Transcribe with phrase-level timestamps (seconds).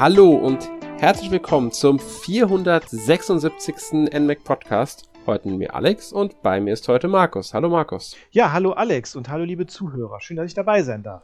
[0.00, 0.68] Hallo und
[0.98, 4.10] herzlich willkommen zum 476.
[4.12, 5.08] NMAC Podcast.
[5.24, 7.54] Heute mit mir Alex und bei mir ist heute Markus.
[7.54, 8.16] Hallo Markus.
[8.32, 10.20] Ja, hallo Alex und hallo liebe Zuhörer.
[10.20, 11.22] Schön, dass ich dabei sein darf.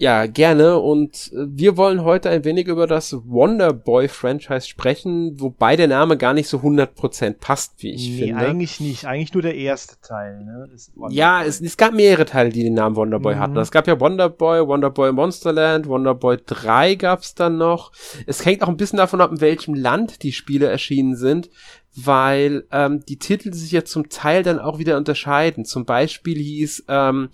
[0.00, 0.78] Ja, gerne.
[0.78, 6.34] Und äh, wir wollen heute ein wenig über das Wonderboy-Franchise sprechen, wobei der Name gar
[6.34, 8.46] nicht so 100% passt, wie ich nee, finde.
[8.46, 9.06] eigentlich nicht.
[9.06, 10.44] Eigentlich nur der erste Teil.
[10.44, 10.68] Ne?
[11.10, 13.38] Ja, es, es, gab mehrere Teile, die den Namen Wonderboy mhm.
[13.40, 13.56] hatten.
[13.56, 17.90] Es gab ja Wonderboy, Wonderboy Monsterland, Wonderboy 3 gab's dann noch.
[18.26, 21.50] Es hängt auch ein bisschen davon ab, in welchem Land die Spiele erschienen sind,
[21.96, 25.64] weil ähm, die Titel sich ja zum Teil dann auch wieder unterscheiden.
[25.64, 27.30] Zum Beispiel hieß ähm,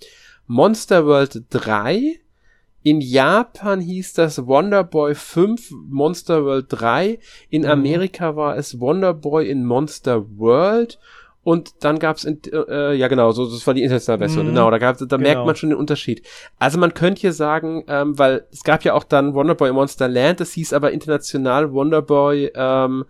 [0.47, 2.21] Monster World 3
[2.85, 7.17] in Japan hieß das Wonderboy 5 Monster World 3.
[7.49, 7.69] In mhm.
[7.69, 10.99] Amerika war es Wonderboy in Monster World.
[11.41, 14.45] Und dann gab's in, äh, ja genau, so das war die internationale Version.
[14.45, 14.49] Mhm.
[14.51, 15.17] Genau, da gab's, da genau.
[15.17, 16.21] merkt man schon den Unterschied.
[16.59, 20.39] Also man könnte hier sagen, ähm, weil es gab ja auch dann Wonderboy Monster Land,
[20.39, 23.05] das hieß aber international Wonderboy ähm,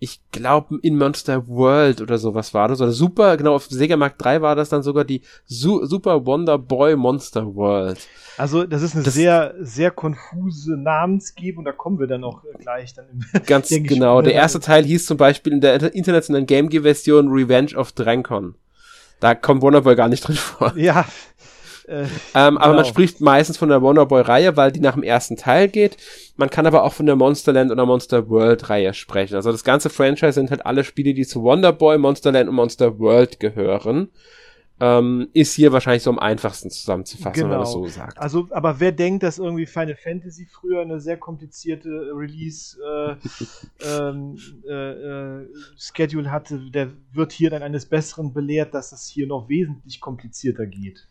[0.00, 2.80] ich glaube, in Monster World oder sowas war das.
[2.80, 6.58] Oder Super, genau, auf Sega Mark 3 war das dann sogar die Su Super Wonder
[6.58, 7.98] Boy Monster World.
[8.36, 12.94] Also, das ist eine das sehr, sehr konfuse Namensgebung, da kommen wir dann auch gleich
[12.94, 14.22] dann im Ganz genau.
[14.22, 18.54] Der erste Teil hieß zum Beispiel in der internationalen Game Version Revenge of Drancon.
[19.20, 20.76] Da kommt Wonderboy gar nicht drin vor.
[20.76, 21.04] Ja,
[21.88, 22.02] äh,
[22.34, 22.84] ähm, aber man genau.
[22.84, 25.96] spricht meistens von der Wonderboy-Reihe, weil die nach dem ersten Teil geht.
[26.36, 29.36] Man kann aber auch von der Monsterland oder Monster World-Reihe sprechen.
[29.36, 33.40] Also das ganze Franchise sind halt alle Spiele, die zu Wonderboy, Monsterland und Monster World
[33.40, 34.10] gehören.
[34.80, 37.44] Ähm, ist hier wahrscheinlich so am einfachsten zusammenzufassen, genau.
[37.46, 37.86] wenn man das genau.
[37.86, 38.18] so sagt.
[38.18, 43.16] Also, aber wer denkt, dass irgendwie Final Fantasy früher eine sehr komplizierte Release äh,
[43.98, 49.26] ähm, äh, äh, Schedule hatte, der wird hier dann eines Besseren belehrt, dass es hier
[49.26, 51.08] noch wesentlich komplizierter geht.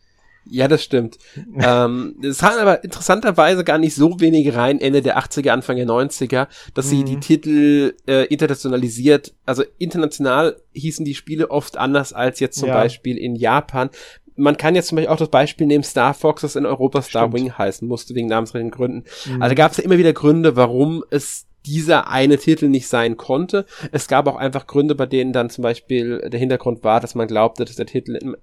[0.50, 1.18] Ja, das stimmt.
[1.60, 5.86] ähm, es haben aber interessanterweise gar nicht so wenige rein Ende der 80er, Anfang der
[5.86, 6.90] 90er, dass mhm.
[6.90, 7.20] sie die mhm.
[7.20, 12.74] Titel äh, internationalisiert, also international hießen die Spiele oft anders als jetzt zum ja.
[12.74, 13.90] Beispiel in Japan.
[14.36, 17.28] Man kann jetzt zum Beispiel auch das Beispiel nehmen, Star Fox, das in Europa Star
[17.28, 17.34] Stimmt.
[17.34, 19.04] Wing heißen musste, wegen namensrechtlichen Gründen.
[19.26, 19.42] Mhm.
[19.42, 23.66] Also gab es ja immer wieder Gründe, warum es dieser eine Titel nicht sein konnte.
[23.92, 27.28] Es gab auch einfach Gründe, bei denen dann zum Beispiel der Hintergrund war, dass man
[27.28, 28.36] glaubte, dass der Titel in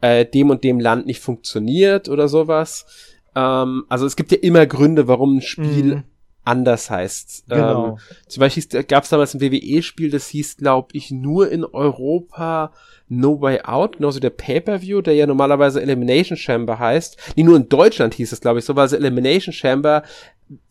[0.00, 2.86] äh, dem und dem Land nicht funktioniert oder sowas.
[3.34, 6.04] Ähm, also es gibt ja immer Gründe, warum ein Spiel mhm.
[6.44, 7.44] anders heißt.
[7.48, 7.88] Genau.
[7.88, 12.72] Ähm, zum Beispiel gab es damals ein WWE-Spiel, das hieß, glaube ich, nur in Europa
[13.08, 17.18] No Way Out, genauso der Pay-Per-View, der ja normalerweise Elimination Chamber heißt.
[17.36, 20.02] Nee, nur in Deutschland hieß es, glaube ich, so, weil Elimination Chamber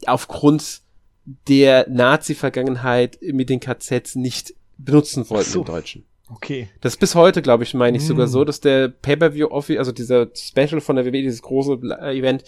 [0.07, 0.81] aufgrund
[1.25, 5.59] der Nazi-Vergangenheit mit den KZs nicht benutzen wollten so.
[5.59, 6.05] im Deutschen.
[6.33, 6.69] Okay.
[6.79, 8.07] Das ist bis heute, glaube ich, meine ich mm.
[8.07, 12.45] sogar so, dass der Pay-Per-View, also dieser Special von der WWE, dieses große Event,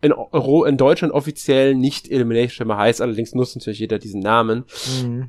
[0.00, 4.64] in, Euro, in Deutschland offiziell nicht Elimination Chamber heißt, allerdings nutzt natürlich jeder diesen Namen.
[5.02, 5.22] Mm.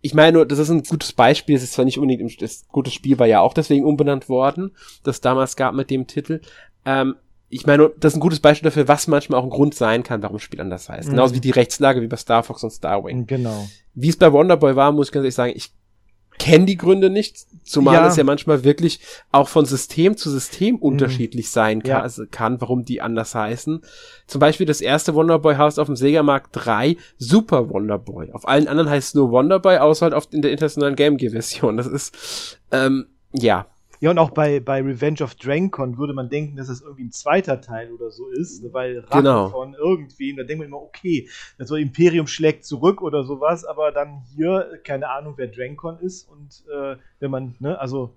[0.00, 2.90] Ich meine nur, das ist ein gutes Beispiel, es ist zwar nicht unbedingt, das gute
[2.90, 4.70] Spiel war ja auch deswegen umbenannt worden,
[5.02, 6.40] das damals gab mit dem Titel,
[6.84, 7.16] ähm,
[7.54, 10.22] ich meine, das ist ein gutes Beispiel dafür, was manchmal auch ein Grund sein kann,
[10.22, 11.06] warum ein Spiel anders heißt.
[11.06, 11.12] Mhm.
[11.12, 13.26] Genauso wie die Rechtslage wie bei Star Fox und Starwing.
[13.26, 13.68] Genau.
[13.94, 15.72] Wie es bei Wonderboy war, muss ich ganz ehrlich sagen, ich
[16.36, 18.08] kenne die Gründe nicht, zumal ja.
[18.08, 18.98] es ja manchmal wirklich
[19.30, 20.82] auch von System zu System mhm.
[20.82, 22.00] unterschiedlich sein kann, ja.
[22.00, 23.82] also kann, warum die anders heißen.
[24.26, 28.32] Zum Beispiel das erste Wonderboy heißt auf dem Sega Mark 3 Super Wonderboy.
[28.32, 31.30] Auf allen anderen heißt es nur Wonderboy, außer halt auf in der internationalen Game Gear
[31.30, 31.76] Version.
[31.76, 33.66] Das ist, ähm, ja,
[34.04, 37.10] ja, und auch bei, bei Revenge of Drancon würde man denken, dass das irgendwie ein
[37.10, 39.48] zweiter Teil oder so ist, weil Rache genau.
[39.48, 41.26] von irgendwem, da denkt man immer, okay,
[41.56, 46.28] das so Imperium schlägt zurück oder sowas, aber dann hier, keine Ahnung, wer Drancon ist
[46.28, 48.14] und äh, wenn man, ne, also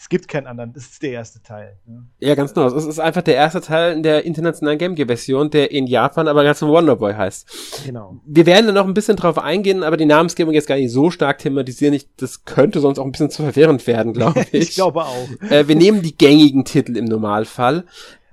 [0.00, 0.72] es gibt keinen anderen.
[0.72, 1.78] Das ist der erste Teil.
[1.84, 2.06] Ne?
[2.20, 2.68] Ja, ganz genau.
[2.68, 6.26] Es ist einfach der erste Teil in der internationalen Game Gear Version, der in Japan
[6.26, 7.84] aber ganz Wonderboy heißt.
[7.84, 8.18] Genau.
[8.24, 11.10] Wir werden da noch ein bisschen drauf eingehen, aber die Namensgebung jetzt gar nicht so
[11.10, 11.92] stark thematisieren.
[11.92, 14.70] Ich, das könnte sonst auch ein bisschen zu verwirrend werden, glaube ich.
[14.70, 15.28] ich glaube auch.
[15.50, 17.84] Äh, wir nehmen die gängigen Titel im Normalfall.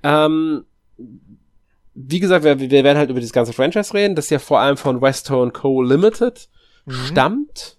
[0.02, 0.64] Ähm,
[1.94, 4.78] wie gesagt, wir, wir werden halt über das ganze Franchise reden, das ja vor allem
[4.78, 5.82] von Westone Co.
[5.82, 6.48] Limited
[6.86, 6.92] mhm.
[6.92, 7.77] stammt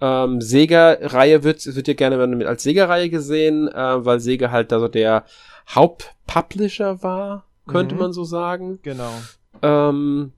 [0.00, 5.24] ähm, Sega-Reihe wird, wird ja gerne als Sega-Reihe gesehen, äh, weil Sega halt also der
[5.68, 8.00] Hauptpublisher war, könnte mhm.
[8.00, 8.78] man so sagen.
[8.82, 9.12] Genau.
[9.62, 10.32] Ähm,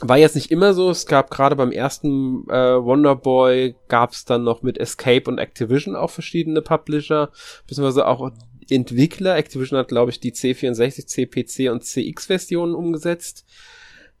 [0.00, 0.90] war jetzt nicht immer so.
[0.90, 5.96] Es gab gerade beim ersten äh, Wonderboy gab es dann noch mit Escape und Activision
[5.96, 7.30] auch verschiedene Publisher,
[7.66, 8.30] beziehungsweise auch
[8.70, 9.36] Entwickler.
[9.36, 13.44] Activision hat, glaube ich, die C64, CPC und CX-Versionen umgesetzt.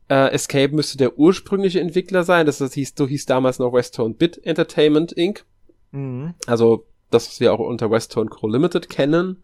[0.08, 2.46] Äh, Escape müsste der ursprüngliche Entwickler sein.
[2.46, 5.44] Das, das hieß, so hieß damals noch Westone Bit Entertainment Inc.
[5.90, 6.34] Mhm.
[6.46, 8.48] Also das, was wir auch unter Westone Co.
[8.48, 9.42] Limited kennen.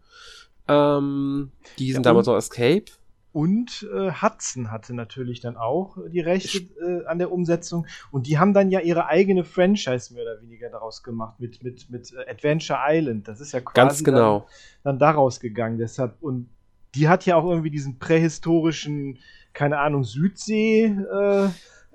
[0.67, 2.85] Ähm, die sind ja, damals noch Escape.
[3.31, 7.85] und äh, Hudson hatte natürlich dann auch die Rechte äh, an der Umsetzung.
[8.11, 11.89] Und die haben dann ja ihre eigene Franchise mehr oder weniger daraus gemacht mit, mit,
[11.89, 13.27] mit äh, Adventure Island.
[13.27, 14.47] Das ist ja quasi Ganz genau.
[14.83, 15.77] dann, dann daraus gegangen.
[15.77, 16.49] Deshalb, und
[16.95, 19.19] die hat ja auch irgendwie diesen prähistorischen,
[19.55, 20.83] keine Ahnung, Südsee.
[20.85, 21.49] Äh,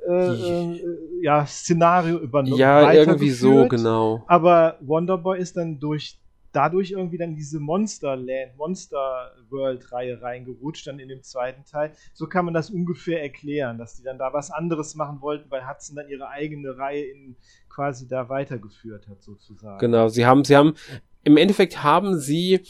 [0.09, 0.81] äh, äh,
[1.23, 2.59] ja, Szenario übernommen.
[2.59, 4.25] Ja, irgendwie so, genau.
[4.27, 6.19] Aber Wonderboy ist dann durch
[6.53, 11.93] dadurch irgendwie dann diese Monsterland, Monster World Reihe reingerutscht, dann in dem zweiten Teil.
[12.13, 15.69] So kann man das ungefähr erklären, dass die dann da was anderes machen wollten, weil
[15.69, 17.37] Hudson dann ihre eigene Reihe in
[17.69, 19.79] quasi da weitergeführt hat, sozusagen.
[19.79, 20.75] Genau, sie haben, sie haben,
[21.23, 22.61] im Endeffekt haben sie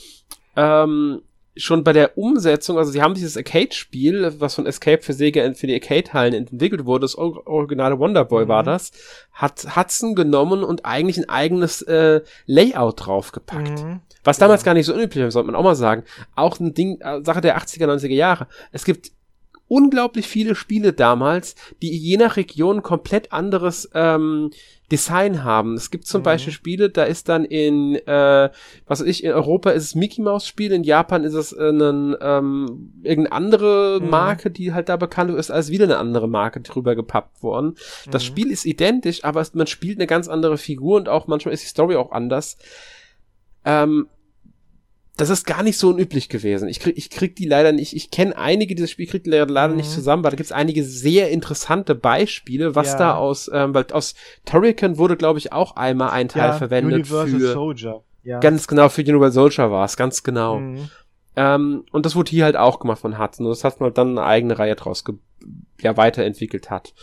[0.57, 1.23] ähm,
[1.57, 5.67] schon bei der Umsetzung, also sie haben dieses Arcade-Spiel, was von Escape für Sega für
[5.67, 8.49] die Arcade-Hallen entwickelt wurde, das originale Wonderboy mhm.
[8.49, 8.93] war das,
[9.33, 13.83] hat Hudson genommen und eigentlich ein eigenes äh, Layout draufgepackt.
[13.83, 14.01] Mhm.
[14.23, 14.67] Was damals ja.
[14.67, 16.05] gar nicht so unüblich war, sollte man auch mal sagen.
[16.37, 18.47] Auch ein Ding, äh, Sache der 80er, 90er Jahre.
[18.71, 19.11] Es gibt
[19.71, 24.51] unglaublich viele Spiele damals, die je nach Region komplett anderes ähm,
[24.91, 25.75] Design haben.
[25.75, 26.25] Es gibt zum mhm.
[26.25, 28.51] Beispiel Spiele, da ist dann in, äh,
[28.89, 31.71] was weiß ich, in Europa ist es Mickey Mouse Spiel, in Japan ist es äh,
[31.71, 34.11] ein, ähm, irgendeine andere mhm.
[34.11, 37.77] Marke, die halt da bekannt ist, als wieder eine andere Marke drüber gepappt worden.
[38.07, 38.11] Mhm.
[38.11, 41.63] Das Spiel ist identisch, aber man spielt eine ganz andere Figur und auch manchmal ist
[41.63, 42.59] die Story auch anders.
[43.65, 44.09] Ähm,
[45.21, 46.69] das ist gar nicht so unüblich gewesen.
[46.69, 49.69] Ich krieg, ich krieg die leider nicht, ich kenne einige dieser Spiele, krieg die leider
[49.69, 49.77] mhm.
[49.77, 52.99] nicht zusammen, weil da gibt's einige sehr interessante Beispiele, was ja.
[52.99, 54.15] da aus, ähm, weil aus
[54.47, 58.03] Turrican wurde, glaube ich, auch einmal ein Teil ja, verwendet Universal für, Soldier.
[58.23, 58.39] Ja.
[58.39, 60.59] ganz genau, für Universal Soldier war es, ganz genau.
[60.61, 60.91] Mhm.
[61.37, 63.47] Ähm, und das wurde hier halt auch gemacht von Hudson.
[63.47, 65.05] Und das hat man halt dann eine eigene Reihe draus
[65.81, 66.95] ja, weiterentwickelt hat.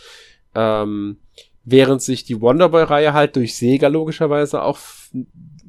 [0.54, 1.18] Ähm,
[1.64, 4.78] während sich die Wonderboy-Reihe halt durch Sega logischerweise auch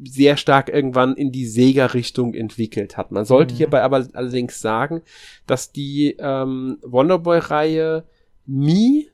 [0.03, 3.11] sehr stark irgendwann in die Sega-Richtung entwickelt hat.
[3.11, 3.57] Man sollte mhm.
[3.57, 5.01] hierbei aber allerdings sagen,
[5.47, 8.03] dass die ähm, Wonderboy-Reihe
[8.45, 9.09] nie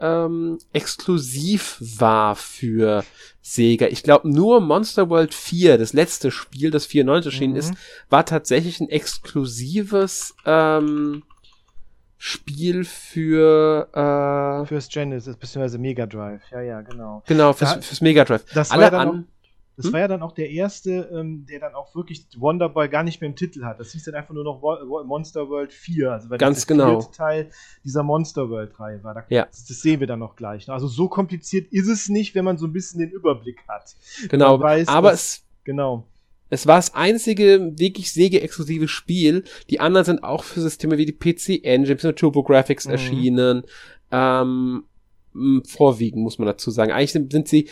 [0.00, 3.04] ähm, exklusiv war für
[3.40, 3.86] Sega.
[3.86, 7.58] Ich glaube, nur Monster World 4, das letzte Spiel, das 94 erschienen mhm.
[7.58, 7.74] ist,
[8.08, 11.24] war tatsächlich ein exklusives ähm,
[12.16, 15.78] Spiel für äh, fürs Genesis bzw.
[15.78, 16.42] Mega Drive.
[16.50, 17.22] Ja, ja, genau.
[17.26, 18.44] Genau, fürs, da, fürs Mega Drive.
[18.54, 19.26] Das Alle war ja an
[19.78, 19.92] das hm?
[19.92, 23.30] war ja dann auch der erste, ähm, der dann auch wirklich Wonderboy gar nicht mehr
[23.30, 23.78] im Titel hat.
[23.78, 26.10] Das hieß dann einfach nur noch Wo Monster World 4.
[26.10, 27.00] Also weil Ganz das der genau.
[27.02, 27.50] Teil
[27.84, 29.14] dieser Monster World Reihe war.
[29.14, 29.44] Da, ja.
[29.44, 30.66] das, das, sehen wir dann noch gleich.
[30.66, 30.74] Ne?
[30.74, 33.94] Also so kompliziert ist es nicht, wenn man so ein bisschen den Überblick hat.
[34.28, 36.08] Genau, weiß, aber dass, es genau.
[36.50, 39.44] Es war das einzige wirklich Sega-exklusive Spiel.
[39.70, 42.14] Die anderen sind auch für Systeme wie die PC Engine, bzw.
[42.14, 42.90] TurboGrafx mhm.
[42.90, 43.62] erschienen.
[44.10, 44.82] Ähm,
[45.68, 46.90] vorwiegend, muss man dazu sagen.
[46.90, 47.68] Eigentlich sind, sind sie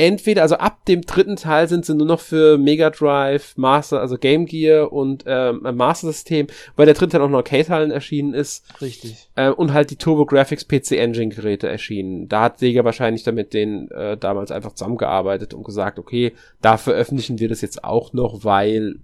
[0.00, 4.16] entweder, also ab dem dritten Teil sind sie nur noch für Mega Drive, Master, also
[4.16, 8.64] Game Gear und ähm, Master System, weil der dritte Teil auch noch Arcade-Teilen erschienen ist.
[8.80, 9.28] Richtig.
[9.36, 12.28] Äh, und halt die TurboGrafx PC Engine Geräte erschienen.
[12.28, 16.32] Da hat Sega wahrscheinlich damit den äh, damals einfach zusammengearbeitet und gesagt, okay,
[16.62, 19.00] da veröffentlichen wir das jetzt auch noch, weil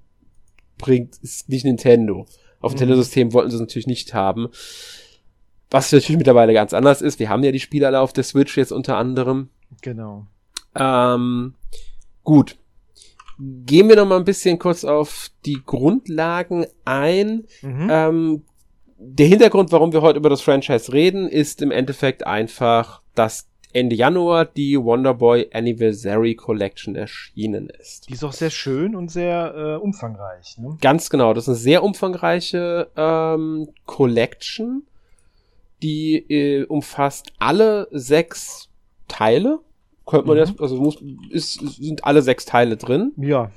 [0.78, 2.24] bringt ist nicht Nintendo.
[2.60, 2.78] Auf mhm.
[2.78, 4.48] Nintendo-System wollten sie es natürlich nicht haben.
[5.70, 7.18] Was natürlich mittlerweile ganz anders ist.
[7.18, 9.50] Wir haben ja die Spiele alle auf der Switch jetzt unter anderem.
[9.82, 10.26] Genau.
[10.78, 11.54] Ähm,
[12.24, 12.56] gut.
[13.38, 17.44] Gehen wir noch mal ein bisschen kurz auf die Grundlagen ein.
[17.60, 17.88] Mhm.
[17.90, 18.42] Ähm,
[18.98, 23.46] der Hintergrund, warum wir heute über das Franchise reden, ist im Endeffekt einfach, dass
[23.76, 28.08] Ende Januar die Wonderboy Anniversary Collection erschienen ist.
[28.08, 30.56] Die ist auch sehr schön und sehr äh, umfangreich.
[30.56, 30.78] Ne?
[30.80, 34.86] Ganz genau, das ist eine sehr umfangreiche ähm, Collection,
[35.82, 38.70] die äh, umfasst alle sechs
[39.08, 39.60] Teile
[40.06, 40.44] könnte man mhm.
[40.44, 43.12] jetzt, also muss, ist, sind alle sechs Teile drin.
[43.16, 43.50] Ja.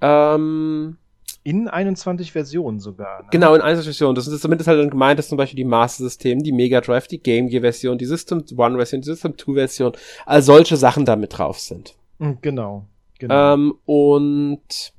[0.00, 0.98] Ähm,
[1.42, 3.22] in 21 Versionen sogar.
[3.22, 3.28] Ne?
[3.30, 4.14] Genau, in 21 Versionen.
[4.14, 7.06] Das ist zumindest halt dann gemeint, dass zum Beispiel die Master System, die Mega Drive,
[7.06, 9.92] die Game Gear Version, die System One Version, die System 2 Version,
[10.26, 11.94] all solche Sachen damit drauf sind.
[12.18, 12.86] Mhm, genau.
[13.18, 13.54] genau.
[13.54, 14.92] Ähm, und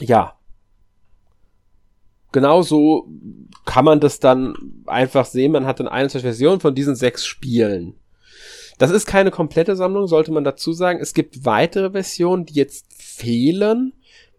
[0.00, 0.34] ja.
[2.30, 3.08] Genauso
[3.64, 4.54] kann man das dann
[4.86, 5.52] einfach sehen.
[5.52, 7.94] Man hat dann 21 Versionen von diesen sechs Spielen.
[8.78, 11.00] Das ist keine komplette Sammlung, sollte man dazu sagen.
[11.00, 13.92] Es gibt weitere Versionen, die jetzt fehlen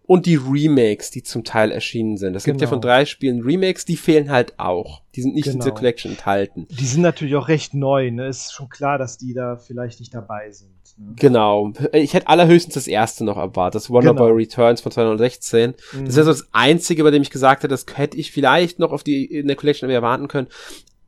[0.10, 2.36] und die Remakes, die zum Teil erschienen sind.
[2.36, 2.53] Es genau.
[2.53, 2.93] gibt ja von genau.
[2.93, 5.03] drei Spielen Remakes, die fehlen halt auch.
[5.13, 5.53] Die sind nicht genau.
[5.53, 6.67] in dieser Collection enthalten.
[6.72, 8.27] Die sind natürlich auch recht neu, ne?
[8.27, 10.72] Ist schon klar, dass die da vielleicht nicht dabei sind.
[10.98, 11.13] Ne?
[11.15, 11.74] Genau.
[11.93, 14.38] Ich hätte allerhöchstens das erste noch erwartet, das Wonderboy genau.
[14.38, 15.75] Returns von 2016.
[15.93, 16.05] Mhm.
[16.05, 18.91] Das ist also das einzige, bei dem ich gesagt hätte, das hätte ich vielleicht noch
[18.91, 20.48] auf die in der Collection erwarten können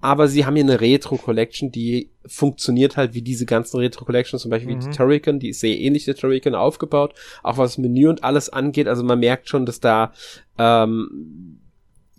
[0.02, 4.76] aber sie haben hier eine Retro-Collection, die funktioniert halt wie diese ganzen Retro-Collections, zum Beispiel
[4.76, 4.82] mhm.
[4.82, 8.50] wie die Turrican, die ist sehr ähnlich der Turrican aufgebaut, auch was Menü und alles
[8.50, 8.88] angeht.
[8.88, 10.12] Also man merkt schon, dass da
[10.58, 11.60] ähm,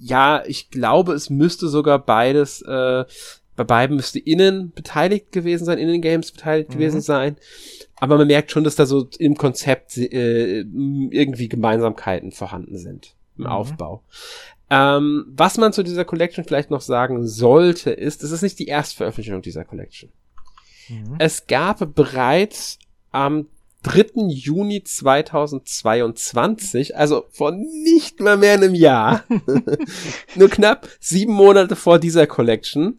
[0.05, 3.05] ja, ich glaube, es müsste sogar beides, äh,
[3.55, 6.75] bei beiden müsste innen beteiligt gewesen sein, innen Games beteiligt mhm.
[6.75, 7.37] gewesen sein.
[8.01, 13.45] Aber man merkt schon, dass da so im Konzept äh, irgendwie Gemeinsamkeiten vorhanden sind im
[13.45, 13.51] mhm.
[13.51, 14.03] Aufbau.
[14.75, 18.69] Ähm, was man zu dieser Collection vielleicht noch sagen sollte, ist, es ist nicht die
[18.69, 20.09] Erstveröffentlichung dieser Collection.
[20.89, 21.17] Mhm.
[21.19, 22.79] Es gab bereits
[23.11, 23.49] am
[23.83, 24.29] 3.
[24.29, 29.25] Juni 2022, also vor nicht mal mehr einem Jahr,
[30.37, 32.99] nur knapp sieben Monate vor dieser Collection,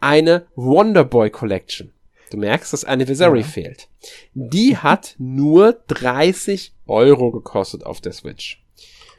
[0.00, 1.92] eine Wonderboy Collection.
[2.32, 3.46] Du merkst, das Anniversary ja.
[3.46, 3.86] fehlt.
[4.34, 8.60] Die hat nur 30 Euro gekostet auf der Switch.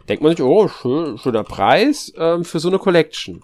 [0.10, 3.42] Denkt man sich, oh, schön, schöner Preis ähm, für so eine Collection.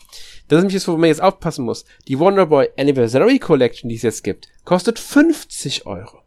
[0.48, 1.86] Das ist nämlich das, wo man jetzt aufpassen muss.
[2.08, 6.23] Die Wonderboy Anniversary Collection, die es jetzt gibt, kostet 50 Euro.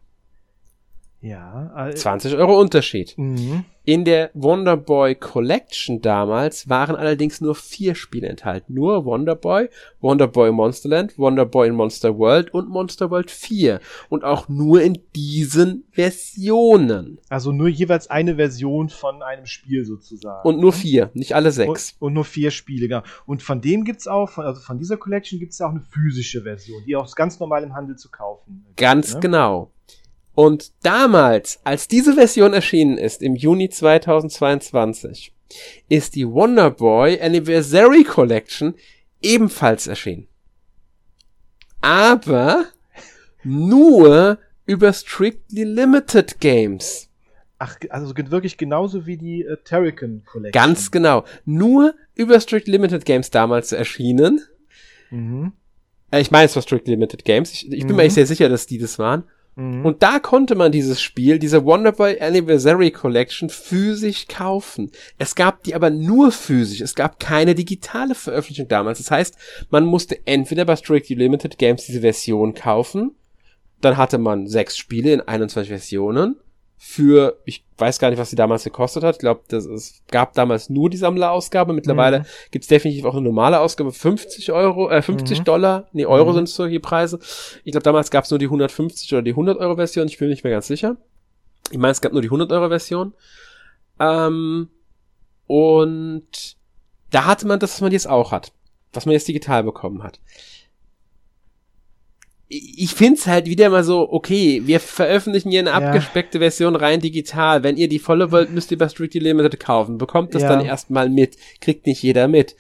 [1.21, 1.71] Ja.
[1.75, 3.15] Also 20 Euro Unterschied.
[3.17, 3.65] Mhm.
[3.89, 8.75] In der Wonderboy Collection damals waren allerdings nur vier Spiele enthalten.
[8.75, 9.69] Nur Wonderboy,
[10.01, 13.79] Wonderboy Monsterland, Wonderboy in Monster World und Monster World 4.
[14.09, 17.21] Und auch nur in diesen Versionen.
[17.29, 20.47] Also nur jeweils eine Version von einem Spiel sozusagen.
[20.49, 21.95] Und nur vier, nicht alle sechs.
[22.01, 23.03] Und, und nur vier Spiele, genau.
[23.25, 26.43] Und von dem gibt's auch, von, also von dieser Collection gibt's ja auch eine physische
[26.43, 28.67] Version, die auch ganz normal im Handel zu kaufen.
[28.75, 29.21] Ganz ne?
[29.21, 29.71] genau.
[30.37, 35.33] Und damals, als diese Version erschienen ist, im Juni 2022,
[35.89, 38.75] ist die Wonderboy Anniversary Collection
[39.23, 40.29] ebenfalls erschienen.
[41.81, 42.67] Aber
[43.45, 47.09] nur über Strictly Limited Games.
[47.59, 50.53] Ach, also wirklich genauso wie die äh, Terrican Collection.
[50.53, 51.25] Ganz genau.
[51.47, 54.43] Nur über Strictly Limited Games damals erschienen.
[55.11, 55.55] Mhm.
[56.11, 57.55] Äh, ich meine, es war Strictly Limited Games.
[57.55, 57.97] Ich, ich bin mhm.
[57.97, 59.25] mir echt sehr sicher, dass die das waren.
[59.57, 59.85] Mhm.
[59.85, 64.93] Und da konnte man dieses Spiel, diese Wonderboy Anniversary Collection, physisch kaufen.
[65.19, 66.83] Es gab die aber nur physisch.
[66.83, 68.99] Es gab keine digitale Veröffentlichung damals.
[68.99, 69.37] Das heißt,
[69.71, 73.13] man musste entweder bei Strictly Limited Games diese Version kaufen,
[73.81, 76.37] dann hatte man sechs Spiele in 21 Versionen,
[76.79, 79.17] für, ich weiß gar nicht, was sie damals gekostet hat.
[79.17, 81.73] Ich glaube, es gab damals nur die Sammlerausgabe.
[81.73, 82.25] Mittlerweile mhm.
[82.51, 85.45] gibt's definitiv auch eine normale Ausgabe, 50 Euro, äh, 50 mhm.
[85.45, 86.37] Dollar, nee, Euro mhm.
[86.37, 87.19] sind so die Preise.
[87.65, 90.07] Ich glaube, damals gab's nur die 150 oder die 100 Euro Version.
[90.07, 90.97] Ich bin nicht mehr ganz sicher.
[91.71, 93.15] Ich meine, es gab nur die 100 Euro Version.
[93.99, 94.69] Ähm,
[95.47, 96.57] und
[97.11, 98.53] da hatte man das, was man jetzt auch hat.
[98.93, 100.21] Was man jetzt digital bekommen hat
[102.49, 105.77] ich find's halt wieder mal so, okay, wir veröffentlichen hier eine ja.
[105.77, 107.65] abgespeckte Version rein digital.
[107.65, 109.99] Wenn ihr die volle wollt, müsst ihr bei Strictly Limited kaufen.
[109.99, 110.51] Bekommt das ja.
[110.51, 111.37] dann erstmal mit.
[111.61, 112.55] Kriegt nicht jeder mit.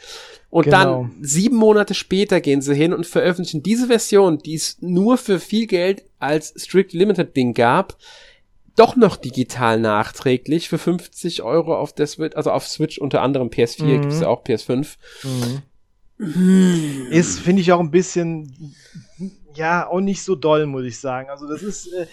[0.50, 0.76] Und genau.
[0.76, 5.38] dann sieben Monate später gehen sie hin und veröffentlichen diese Version, die es nur für
[5.38, 7.96] viel Geld als Strictly Limited Ding gab,
[8.74, 13.48] doch noch digital nachträglich für 50 Euro auf der Switch, also auf Switch unter anderem
[13.48, 14.00] PS4, mhm.
[14.02, 14.96] gibt's ja auch PS5.
[16.18, 17.06] Mhm.
[17.10, 18.74] Ist, finde ich, auch ein bisschen
[19.56, 21.30] ja, auch nicht so doll, muss ich sagen.
[21.30, 22.06] Also das ist, äh,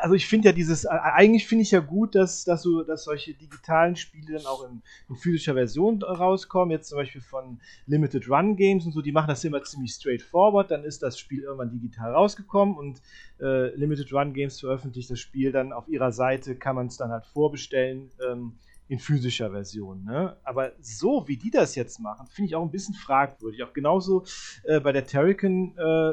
[0.00, 3.04] also ich finde ja dieses, äh, eigentlich finde ich ja gut, dass, dass, so, dass
[3.04, 6.70] solche digitalen Spiele dann auch in, in, physischer Version rauskommen.
[6.70, 10.70] Jetzt zum Beispiel von Limited Run Games und so, die machen das immer ziemlich straightforward.
[10.70, 13.00] Dann ist das Spiel irgendwann digital rausgekommen und
[13.40, 17.10] äh, Limited Run Games veröffentlicht das Spiel dann auf ihrer Seite, kann man es dann
[17.10, 18.10] halt vorbestellen.
[18.28, 18.54] Ähm,
[18.90, 20.02] in physischer Version.
[20.02, 20.36] Ne?
[20.42, 23.62] Aber so wie die das jetzt machen, finde ich auch ein bisschen fragwürdig.
[23.62, 24.24] Auch genauso
[24.64, 26.10] äh, bei der Terrican äh,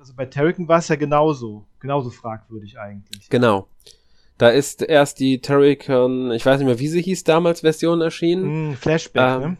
[0.00, 3.28] also bei Terrican war es ja genauso, genauso fragwürdig eigentlich.
[3.28, 3.68] Genau.
[4.38, 8.70] Da ist erst die Terrican, ich weiß nicht mehr, wie sie hieß damals, Version erschienen.
[8.70, 9.56] Mm, Flashback, ähm, ne?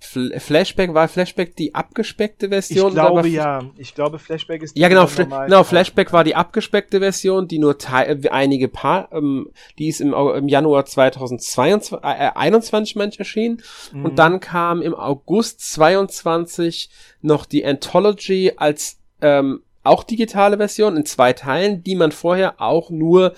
[0.00, 2.88] Fl Flashback war Flashback die abgespeckte Version?
[2.88, 3.62] Ich glaube ja.
[3.78, 7.58] Ich glaube Flashback ist die Ja genau, Fl genau Flashback war die abgespeckte Version, die
[7.58, 13.62] nur äh, einige paar, ähm, die ist im, im Januar 2022 äh, 21 manch erschienen
[13.92, 14.04] mhm.
[14.04, 16.90] und dann kam im August 22
[17.22, 22.90] noch die Anthology als ähm, auch digitale Version in zwei Teilen, die man vorher auch
[22.90, 23.34] nur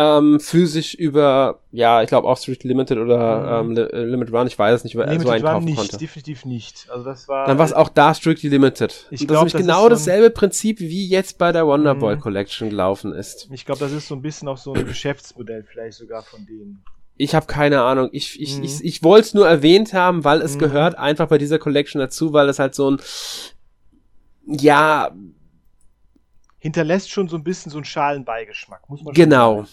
[0.00, 3.76] ähm, physisch über, ja, ich glaube auch Street Limited oder mhm.
[3.76, 5.98] ähm, äh, Limit Run, ich weiß es nicht, über Limited so einkaufen Run nicht, konnte.
[5.98, 6.88] definitiv nicht.
[6.90, 7.46] Also das war.
[7.46, 9.08] Dann war es auch da Strictly Limited.
[9.10, 12.20] Ich glaube, das ist genau ist so dasselbe Prinzip, wie jetzt bei der Wonderboy mhm.
[12.20, 13.48] Collection gelaufen ist.
[13.52, 16.82] Ich glaube, das ist so ein bisschen auch so ein Geschäftsmodell vielleicht sogar von denen.
[17.18, 18.08] Ich habe keine Ahnung.
[18.12, 18.64] Ich, ich, mhm.
[18.64, 20.60] ich, ich wollte es nur erwähnt haben, weil es mhm.
[20.60, 23.00] gehört einfach bei dieser Collection dazu, weil es halt so ein
[24.46, 25.10] ja,
[26.60, 28.88] hinterlässt schon so ein bisschen so einen Schalenbeigeschmack.
[28.88, 29.66] Muss man genau.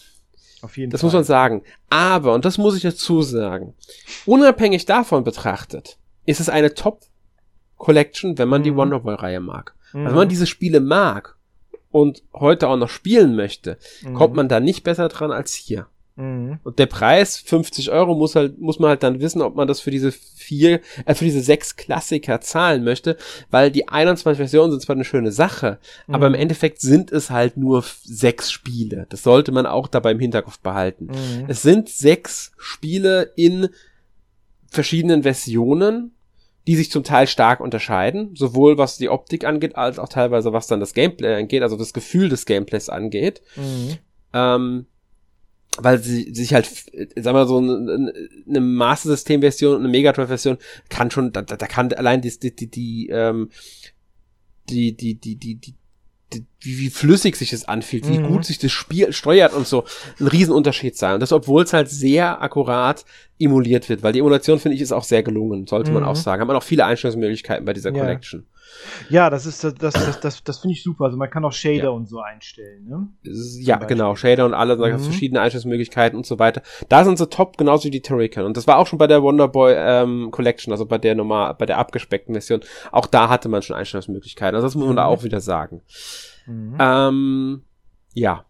[0.62, 1.08] Auf jeden das Fall.
[1.10, 1.64] muss man sagen.
[1.90, 3.76] Aber, und das muss ich dazu sagen,
[4.26, 8.66] unabhängig davon betrachtet, ist es eine Top-Collection, wenn man mhm.
[8.66, 9.76] die Wonderboy-Reihe mag.
[9.94, 10.00] Mhm.
[10.00, 11.36] Also wenn man diese Spiele mag
[11.92, 14.16] und heute auch noch spielen möchte, mhm.
[14.16, 15.88] kommt man da nicht besser dran als hier.
[16.18, 16.60] Mhm.
[16.64, 19.80] Und der Preis, 50 Euro, muss halt, muss man halt dann wissen, ob man das
[19.80, 23.18] für diese vier, äh, für diese sechs Klassiker zahlen möchte,
[23.52, 26.16] weil die 21 Versionen sind zwar eine schöne Sache, mhm.
[26.16, 29.06] aber im Endeffekt sind es halt nur sechs Spiele.
[29.10, 31.06] Das sollte man auch dabei im Hinterkopf behalten.
[31.06, 31.46] Mhm.
[31.48, 33.70] Es sind sechs Spiele in
[34.70, 36.12] verschiedenen Versionen,
[36.66, 40.68] die sich zum Teil stark unterscheiden, sowohl was die Optik angeht, als auch teilweise was
[40.68, 43.42] dann das Gameplay angeht, also das Gefühl des Gameplays angeht.
[43.56, 43.98] Mhm.
[44.34, 44.86] Ähm,
[45.78, 46.70] weil sie sich halt,
[47.16, 48.14] sag mal so eine,
[48.48, 50.58] eine Master System Version und eine Megatron Version
[50.90, 53.50] kann schon, da, da kann allein die die die die ähm,
[54.70, 55.76] die die die die, die
[56.60, 58.28] wie, wie flüssig sich das anfühlt, wie mhm.
[58.28, 59.86] gut sich das Spiel steuert und so,
[60.20, 61.16] ein Riesenunterschied sein.
[61.16, 63.06] Und das, obwohl es halt sehr akkurat
[63.40, 65.96] emuliert wird, weil die Emulation, finde ich, ist auch sehr gelungen, sollte mhm.
[65.96, 66.42] man auch sagen.
[66.42, 68.00] Hat man auch viele Einstellungsmöglichkeiten bei dieser ja.
[68.00, 68.46] Collection.
[69.10, 71.06] Ja, das ist das, das, das, das, das finde ich super.
[71.06, 71.90] Also man kann auch Shader ja.
[71.90, 73.08] und so einstellen, ne?
[73.62, 75.00] Ja, genau, Shader und alle mhm.
[75.00, 76.62] verschiedene Einstellungsmöglichkeiten und so weiter.
[76.90, 78.46] Da sind sie top, genauso wie die Turrican.
[78.46, 81.66] Und das war auch schon bei der Wonderboy ähm, Collection, also bei der normal, bei
[81.66, 82.62] der abgespeckten Version.
[82.92, 84.56] Auch da hatte man schon Einstellungsmöglichkeiten.
[84.56, 84.98] Also das muss man mhm.
[84.98, 85.82] da auch wieder sagen.
[86.46, 86.78] Mhm.
[86.80, 87.62] Ähm,
[88.14, 88.47] ja.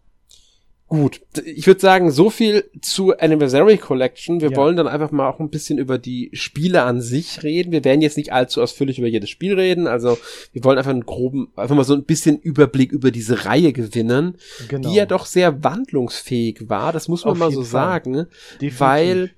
[0.88, 4.40] Gut, ich würde sagen, so viel zu Anniversary Collection.
[4.40, 4.56] Wir ja.
[4.56, 7.72] wollen dann einfach mal auch ein bisschen über die Spiele an sich reden.
[7.72, 9.86] Wir werden jetzt nicht allzu ausführlich über jedes Spiel reden.
[9.86, 10.16] Also
[10.52, 14.38] wir wollen einfach einen groben, einfach mal so ein bisschen Überblick über diese Reihe gewinnen,
[14.68, 14.88] genau.
[14.88, 16.94] die ja doch sehr wandlungsfähig war.
[16.94, 17.70] Das muss man Auf mal so Fall.
[17.70, 18.80] sagen, Definitiv.
[18.80, 19.30] weil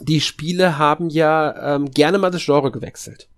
[0.00, 3.28] die Spiele haben ja ähm, gerne mal das Genre gewechselt.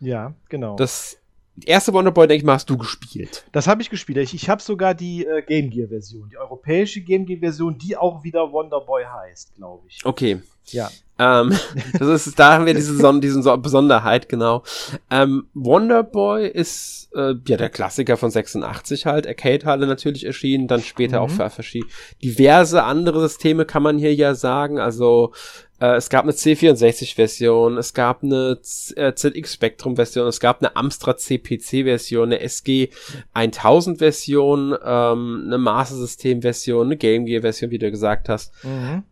[0.00, 0.74] Ja, genau.
[0.74, 1.19] Das
[1.66, 3.44] erste Wonderboy, denke ich mal, hast du gespielt.
[3.52, 4.18] Das habe ich gespielt.
[4.18, 7.96] Ich, ich habe sogar die äh, Game Gear Version, die europäische Game Gear Version, die
[7.96, 10.04] auch wieder Wonderboy heißt, glaube ich.
[10.04, 10.40] Okay.
[10.66, 10.90] Ja.
[11.20, 11.52] Ähm,
[11.98, 14.64] das ist, da haben wir diese, Son diese Besonderheit, genau.
[15.10, 21.18] Ähm, Wonderboy ist äh, ja der Klassiker von 86 halt, Arcade-Halle natürlich erschienen, dann später
[21.18, 21.24] mhm.
[21.24, 25.32] auch für verschiedene diverse andere Systeme kann man hier ja sagen, also
[25.78, 28.58] äh, es gab eine C64-Version, es gab eine
[28.96, 32.90] äh, ZX Spectrum-Version, es gab eine Amstrad CPC-Version, eine SG
[33.34, 38.52] 1000-Version, ähm, eine Master System-Version, eine Game Gear-Version, wie du gesagt hast.
[38.64, 39.04] Mhm.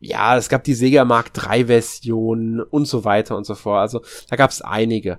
[0.00, 3.80] Ja, es gab die Sega Mark 3-Version und so weiter und so fort.
[3.80, 5.18] Also da gab es einige.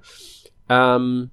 [0.70, 1.30] Ähm,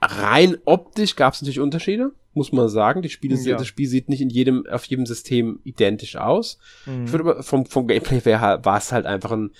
[0.00, 3.02] rein optisch gab es natürlich Unterschiede muss man sagen.
[3.02, 3.56] Die Spiele, ja.
[3.56, 6.58] Das Spiel sieht nicht in jedem, auf jedem System identisch aus.
[6.86, 7.04] Mhm.
[7.04, 9.50] Ich würde aber vom, vom Gameplay her war es halt einfach ein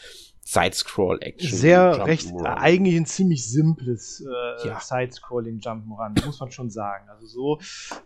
[0.44, 1.50] Side-Scroll-Action.
[1.50, 4.81] Sehr recht, eigentlich ein ziemlich simples äh, ja.
[4.81, 7.09] Side-Scrolling Jump'n'Run, muss man schon sagen.
[7.09, 7.59] Also so,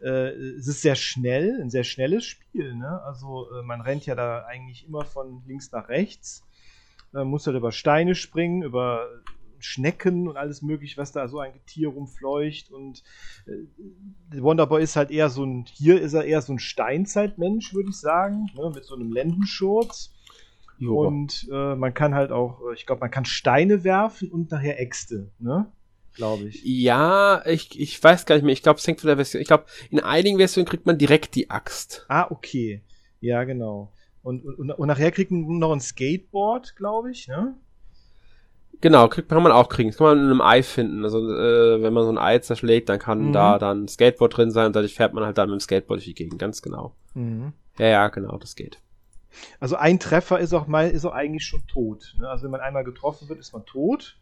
[0.03, 2.75] äh, es ist sehr schnell, ein sehr schnelles Spiel.
[2.75, 3.03] Ne?
[3.03, 6.45] Also äh, man rennt ja da eigentlich immer von links nach rechts,
[7.15, 9.09] äh, muss halt über Steine springen, über
[9.59, 12.71] Schnecken und alles mögliche, was da so ein Tier rumfleucht.
[12.71, 13.03] Und
[13.47, 17.89] äh, Wonderboy ist halt eher so ein, hier ist er eher so ein Steinzeitmensch, würde
[17.89, 20.13] ich sagen, ne, mit so einem Lendenschurz.
[20.79, 21.07] Jo.
[21.07, 24.81] Und äh, man kann halt auch, äh, ich glaube, man kann Steine werfen und nachher
[24.81, 25.67] Äxte, ne?
[26.15, 26.63] Glaube ich.
[26.65, 28.55] Ja, ich, ich weiß gar nicht mehr.
[28.55, 29.41] Ich glaube, es hängt von der Version.
[29.41, 32.07] Ich glaube, in einigen Versionen kriegt man direkt die Axt.
[32.09, 32.83] Ah, okay.
[33.21, 33.93] Ja, genau.
[34.23, 37.55] Und, und, und nachher kriegt man noch ein Skateboard, glaube ich, ne?
[38.81, 39.91] Genau, kriegt, kann man auch kriegen.
[39.91, 41.05] Das kann man in einem Ei finden.
[41.05, 43.33] Also äh, wenn man so ein Ei zerschlägt, dann kann mhm.
[43.33, 45.99] da dann ein Skateboard drin sein und dadurch fährt man halt dann mit dem Skateboard
[45.99, 46.39] durch die Gegend.
[46.39, 46.95] Ganz genau.
[47.15, 47.53] Mhm.
[47.79, 48.79] Ja, ja, genau, das geht.
[49.61, 52.15] Also ein Treffer ist auch mal, ist auch eigentlich schon tot.
[52.19, 52.29] Ne?
[52.29, 54.17] Also wenn man einmal getroffen wird, ist man tot.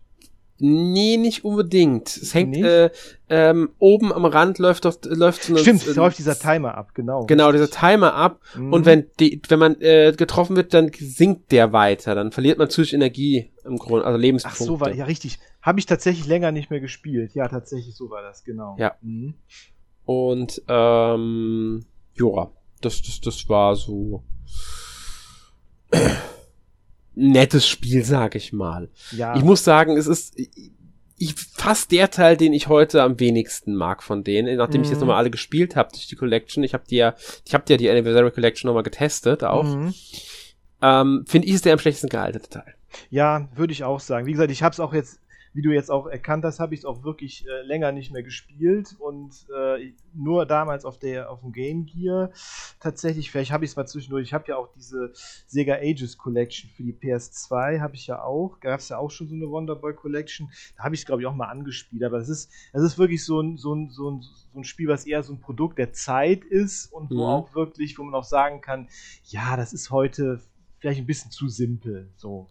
[0.58, 2.16] Nee, nicht unbedingt.
[2.16, 2.90] Es hängt äh,
[3.28, 6.94] ähm, oben am Rand läuft auf, läuft so eine, Stimmt, es läuft dieser Timer ab,
[6.94, 7.26] genau.
[7.26, 8.72] Genau, dieser Timer ab mhm.
[8.72, 12.70] und wenn die wenn man äh, getroffen wird, dann sinkt der weiter, dann verliert man
[12.70, 14.62] zusätzlich Energie im Grunde, also Lebenspunkte.
[14.62, 15.40] Ach so war ja richtig.
[15.60, 17.34] Habe ich tatsächlich länger nicht mehr gespielt.
[17.34, 18.76] Ja, tatsächlich so war das, genau.
[18.78, 18.94] Ja.
[19.02, 19.34] Mhm.
[20.04, 22.50] Und ähm ja,
[22.80, 24.22] das das das war so
[27.14, 28.88] nettes Spiel, sag ich mal.
[29.12, 29.36] Ja.
[29.36, 30.34] Ich muss sagen, es ist
[31.16, 34.84] ich, fast der Teil, den ich heute am wenigsten mag von denen, nachdem mhm.
[34.84, 36.64] ich jetzt nochmal alle gespielt habe durch die Collection.
[36.64, 37.14] Ich habe die ja,
[37.46, 39.64] ich habe ja die Anniversary Collection nochmal getestet auch.
[39.64, 39.94] Mhm.
[40.82, 42.74] Ähm, Finde ich ist der am schlechtesten gealterte Teil.
[43.10, 44.26] Ja, würde ich auch sagen.
[44.26, 45.20] Wie gesagt, ich habe es auch jetzt
[45.54, 48.24] wie du jetzt auch erkannt hast, habe ich es auch wirklich äh, länger nicht mehr
[48.24, 52.32] gespielt und äh, nur damals auf der auf dem Game Gear
[52.80, 53.30] tatsächlich.
[53.30, 54.24] Vielleicht habe ich es mal zwischendurch.
[54.24, 55.12] Ich habe ja auch diese
[55.46, 58.58] Sega Ages Collection für die PS2 habe ich ja auch.
[58.60, 60.50] Gab es ja auch schon so eine Wonderboy Collection.
[60.76, 62.02] Da habe ich es glaube ich auch mal angespielt.
[62.02, 64.88] Aber es ist es ist wirklich so ein, so ein so ein so ein Spiel,
[64.88, 67.22] was eher so ein Produkt der Zeit ist und wo mhm.
[67.22, 68.88] auch wirklich, wo man auch sagen kann,
[69.24, 70.40] ja, das ist heute
[70.78, 72.10] vielleicht ein bisschen zu simpel.
[72.16, 72.48] So.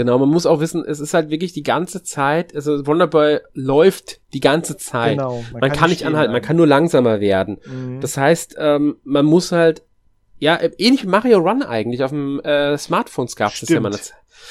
[0.00, 4.22] Genau, man muss auch wissen, es ist halt wirklich die ganze Zeit, also Wonderboy läuft
[4.32, 5.18] die ganze Zeit.
[5.18, 7.58] Genau, man, man kann, kann, nicht anhalten, man kann nur langsamer werden.
[7.66, 8.00] Mhm.
[8.00, 9.82] Das heißt, ähm, man muss halt
[10.38, 12.02] Ja, ähnlich wie Mario Run eigentlich.
[12.02, 13.92] Auf dem äh, Smartphones gab es das ja mal.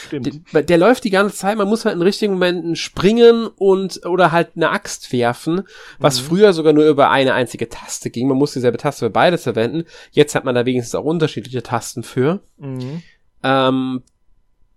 [0.06, 0.54] Stimmt.
[0.54, 4.32] Der, der, läuft die ganze Zeit, man muss halt in richtigen Momenten springen und oder
[4.32, 5.64] halt eine Axt werfen,
[5.98, 6.26] was mhm.
[6.26, 8.28] früher sogar nur über eine einzige Taste ging.
[8.28, 9.86] Man muss dieselbe Taste für beides verwenden.
[10.12, 12.44] Jetzt hat man da wenigstens auch unterschiedliche Tasten für.
[12.60, 13.02] Mhm.
[13.42, 14.04] Ähm,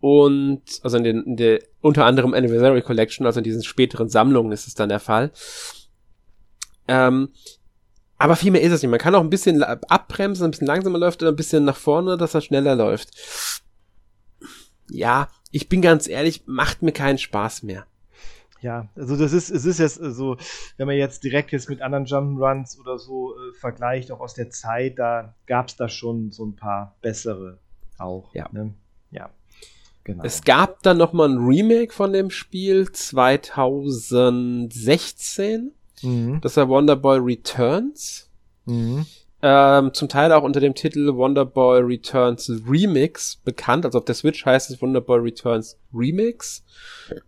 [0.02, 4.52] und also in, den, in der unter anderem Anniversary Collection, also in diesen späteren Sammlungen
[4.52, 5.30] ist es dann der Fall.
[6.86, 7.30] Ähm,
[8.18, 8.90] aber viel mehr ist es nicht.
[8.90, 12.18] Man kann auch ein bisschen abbremsen, ein bisschen langsamer läuft oder ein bisschen nach vorne,
[12.18, 13.10] dass er schneller läuft
[14.92, 17.86] ja, ich bin ganz ehrlich, macht mir keinen Spaß mehr.
[18.60, 20.36] Ja, also das ist, es ist jetzt so,
[20.76, 24.50] wenn man jetzt direkt jetzt mit anderen Jump'n'Runs oder so äh, vergleicht, auch aus der
[24.50, 27.58] Zeit, da gab es da schon so ein paar bessere
[27.98, 28.32] auch.
[28.34, 28.48] Ja.
[28.52, 28.74] Ne?
[29.10, 29.30] Ja.
[30.04, 30.22] Genau.
[30.24, 35.70] Es gab dann noch mal ein Remake von dem Spiel 2016.
[36.02, 36.40] Mhm.
[36.40, 38.28] Das war Wonderboy Returns.
[38.64, 39.06] Mhm.
[39.44, 43.84] Ähm, zum Teil auch unter dem Titel Wonderboy Returns Remix bekannt.
[43.84, 46.62] Also auf der Switch heißt es Wonderboy Returns Remix.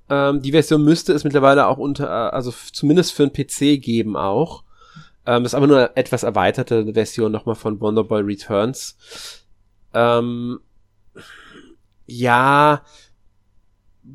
[0.08, 4.16] Ähm, die Version müsste es mittlerweile auch unter, äh, also zumindest für einen PC geben
[4.16, 4.62] auch.
[5.26, 8.96] Ähm, das ist aber nur eine etwas erweiterte Version nochmal von Wonderboy Returns.
[9.92, 10.60] Ähm,
[12.06, 12.82] ja,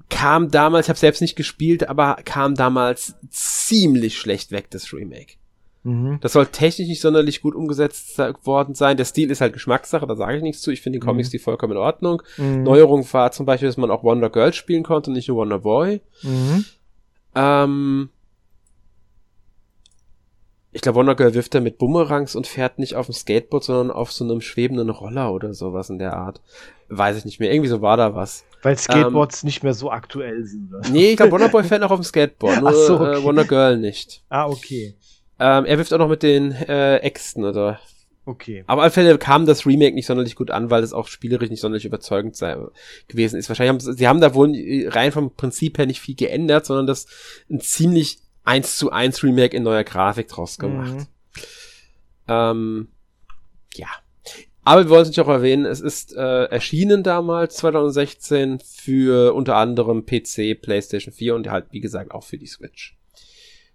[0.10, 5.34] kam damals, ich habe selbst nicht gespielt, aber kam damals ziemlich schlecht weg, das Remake.
[5.84, 6.20] Mhm.
[6.22, 8.98] Das soll technisch nicht sonderlich gut umgesetzt worden sein.
[8.98, 10.72] Der Stil ist halt Geschmackssache, da sage ich nichts zu.
[10.72, 11.32] Ich finde die Comics mhm.
[11.32, 12.22] die vollkommen in Ordnung.
[12.38, 12.64] Mhm.
[12.64, 15.60] Neuerung war zum Beispiel, dass man auch Wonder Girl spielen konnte und nicht nur Wonder
[15.60, 16.02] Boy.
[16.22, 16.66] Mhm.
[17.36, 18.10] Ähm,
[20.72, 23.92] ich glaube, Wonder Girl wirft er mit Bumerangs und fährt nicht auf dem Skateboard, sondern
[23.92, 26.42] auf so einem schwebenden Roller oder sowas in der Art.
[26.90, 27.52] Weiß ich nicht mehr.
[27.52, 28.46] Irgendwie so war da was.
[28.62, 30.74] Weil Skateboards ähm, nicht mehr so aktuell sind.
[30.74, 30.88] Oder?
[30.90, 33.20] Nee, ich glaube, Wonder Boy fährt noch auf dem Skateboard, nur so, okay.
[33.20, 34.24] äh, Wonder Girl nicht.
[34.30, 34.96] Ah, okay.
[35.40, 37.80] Ähm, er wirft auch noch mit den äh, Äxten, oder?
[38.26, 38.64] Okay.
[38.68, 41.50] Aber auf alle Fälle kam das Remake nicht sonderlich gut an, weil es auch spielerisch
[41.50, 42.58] nicht sonderlich überzeugend sei,
[43.08, 43.50] gewesen ist.
[43.50, 44.54] Wahrscheinlich haben sie haben da wohl
[44.90, 47.08] rein vom Prinzip her nicht viel geändert, sondern das
[47.50, 48.20] ein ziemlich
[48.50, 50.96] eins zu eins Remake in neuer Grafik draus gemacht.
[50.96, 51.08] Mhm.
[52.28, 52.88] Ähm,
[53.76, 53.88] ja.
[54.64, 59.56] Aber wir wollen es nicht auch erwähnen, es ist äh, erschienen damals, 2016, für unter
[59.56, 62.98] anderem PC, PlayStation 4 und halt, wie gesagt, auch für die Switch.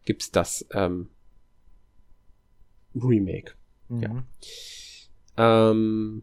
[0.05, 1.09] Gibt's das ähm,
[2.95, 3.53] Remake.
[3.89, 4.03] Mhm.
[5.37, 5.71] Ja.
[5.71, 6.23] Ähm,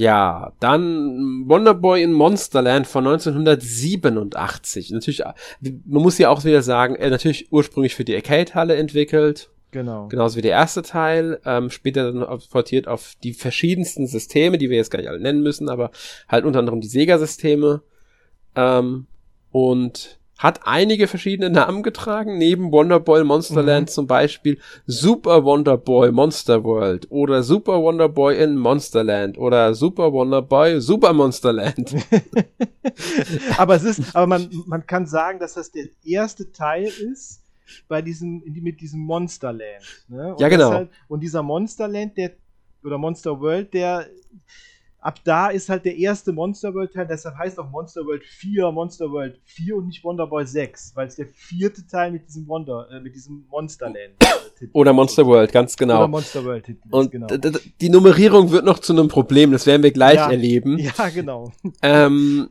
[0.00, 4.90] ja, dann Wonderboy in Monsterland von 1987.
[4.90, 5.22] Natürlich,
[5.60, 9.50] man muss ja auch wieder sagen, natürlich ursprünglich für die Arcade-Halle entwickelt.
[9.72, 10.08] Genau.
[10.08, 11.40] Genauso wie der erste Teil.
[11.44, 15.42] Ähm, später dann portiert auf die verschiedensten Systeme, die wir jetzt gar nicht alle nennen
[15.42, 15.90] müssen, aber
[16.28, 17.82] halt unter anderem die Sega-Systeme.
[18.56, 19.06] Ähm,
[19.52, 23.92] und hat einige verschiedene Namen getragen, neben Wonderboy Monsterland mhm.
[23.92, 31.12] zum Beispiel Super Wonderboy Monster World oder Super Wonderboy in Monsterland oder Super Wonderboy Super
[31.12, 31.94] Monsterland.
[33.58, 37.42] aber es ist, aber man, man kann sagen, dass das der erste Teil ist
[37.86, 40.06] bei diesem, mit diesem Monsterland.
[40.08, 40.36] Ne?
[40.38, 40.72] ja, genau.
[40.72, 42.32] Halt, und dieser Monsterland, der,
[42.82, 44.06] oder Monster World, der,
[45.00, 48.70] ab da ist halt der erste Monster World Teil, deshalb heißt auch Monster World 4
[48.70, 52.46] Monster World 4 und nicht Wonder Boy 6, weil es der vierte Teil mit diesem
[52.46, 55.98] Wonder, äh, mit diesem Monsterland äh, Oder Monster World, ganz genau.
[55.98, 56.88] Oder Monster World Titel.
[56.90, 57.26] Und genau.
[57.80, 60.78] die Nummerierung wird noch zu einem Problem, das werden wir gleich ja, erleben.
[60.98, 61.52] Ja, genau.
[61.82, 62.48] Ähm,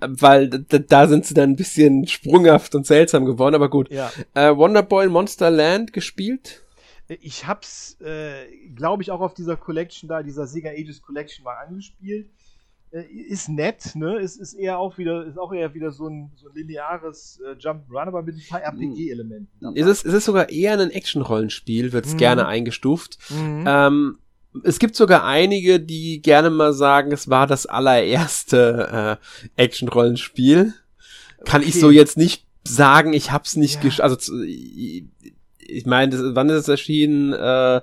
[0.00, 3.90] weil da sind sie dann ein bisschen sprunghaft und seltsam geworden, aber gut.
[3.90, 4.12] Ja.
[4.34, 6.65] Äh, Wonderboy Monsterland gespielt?
[7.08, 11.54] Ich hab's, äh, glaube ich, auch auf dieser Collection da, dieser Sega Ages Collection mal
[11.54, 12.28] angespielt.
[12.90, 14.18] Äh, ist nett, ne?
[14.18, 17.52] Ist, ist eher auch wieder, ist auch eher wieder so ein, so ein lineares äh,
[17.52, 18.80] Jump'n'Run, aber mit ein paar hm.
[18.80, 19.74] RPG-Elementen.
[19.74, 22.18] Ist es, ist es sogar eher ein Action-Rollenspiel, wird's mhm.
[22.18, 23.18] gerne eingestuft.
[23.30, 23.64] Mhm.
[23.66, 24.18] Ähm,
[24.64, 29.18] es gibt sogar einige, die gerne mal sagen, es war das allererste
[29.56, 30.74] äh, Action-Rollenspiel.
[31.44, 31.70] Kann okay.
[31.70, 34.02] ich so jetzt nicht sagen, ich hab's nicht ja.
[34.02, 34.16] also
[35.70, 37.32] ich meine, wann ist es erschienen?
[37.32, 37.80] Äh,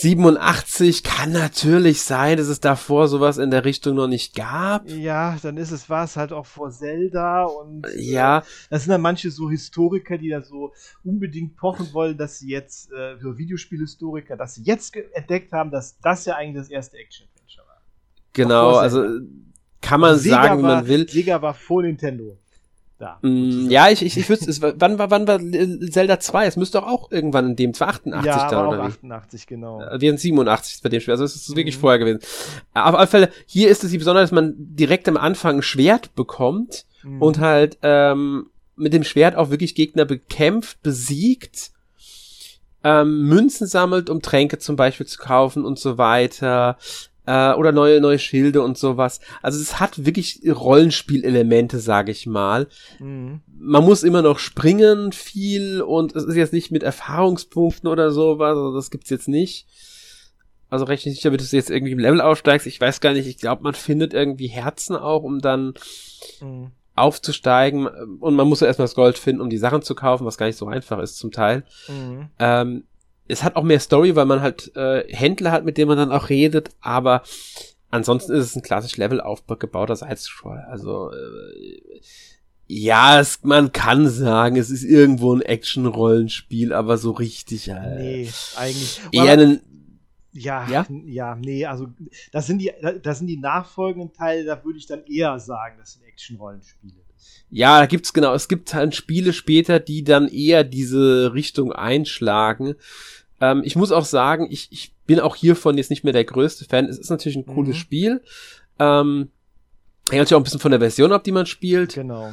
[0.00, 4.88] 87 kann natürlich sein, dass es davor sowas in der Richtung noch nicht gab.
[4.88, 8.92] Ja, dann ist es war es halt auch vor Zelda und äh, ja, das sind
[8.92, 10.72] dann manche so Historiker, die da so
[11.04, 15.98] unbedingt pochen wollen, dass sie jetzt äh, so Videospielhistoriker, dass sie jetzt entdeckt haben, dass
[15.98, 17.82] das ja eigentlich das erste Action Adventure war.
[18.32, 19.04] Genau, also
[19.82, 21.08] kann man Sega sagen, war, man will.
[21.08, 22.38] Sega war vor Nintendo
[23.00, 23.18] da.
[23.22, 24.60] Mm, ja, ich, ich, ich wüsste es.
[24.62, 25.40] Wann war, wann war
[25.90, 26.46] Zelda 2?
[26.46, 29.80] Es müsste doch auch irgendwann in dem, 288 ja, da, oder 88, genau.
[29.80, 31.80] Äh, wir sind 87 bei dem Spiel, also es ist wirklich mhm.
[31.80, 32.20] vorher gewesen.
[32.74, 36.14] Auf alle Fälle, hier ist es die Besonderheit, dass man direkt am Anfang ein Schwert
[36.14, 37.22] bekommt mhm.
[37.22, 41.70] und halt, ähm, mit dem Schwert auch wirklich Gegner bekämpft, besiegt
[42.82, 46.78] ähm, Münzen sammelt, um Tränke zum Beispiel zu kaufen und so weiter
[47.30, 49.20] äh, oder neue neue Schilde und sowas.
[49.40, 52.66] Also es hat wirklich Rollenspielelemente, sage ich mal.
[52.98, 53.40] Mhm.
[53.56, 58.56] Man muss immer noch springen viel und es ist jetzt nicht mit Erfahrungspunkten oder sowas,
[58.56, 59.68] also das gibt's jetzt nicht.
[60.70, 62.66] Also recht nicht damit du jetzt irgendwie im Level aufsteigst.
[62.66, 65.74] Ich weiß gar nicht, ich glaube, man findet irgendwie Herzen auch, um dann
[66.40, 66.72] mhm.
[66.96, 67.86] aufzusteigen.
[68.18, 70.46] Und man muss ja erstmal das Gold finden, um die Sachen zu kaufen, was gar
[70.46, 71.64] nicht so einfach ist zum Teil.
[71.88, 72.28] Mhm.
[72.38, 72.84] Ähm,
[73.30, 76.12] es hat auch mehr Story, weil man halt äh, Händler hat, mit denen man dann
[76.12, 77.22] auch redet, aber
[77.90, 80.64] ansonsten ist es ein klassisch Level aufgebauter Side-Scroll.
[80.68, 82.00] Also äh,
[82.66, 87.68] ja, es, man kann sagen, es ist irgendwo ein Action-Rollenspiel, aber so richtig.
[87.68, 89.00] Äh, nee, eigentlich.
[89.10, 89.60] Eher ein
[90.32, 91.88] ja, ja, ja, nee, also
[92.30, 92.70] das sind die,
[93.02, 96.94] das sind die nachfolgenden Teile, da würde ich dann eher sagen, das sind Action-Rollenspiele.
[97.50, 102.76] Ja, da gibt's genau, es gibt halt Spiele später, die dann eher diese Richtung einschlagen.
[103.40, 106.64] Ähm, ich muss auch sagen, ich, ich bin auch hiervon jetzt nicht mehr der größte
[106.64, 106.86] Fan.
[106.86, 107.80] Es ist natürlich ein cooles mhm.
[107.80, 108.22] Spiel.
[108.78, 109.30] Ähm,
[110.10, 111.94] hängt natürlich auch ein bisschen von der Version ab, die man spielt.
[111.94, 112.32] Genau.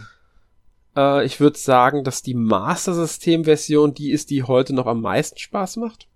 [0.96, 5.38] Äh, ich würde sagen, dass die Master System-Version die ist, die heute noch am meisten
[5.38, 6.08] Spaß macht.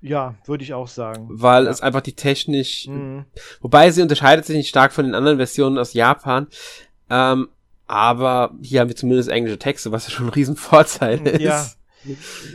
[0.00, 1.26] Ja, würde ich auch sagen.
[1.28, 1.70] Weil ja.
[1.70, 3.24] es einfach die technisch, mhm.
[3.60, 6.46] wobei sie unterscheidet sich nicht stark von den anderen Versionen aus Japan.
[7.10, 7.48] Ähm,
[7.86, 11.40] aber hier haben wir zumindest englische Texte, was ja schon ein Riesenvorteil ist.
[11.40, 11.66] Ja,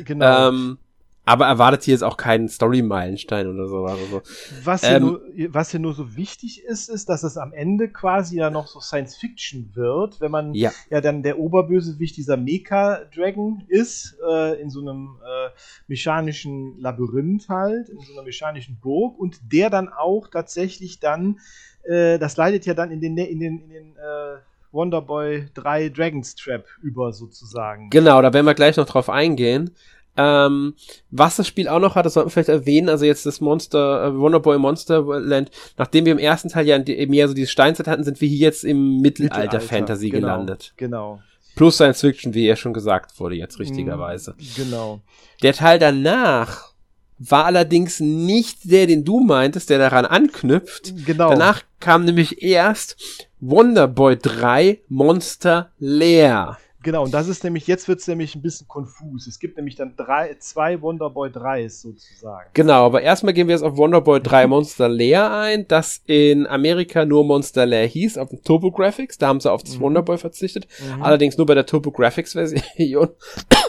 [0.06, 0.50] genau.
[0.50, 0.78] Ähm,
[1.26, 3.86] aber erwartet hier jetzt auch keinen Story-Meilenstein oder so.
[3.86, 4.22] Also,
[4.64, 7.88] was, hier ähm, nur, was hier nur so wichtig ist, ist, dass es am Ende
[7.88, 10.72] quasi ja noch so Science-Fiction wird, wenn man ja.
[10.90, 15.50] ja dann der Oberbösewicht dieser Mecha-Dragon ist, äh, in so einem äh,
[15.88, 21.40] mechanischen Labyrinth halt, in so einer mechanischen Burg und der dann auch tatsächlich dann,
[21.84, 24.40] äh, das leitet ja dann in den, in den, in den äh,
[24.74, 27.90] Wonderboy 3 Dragon's Trap über sozusagen.
[27.92, 29.72] Genau, da werden wir gleich noch drauf eingehen.
[30.16, 30.76] Ähm,
[31.10, 34.06] was das Spiel auch noch hat, das sollten wir vielleicht erwähnen, also jetzt das Monster,
[34.06, 38.22] äh, Wonderboy Monsterland, nachdem wir im ersten Teil ja mehr so diese Steinzeit hatten, sind
[38.22, 40.74] wir hier jetzt im Mittelalter-Fantasy genau, gelandet.
[40.78, 41.20] Genau.
[41.56, 44.32] Plus Science Fiction, wie ja schon gesagt wurde, jetzt richtigerweise.
[44.38, 45.02] Mm, genau.
[45.42, 46.74] Der Teil danach
[47.20, 50.94] war allerdings nicht der, den du meintest, der daran anknüpft.
[51.06, 51.30] Genau.
[51.30, 52.98] Danach kam nämlich erst
[53.40, 56.58] Wonderboy 3 Monster Leer.
[56.84, 59.26] Genau, und das ist nämlich, jetzt wird es nämlich ein bisschen konfus.
[59.26, 62.50] Es gibt nämlich dann drei, zwei Wonderboy 3s sozusagen.
[62.54, 67.06] Genau, aber erstmal gehen wir jetzt auf Wonderboy 3 Monster Lair ein, das in Amerika
[67.06, 69.18] nur Monster Lair hieß, auf den TurboGrafx.
[69.18, 69.82] Da haben sie auf das mhm.
[69.82, 70.68] Wonderboy verzichtet.
[70.80, 71.02] Mhm.
[71.02, 73.10] Allerdings nur bei der TurboGrafx-Version.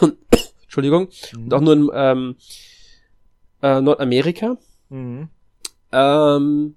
[0.63, 1.07] Entschuldigung.
[1.33, 1.43] Mhm.
[1.45, 2.35] Und auch nur in ähm,
[3.61, 4.57] äh, Nordamerika.
[4.89, 5.29] Mhm.
[5.93, 6.75] Ähm,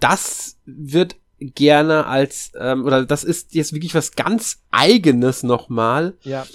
[0.00, 6.14] das wird gerne als, ähm, oder das ist jetzt wirklich was ganz eigenes nochmal.
[6.22, 6.46] Ja.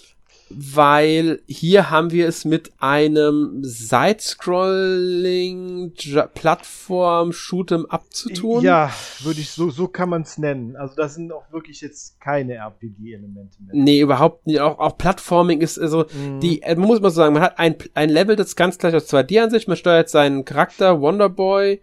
[0.54, 5.94] Weil hier haben wir es mit einem Side-Scrolling
[6.34, 8.62] Plattform Shoot'em Up zu tun.
[8.62, 8.92] Ja,
[9.22, 10.76] würde ich so, so kann man es nennen.
[10.76, 13.70] Also da sind auch wirklich jetzt keine RPG-Elemente mehr.
[13.72, 14.60] Nee, überhaupt nicht.
[14.60, 16.42] Auch, auch Plattforming ist, also, mhm.
[16.42, 19.10] die, äh, man muss mal sagen, man hat ein, ein Level, das ganz gleich aus
[19.10, 21.80] 2D-Ansicht, man steuert seinen Charakter, Wonderboy,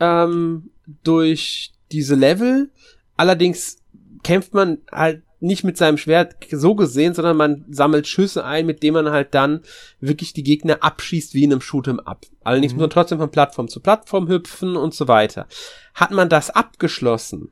[0.00, 0.68] ähm,
[1.02, 2.70] durch diese Level.
[3.16, 3.78] Allerdings
[4.22, 8.82] kämpft man halt nicht mit seinem Schwert so gesehen, sondern man sammelt Schüsse ein, mit
[8.82, 9.60] denen man halt dann
[10.00, 12.26] wirklich die Gegner abschießt wie in einem Shoot'em Up.
[12.42, 12.78] Allerdings mhm.
[12.78, 15.46] muss man trotzdem von Plattform zu Plattform hüpfen und so weiter.
[15.94, 17.50] Hat man das abgeschlossen,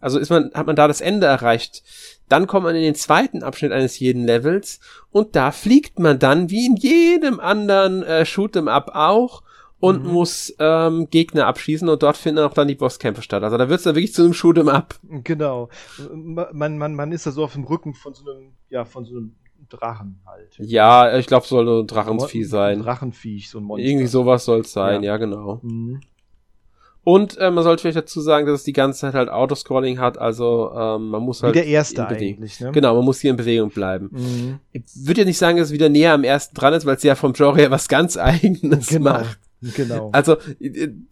[0.00, 1.82] also ist man, hat man da das Ende erreicht,
[2.28, 6.50] dann kommt man in den zweiten Abschnitt eines jeden Levels und da fliegt man dann
[6.50, 9.42] wie in jedem anderen äh, Shoot'em Up auch
[9.82, 10.12] und mhm.
[10.12, 13.42] muss ähm, Gegner abschießen und dort finden auch dann die Bosskämpfe statt.
[13.42, 14.94] Also da wird's dann wirklich zu einem Shoot'em Up.
[15.02, 15.70] Genau.
[16.12, 19.16] Man, man, man ist da so auf dem Rücken von so einem, ja, von so
[19.16, 19.34] einem
[19.68, 20.54] Drachen halt.
[20.58, 22.82] Ja, ich glaube, soll ein Drachenvieh sein.
[22.82, 23.84] Drachenviech, so ein Monster.
[23.84, 25.58] Irgendwie sowas soll's sein, ja, ja genau.
[25.62, 26.00] Mhm.
[27.02, 30.16] Und äh, man sollte vielleicht dazu sagen, dass es die ganze Zeit halt Autoscrolling hat,
[30.16, 31.56] also ähm, man muss halt.
[31.56, 32.70] Wie der erste eigentlich, ne?
[32.70, 34.10] Genau, man muss hier in Bewegung bleiben.
[34.12, 34.58] Mhm.
[34.70, 37.02] Ich würde ja nicht sagen, dass es wieder näher am ersten dran ist, weil es
[37.02, 39.14] ja vom Genre her was ganz eigenes genau.
[39.14, 39.40] macht.
[39.76, 40.10] Genau.
[40.12, 40.36] Also,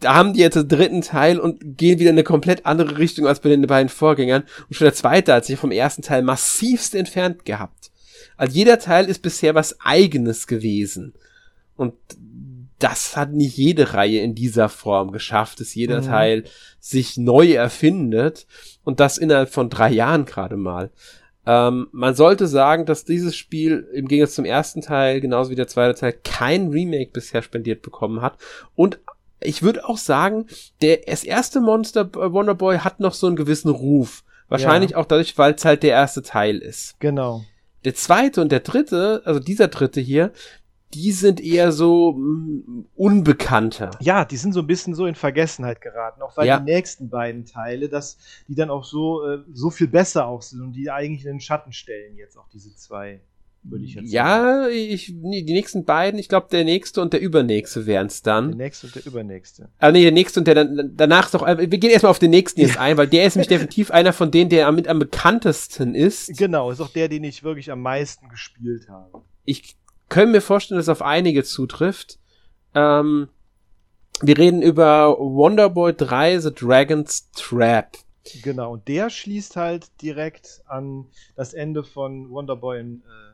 [0.00, 3.26] da haben die jetzt den dritten Teil und gehen wieder in eine komplett andere Richtung
[3.26, 4.42] als bei den beiden Vorgängern.
[4.68, 7.90] Und schon der zweite hat sich vom ersten Teil massivst entfernt gehabt.
[8.36, 11.14] Also jeder Teil ist bisher was eigenes gewesen.
[11.76, 11.94] Und
[12.78, 16.06] das hat nicht jede Reihe in dieser Form geschafft, dass jeder mhm.
[16.06, 16.44] Teil
[16.80, 18.46] sich neu erfindet.
[18.82, 20.90] Und das innerhalb von drei Jahren gerade mal.
[21.46, 25.68] Ähm, man sollte sagen, dass dieses Spiel im Gegensatz zum ersten Teil, genauso wie der
[25.68, 28.36] zweite Teil, kein Remake bisher spendiert bekommen hat.
[28.74, 29.00] Und
[29.40, 30.46] ich würde auch sagen,
[30.82, 34.22] der, das erste Monster äh, Wonderboy hat noch so einen gewissen Ruf.
[34.48, 34.96] Wahrscheinlich ja.
[34.96, 36.98] auch dadurch, weil es halt der erste Teil ist.
[36.98, 37.44] Genau.
[37.84, 40.32] Der zweite und der dritte, also dieser dritte hier,
[40.94, 43.90] die sind eher so mh, mm, unbekannter.
[44.00, 46.58] Ja, die sind so ein bisschen so in Vergessenheit geraten, auch weil ja.
[46.58, 50.60] die nächsten beiden Teile, dass die dann auch so, äh, so viel besser auch sind
[50.60, 53.20] und die eigentlich in den Schatten stellen jetzt auch diese zwei
[53.62, 54.62] würde ich jetzt ja, sagen.
[54.62, 58.22] Ja, ich, nee, die nächsten beiden, ich glaube, der nächste und der übernächste wären es
[58.22, 58.48] dann.
[58.48, 59.68] Der nächste und der übernächste.
[59.78, 62.60] Ah, nee, der nächste und der dann, danach doch, wir gehen erstmal auf den nächsten
[62.60, 66.38] jetzt ein, weil der ist nämlich definitiv einer von denen, der mit am bekanntesten ist.
[66.38, 69.22] Genau, ist auch der, den ich wirklich am meisten gespielt habe.
[69.44, 69.76] Ich
[70.10, 72.18] könnte mir vorstellen, dass es auf einige zutrifft.
[72.74, 73.28] Ähm,
[74.20, 77.96] wir reden über Wonderboy 3 The Dragon's Trap.
[78.42, 83.30] Genau, und der schließt halt direkt an das Ende von Wonderboy in äh,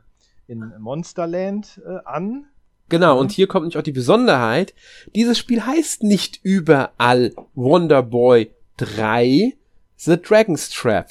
[0.47, 2.45] in Monsterland äh, an.
[2.89, 4.73] Genau, und hier kommt nämlich auch die Besonderheit.
[5.13, 9.57] Dieses Spiel heißt nicht überall Wonderboy 3
[9.97, 11.09] The Dragon's Trap.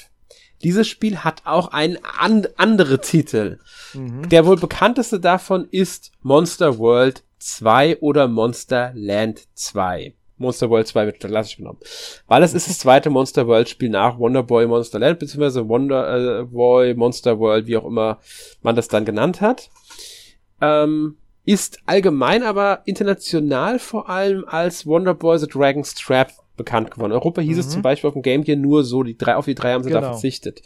[0.63, 3.59] Dieses Spiel hat auch einen an andere Titel.
[3.93, 4.29] Mhm.
[4.29, 10.13] Der wohl bekannteste davon ist Monster World 2 oder Monster Land 2.
[10.37, 11.79] Monster World 2 wird klassisch genommen.
[12.27, 16.41] Weil es ist das zweite Monster World Spiel nach Wonder Boy Monster Land, beziehungsweise Wonder
[16.41, 18.19] äh, Boy Monster World, wie auch immer
[18.61, 19.69] man das dann genannt hat.
[20.61, 27.11] Ähm, ist allgemein aber international vor allem als Wonder Boy The Dragon's Trap bekannt geworden.
[27.11, 27.59] Europa hieß mhm.
[27.59, 29.83] es zum Beispiel auf dem Game Gear nur so, die drei, auf die drei haben
[29.83, 30.01] sie genau.
[30.01, 30.61] da verzichtet.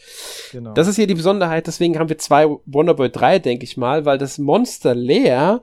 [0.52, 0.74] Genau.
[0.74, 4.06] Das ist hier die Besonderheit, deswegen haben wir zwei Wonder Boy 3, denke ich mal,
[4.06, 5.62] weil das Monster Lair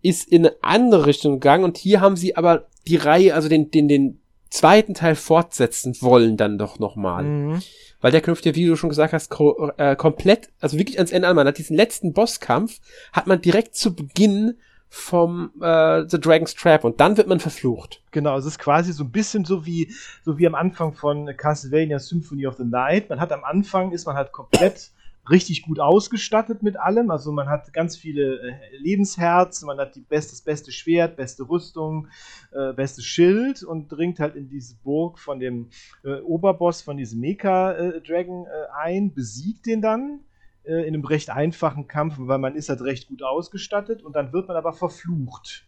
[0.00, 3.70] ist in eine andere Richtung gegangen und hier haben sie aber die Reihe, also den,
[3.70, 7.24] den, den zweiten Teil fortsetzen wollen dann doch nochmal.
[7.24, 7.62] Mhm.
[8.00, 11.10] Weil der knüpft ja, wie du schon gesagt hast, ko äh, komplett, also wirklich ans
[11.10, 11.36] Ende an.
[11.36, 12.80] Man hat diesen letzten Bosskampf,
[13.12, 18.02] hat man direkt zu Beginn vom äh, The Dragon's Trap und dann wird man verflucht.
[18.10, 21.98] Genau, es ist quasi so ein bisschen so wie so wie am Anfang von Castlevania
[21.98, 23.10] Symphony of the Night.
[23.10, 24.92] Man hat am Anfang ist man halt komplett
[25.30, 27.10] richtig gut ausgestattet mit allem.
[27.10, 31.48] Also man hat ganz viele äh, Lebensherzen, man hat die best, das beste Schwert, beste
[31.48, 32.08] Rüstung,
[32.52, 35.68] äh, bestes Schild und dringt halt in diese Burg von dem
[36.04, 40.20] äh, Oberboss von diesem Mecha-Dragon äh, äh, ein, besiegt den dann
[40.68, 44.32] äh, in einem recht einfachen Kampf, weil man ist halt recht gut ausgestattet und dann
[44.32, 45.64] wird man aber verflucht.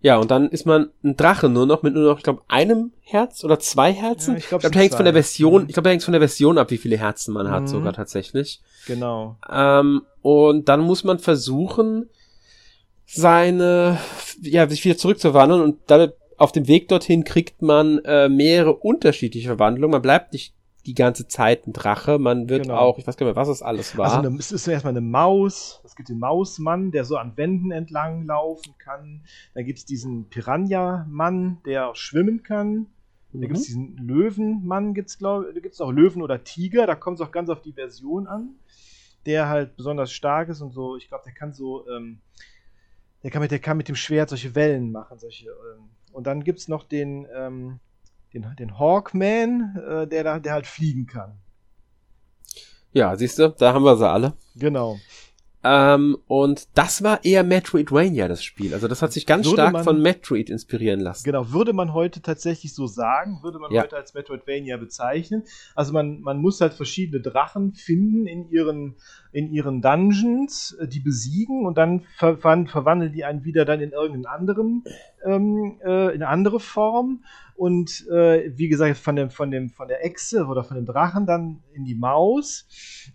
[0.00, 2.92] Ja, und dann ist man ein Drache nur noch mit nur noch, ich glaube, einem
[3.02, 4.32] Herz oder zwei Herzen.
[4.32, 5.68] Ja, ich glaube, glaub, hängt von der Version, mhm.
[5.68, 7.66] ich glaube, hängt von der Version ab, wie viele Herzen man hat, mhm.
[7.68, 8.60] sogar tatsächlich.
[8.88, 9.36] Genau.
[9.48, 12.08] Ähm, und dann muss man versuchen,
[13.06, 13.98] seine,
[14.40, 19.48] ja, sich wieder zurückzuwandeln und dann auf dem Weg dorthin kriegt man äh, mehrere unterschiedliche
[19.48, 19.92] Verwandlungen.
[19.92, 20.54] Man bleibt nicht
[20.86, 22.18] die ganze Zeit ein Drache.
[22.18, 22.76] Man wird genau.
[22.76, 24.06] auch, ich weiß gar nicht mehr, was es alles war.
[24.06, 25.80] Also eine, es ist erstmal eine Maus.
[25.84, 29.22] Es gibt den Mausmann, der so an Wänden entlang laufen kann.
[29.54, 32.86] Dann gibt es diesen Piranha-Mann, der schwimmen kann.
[33.32, 33.40] Mhm.
[33.40, 36.94] Da gibt es diesen Löwenmann, gibt's, glaube da gibt es auch Löwen oder Tiger, da
[36.94, 38.50] kommt es auch ganz auf die Version an.
[39.24, 42.18] Der halt besonders stark ist und so, ich glaube, der kann so, ähm,
[43.22, 46.42] der, kann mit, der kann mit dem Schwert solche Wellen machen, solche, ähm, und dann
[46.42, 47.78] gibt es noch den, ähm,
[48.34, 51.38] den, den Hawkman, äh, der, da, der halt fliegen kann.
[52.92, 54.34] Ja, siehst du, da haben wir sie alle.
[54.56, 54.98] Genau.
[55.64, 58.74] Ähm, und das war eher Metroidvania, das Spiel.
[58.74, 61.22] Also das hat sich ganz würde stark man, von Metroid inspirieren lassen.
[61.24, 63.82] Genau, würde man heute tatsächlich so sagen, würde man ja.
[63.82, 65.44] heute als Metroidvania bezeichnen.
[65.76, 68.96] Also man, man muss halt verschiedene Drachen finden in ihren,
[69.30, 73.92] in ihren Dungeons, äh, die besiegen und dann ver verwandeln die einen wieder dann in
[73.92, 74.82] irgendeinen anderen,
[75.24, 77.22] ähm, äh, in eine andere Form
[77.54, 81.26] und äh, wie gesagt von dem von dem von der Echse oder von dem Drachen
[81.26, 82.66] dann in die Maus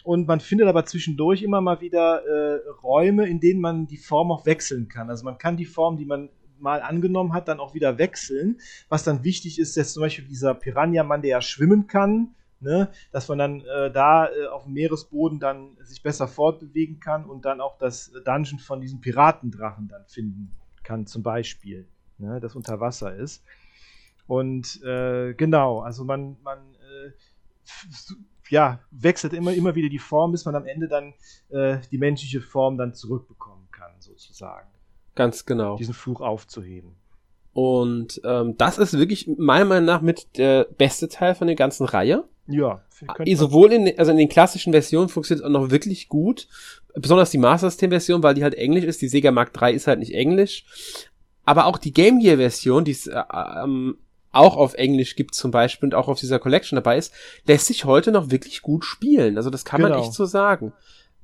[0.03, 4.31] und man findet aber zwischendurch immer mal wieder äh, Räume, in denen man die Form
[4.31, 5.09] auch wechseln kann.
[5.09, 8.59] Also man kann die Form, die man mal angenommen hat, dann auch wieder wechseln.
[8.89, 13.27] Was dann wichtig ist, dass zum Beispiel dieser Piranha-Mann, der ja schwimmen kann, ne, dass
[13.27, 17.61] man dann äh, da äh, auf dem Meeresboden dann sich besser fortbewegen kann und dann
[17.61, 20.51] auch das Dungeon von diesem Piratendrachen dann finden
[20.83, 23.43] kann, zum Beispiel, ne, das unter Wasser ist.
[24.27, 27.11] Und äh, genau, also man, man äh,
[28.49, 31.13] ja, wechselt immer, immer wieder die Form, bis man am Ende dann
[31.49, 34.67] äh, die menschliche Form dann zurückbekommen kann, sozusagen.
[35.15, 35.77] Ganz genau.
[35.77, 36.95] Diesen Fluch aufzuheben.
[37.53, 41.85] Und ähm, das ist wirklich meiner Meinung nach mit der beste Teil von der ganzen
[41.85, 42.23] Reihe.
[42.45, 42.83] Ja.
[43.19, 46.47] Äh, sowohl in, also in den klassischen Versionen funktioniert es auch noch wirklich gut.
[46.93, 49.01] Besonders die Master System Version, weil die halt Englisch ist.
[49.01, 50.65] Die Sega Mark III ist halt nicht Englisch.
[51.45, 53.23] Aber auch die Game Gear Version, die ist äh,
[53.63, 53.97] ähm,
[54.37, 57.13] auch auf Englisch gibt zum Beispiel und auch auf dieser Collection dabei ist,
[57.45, 59.37] lässt sich heute noch wirklich gut spielen.
[59.37, 59.95] Also das kann genau.
[59.95, 60.73] man echt so sagen.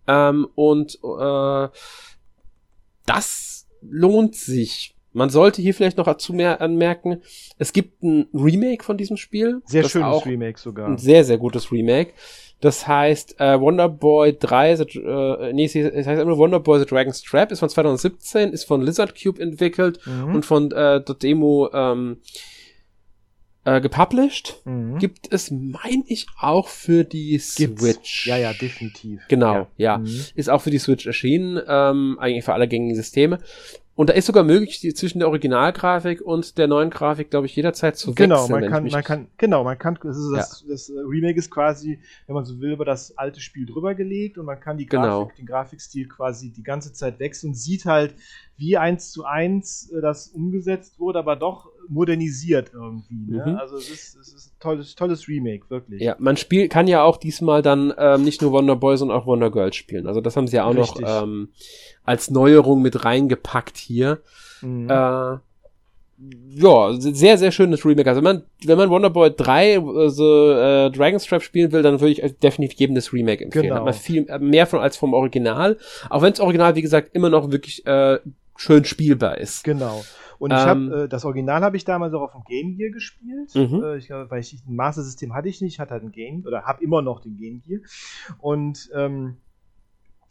[0.07, 1.67] Ähm, und äh,
[3.05, 4.95] das lohnt sich.
[5.13, 7.21] Man sollte hier vielleicht noch dazu mehr anmerken,
[7.59, 9.61] es gibt ein Remake von diesem Spiel.
[9.65, 10.87] Sehr schönes Remake sogar.
[10.87, 12.13] Ein sehr, sehr gutes Remake.
[12.61, 15.75] Das heißt, äh, Wonderboy 3, the, äh, nee, es
[16.07, 20.35] heißt immer Wonderboy The Dragon's Trap, ist von 2017, ist von Lizard Cube entwickelt mhm.
[20.35, 22.17] und von äh, Demo ähm,
[23.65, 24.61] äh, gepublished.
[24.65, 24.99] Mhm.
[24.99, 27.81] Gibt es, meine ich, auch für die Switch.
[27.81, 28.25] Gibt's.
[28.25, 29.21] Ja, ja, definitiv.
[29.29, 29.67] Genau, ja.
[29.77, 29.97] ja.
[29.99, 30.25] Mhm.
[30.35, 33.39] Ist auch für die Switch erschienen, ähm, eigentlich für alle gängigen Systeme.
[33.95, 37.55] Und da ist sogar möglich, die, zwischen der Originalgrafik und der neuen Grafik, glaube ich,
[37.55, 38.61] jederzeit zu genau, wechseln.
[38.61, 40.71] Man kann, man kann, genau, man kann, das, das, ja.
[40.71, 44.45] das Remake ist quasi, wenn man so will, über das alte Spiel drüber gelegt und
[44.45, 45.31] man kann die Grafik, genau.
[45.37, 48.15] den Grafikstil quasi die ganze Zeit wechseln und sieht halt,
[48.57, 53.31] wie eins zu eins äh, das umgesetzt wurde, aber doch modernisiert irgendwie.
[53.31, 53.43] Ne?
[53.45, 53.55] Mhm.
[53.57, 56.01] Also es ist, es ist ein tolles, tolles Remake, wirklich.
[56.01, 59.25] Ja, man spielt, kann ja auch diesmal dann ähm, nicht nur Wonder Boy, sondern auch
[59.25, 60.07] Wonder Girl spielen.
[60.07, 61.01] Also das haben sie ja auch Richtig.
[61.01, 61.49] noch ähm,
[62.03, 64.19] als Neuerung mit reingepackt hier.
[64.61, 64.89] Mhm.
[64.89, 65.37] Äh,
[66.55, 68.07] ja, sehr, sehr schönes Remake.
[68.09, 72.11] Also wenn man, wenn man Wonderboy 3, also äh, Dragon's Trap spielen will, dann würde
[72.11, 73.65] ich definitiv jedem das Remake empfehlen.
[73.65, 73.75] Genau.
[73.77, 75.77] Hat man viel mehr von als vom Original.
[76.09, 78.19] Auch wenn das Original, wie gesagt, immer noch wirklich äh,
[78.55, 79.63] schön spielbar ist.
[79.63, 80.03] Genau.
[80.43, 82.91] Und ich ähm, habe äh, das Original habe ich damals auch auf dem Game Gear
[82.91, 83.81] gespielt, mhm.
[83.81, 86.63] äh, ich, weil ich ein Master System hatte ich nicht, hatte halt ein Game oder
[86.63, 87.79] habe immer noch den Game Gear
[88.39, 89.37] und ähm,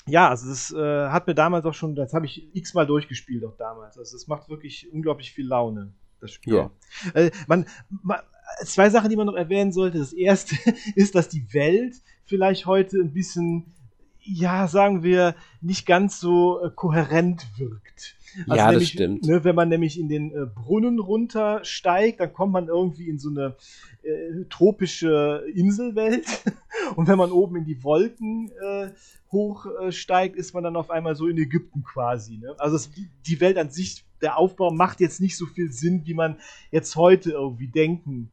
[0.07, 3.57] ja, also das äh, hat mir damals auch schon, das habe ich x-mal durchgespielt auch
[3.57, 3.97] damals.
[3.97, 6.57] Also es macht wirklich unglaublich viel Laune, das Spiel.
[6.57, 6.71] Ja.
[7.15, 8.19] Äh, man, man,
[8.67, 9.99] zwei Sachen, die man noch erwähnen sollte.
[9.99, 10.57] Das erste
[10.95, 11.95] ist, dass die Welt
[12.27, 13.73] vielleicht heute ein bisschen,
[14.21, 18.17] ja, sagen wir, nicht ganz so äh, kohärent wirkt.
[18.49, 19.25] Also ja, nämlich, das stimmt.
[19.25, 23.31] Ne, wenn man nämlich in den äh, Brunnen runtersteigt, dann kommt man irgendwie in so
[23.31, 23.57] eine
[24.03, 26.27] äh, tropische Inselwelt.
[26.97, 28.91] Und wenn man oben in die Wolken äh,
[29.31, 32.39] hochsteigt, ist man dann auf einmal so in Ägypten quasi.
[32.39, 32.55] Ne?
[32.59, 32.91] Also es,
[33.27, 36.39] die Welt an sich, der Aufbau macht jetzt nicht so viel Sinn, wie man
[36.71, 38.31] jetzt heute irgendwie denken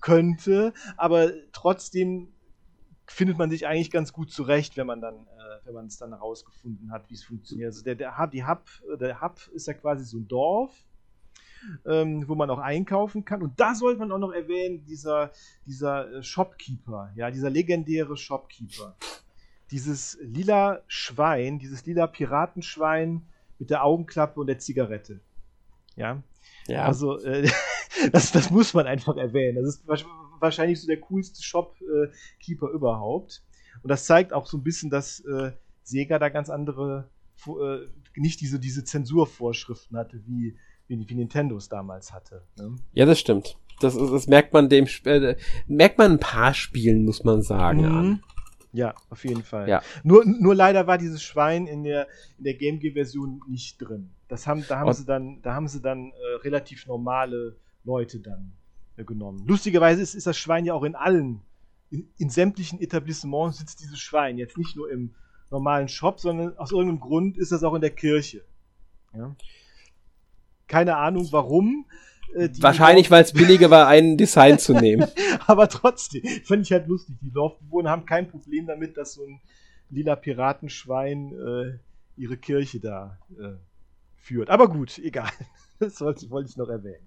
[0.00, 0.72] könnte.
[0.96, 2.28] Aber trotzdem
[3.10, 6.10] findet man sich eigentlich ganz gut zurecht, wenn man dann, äh, wenn man es dann
[6.10, 7.68] herausgefunden hat, wie es funktioniert.
[7.68, 8.64] Also der, der Hub, die Hub,
[9.00, 10.72] der Hub ist ja quasi so ein Dorf,
[11.86, 13.42] ähm, wo man auch einkaufen kann.
[13.42, 15.32] Und da sollte man auch noch erwähnen, dieser,
[15.66, 18.96] dieser äh, Shopkeeper, ja, dieser legendäre Shopkeeper.
[19.70, 23.26] Dieses lila Schwein, dieses lila Piratenschwein
[23.58, 25.20] mit der Augenklappe und der Zigarette.
[25.96, 26.22] Ja.
[26.66, 26.84] Ja.
[26.84, 27.48] Also, äh,
[28.12, 29.62] das, das muss man einfach erwähnen.
[29.62, 29.86] Das ist
[30.40, 33.42] wahrscheinlich so der coolste Shopkeeper überhaupt.
[33.82, 37.08] Und das zeigt auch so ein bisschen, dass äh, Sega da ganz andere,
[37.46, 37.86] äh,
[38.16, 40.56] nicht diese, diese Zensurvorschriften hatte, wie,
[40.88, 42.42] wie, wie Nintendo es damals hatte.
[42.56, 42.76] Ne?
[42.92, 43.56] Ja, das stimmt.
[43.80, 45.36] Das, das merkt man dem, äh,
[45.66, 47.82] merkt man ein paar Spielen, muss man sagen.
[47.82, 48.20] Mhm.
[48.72, 49.68] Ja, auf jeden Fall.
[49.68, 49.82] Ja.
[50.02, 54.10] Nur, nur leider war dieses Schwein in der, in der Game Gear-Version nicht drin.
[54.28, 58.20] Das haben, da haben Und sie dann, da haben sie dann äh, relativ normale Leute
[58.20, 58.52] dann
[59.04, 59.44] genommen.
[59.46, 61.40] Lustigerweise ist, ist das Schwein ja auch in allen,
[61.90, 64.38] in, in sämtlichen Etablissements sitzt dieses Schwein.
[64.38, 65.14] Jetzt nicht nur im
[65.50, 68.44] normalen Shop, sondern aus irgendeinem Grund ist das auch in der Kirche.
[69.14, 69.34] Ja.
[70.66, 71.86] Keine Ahnung warum.
[72.34, 75.06] Äh, Wahrscheinlich, weil es billiger war, einen Design zu nehmen.
[75.46, 77.16] Aber trotzdem, fand ich halt lustig.
[77.22, 79.40] Die Dorfbewohner haben kein Problem damit, dass so ein
[79.90, 81.78] lila Piratenschwein äh,
[82.20, 83.54] ihre Kirche da äh,
[84.16, 84.50] führt.
[84.50, 85.30] Aber gut, egal.
[85.80, 87.06] Das wollte, wollte ich noch erwähnen.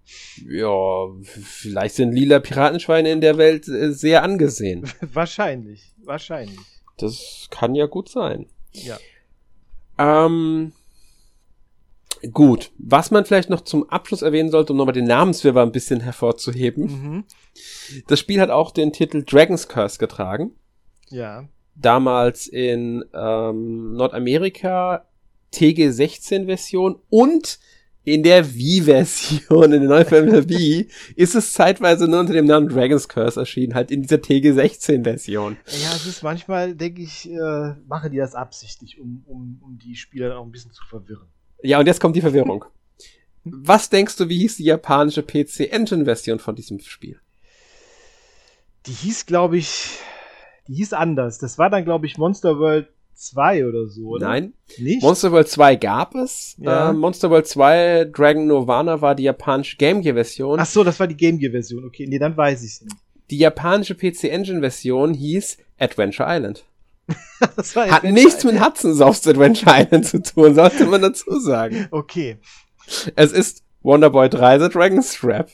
[0.50, 4.90] Ja, vielleicht sind lila Piratenschweine in der Welt äh, sehr angesehen.
[5.02, 6.60] wahrscheinlich, wahrscheinlich.
[6.98, 8.48] Das kann ja gut sein.
[8.72, 8.98] Ja.
[9.98, 10.72] Ähm,
[12.32, 16.02] Gut, was man vielleicht noch zum Abschluss erwähnen sollte, um nochmal den Namenswirrwarr ein bisschen
[16.02, 16.84] hervorzuheben.
[16.84, 17.24] Mhm.
[18.08, 20.52] Das Spiel hat auch den Titel Dragon's Curse getragen.
[21.10, 21.48] Ja.
[21.76, 25.08] Damals in ähm, Nordamerika
[25.54, 27.60] TG16-Version und
[28.04, 33.08] in der Wii-Version, in der neuen Wii, ist es zeitweise nur unter dem Namen Dragon's
[33.08, 35.58] Curse erschienen, halt in dieser TG16-Version.
[35.68, 39.96] Ja, es ist manchmal, denke ich, äh, machen die das absichtlich, um, um, um die
[39.96, 41.28] Spieler auch ein bisschen zu verwirren.
[41.62, 42.66] Ja, und jetzt kommt die Verwirrung.
[43.44, 47.20] Was denkst du, wie hieß die japanische PC Engine Version von diesem Spiel?
[48.88, 50.00] Die hieß, glaube ich,
[50.68, 51.38] die hieß anders.
[51.38, 52.88] Das war dann, glaube ich, Monster World
[53.22, 54.28] 2 oder so, oder?
[54.28, 54.54] Nein.
[54.78, 55.04] Nicht?
[55.04, 56.56] Monster World 2 gab es.
[56.58, 56.90] Ja.
[56.90, 60.60] Äh, Monster World 2 Dragon Nirvana war die japanische Game Gear Version.
[60.60, 61.86] Ach so, das war die Game Gear Version.
[61.86, 62.96] Okay, nee, dann weiß ich es nicht.
[63.30, 66.66] Die japanische PC Engine Version hieß Adventure Island.
[67.76, 71.88] Hat nichts mit Hudson Soft's Adventure Island zu tun, sollte man dazu sagen.
[71.92, 72.38] Okay.
[73.16, 75.50] Es ist Wonderboy 3 The Dragon's Trap.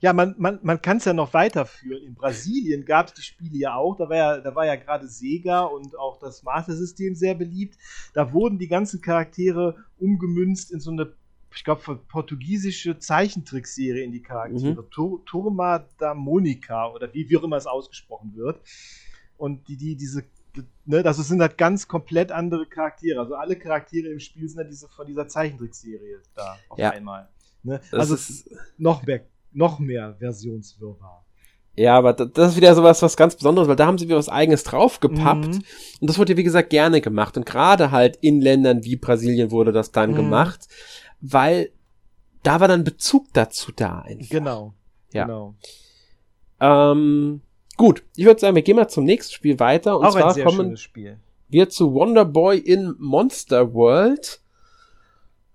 [0.00, 2.04] Ja, man, man, man kann es ja noch weiterführen.
[2.04, 3.96] In Brasilien gab es die Spiele ja auch.
[3.96, 7.76] Da war ja, da war ja gerade Sega und auch das Master-System sehr beliebt.
[8.14, 11.12] Da wurden die ganzen Charaktere umgemünzt in so eine,
[11.52, 14.82] ich glaube, portugiesische Zeichentrickserie in die Charaktere.
[14.82, 15.24] Mhm.
[15.26, 18.60] Turma da Monica oder wie, wie auch immer es ausgesprochen wird.
[19.38, 20.24] und die, die, diese,
[20.84, 23.20] ne, das sind halt ganz komplett andere Charaktere.
[23.20, 26.90] Also alle Charaktere im Spiel sind halt diese, von dieser Zeichentrickserie da auf ja.
[26.90, 27.28] einmal.
[27.62, 27.80] Ne?
[27.92, 29.22] Also ist noch mehr,
[29.58, 31.24] noch mehr Versionswirrwarr.
[31.76, 34.28] Ja, aber das ist wieder sowas, was ganz Besonderes, weil da haben sie wieder was
[34.28, 35.46] Eigenes draufgepappt.
[35.46, 35.62] Mhm.
[36.00, 37.36] Und das wurde ja, wie gesagt, gerne gemacht.
[37.36, 40.16] Und gerade halt in Ländern wie Brasilien wurde das dann mhm.
[40.16, 40.66] gemacht,
[41.20, 41.70] weil
[42.42, 44.28] da war dann Bezug dazu da einfach.
[44.28, 44.74] Genau.
[45.12, 45.24] Ja.
[45.24, 45.54] Genau.
[46.60, 47.42] Ähm,
[47.76, 49.98] gut, ich würde sagen, wir gehen mal zum nächsten Spiel weiter.
[49.98, 50.76] Und Auch zwar kommen
[51.48, 54.40] wir zu Wonder Boy in Monster World.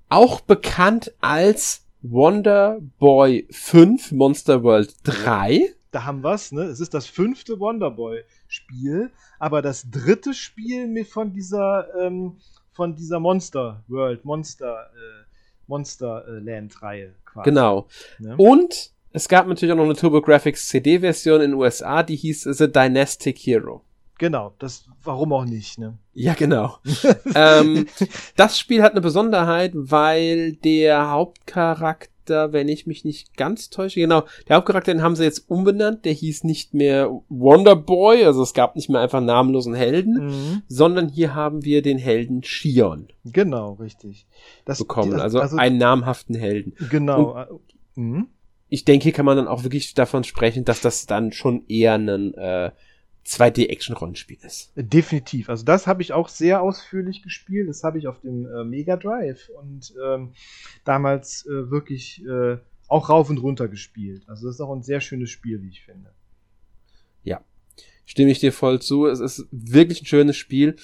[0.08, 6.64] Auch bekannt als Wonder Boy 5 Monster World 3 da haben wir es, ne?
[6.64, 12.38] Es ist das fünfte Wonderboy-Spiel, aber das dritte Spiel mit von dieser, ähm,
[12.74, 15.26] von dieser Monster World, Monster, äh,
[15.68, 17.49] Monster äh, Land-Reihe quasi.
[17.49, 17.88] Genau.
[18.18, 18.36] Ne?
[18.38, 22.72] Und es gab natürlich auch noch eine TurboGrafx CD-Version in den USA, die hieß The
[22.72, 23.84] Dynastic Hero.
[24.24, 25.98] Genau, das, warum auch nicht, ne?
[26.14, 26.78] Ja, genau.
[27.36, 27.88] ähm,
[28.38, 34.00] das Spiel hat eine Besonderheit, weil der Hauptcharakter Charakter, wenn ich mich nicht ganz täusche,
[34.00, 38.42] genau, der Hauptcharakter, den haben sie jetzt umbenannt, der hieß nicht mehr Wonder Boy, also
[38.44, 40.62] es gab nicht mehr einfach namenlosen Helden, mhm.
[40.70, 43.10] sondern hier haben wir den Helden Shion.
[43.26, 44.26] Genau, richtig.
[44.64, 46.76] Das, bekommen, also, also einen namhaften Helden.
[46.90, 47.46] Genau.
[47.96, 48.28] mhm.
[48.70, 51.96] Ich denke, hier kann man dann auch wirklich davon sprechen, dass das dann schon eher
[51.96, 52.72] ein äh,
[53.26, 54.72] 2D-Action-Rollenspiel ist.
[54.76, 55.50] Definitiv.
[55.50, 57.70] Also das habe ich auch sehr ausführlich gespielt.
[57.70, 60.34] Das habe ich auf dem äh, Mega Drive und ähm,
[60.84, 62.58] damals äh, wirklich äh,
[62.88, 64.24] auch rauf und runter gespielt.
[64.28, 66.12] Also das ist auch ein sehr schönes Spiel, wie ich finde.
[67.24, 67.42] Ja,
[68.06, 69.08] stimme ich dir voll zu.
[69.08, 70.76] Es ist wirklich ein schönes Spiel.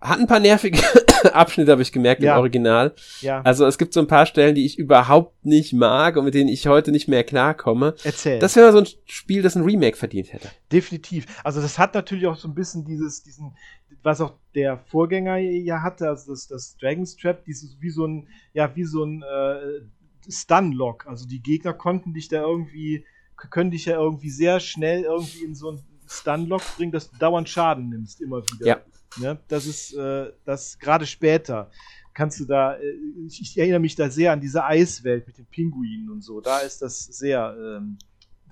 [0.00, 0.80] Hat ein paar nervige
[1.34, 2.34] Abschnitte, habe ich gemerkt, ja.
[2.34, 2.94] im Original.
[3.20, 3.42] Ja.
[3.42, 6.48] Also es gibt so ein paar Stellen, die ich überhaupt nicht mag und mit denen
[6.48, 7.94] ich heute nicht mehr klarkomme.
[8.02, 8.38] Erzähl.
[8.38, 10.48] Das wäre so ein Spiel, das ein Remake verdient hätte.
[10.72, 11.26] Definitiv.
[11.44, 13.54] Also das hat natürlich auch so ein bisschen dieses, diesen,
[14.02, 18.28] was auch der Vorgänger ja hatte, also das, das Dragon's Trap, dieses wie so ein,
[18.54, 19.82] ja, wie so ein äh,
[20.30, 21.06] Stun-Lock.
[21.06, 23.04] Also die Gegner konnten dich da irgendwie,
[23.50, 27.48] können dich ja irgendwie sehr schnell irgendwie in so ein Stun-Lock bringen, dass du dauernd
[27.48, 28.66] Schaden nimmst, immer wieder.
[28.66, 28.80] Ja.
[29.18, 29.38] Ne?
[29.48, 31.70] Das ist äh, das gerade später.
[32.14, 32.82] Kannst du da, äh,
[33.26, 36.40] ich, ich, erinnere mich da sehr an diese Eiswelt mit den Pinguinen und so.
[36.40, 37.98] Da ist das sehr ähm,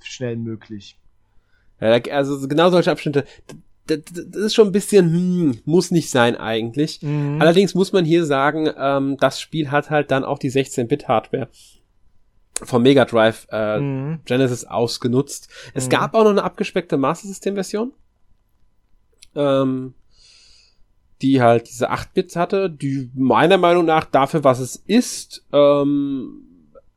[0.02, 0.98] schnell möglich.
[1.80, 3.24] Ja, also genau solche Abschnitte,
[3.86, 7.02] das, das ist schon ein bisschen, hm, muss nicht sein eigentlich.
[7.02, 7.40] Mhm.
[7.40, 11.48] Allerdings muss man hier sagen, ähm, das Spiel hat halt dann auch die 16-Bit-Hardware
[12.62, 14.20] vom Mega Drive äh, mhm.
[14.24, 15.48] Genesis ausgenutzt.
[15.74, 15.90] Es mhm.
[15.90, 17.92] gab auch noch eine abgespeckte Master System Version.
[19.34, 19.94] Ähm,
[21.22, 26.44] die halt diese 8-Bits hatte, die meiner Meinung nach dafür, was es ist, ähm,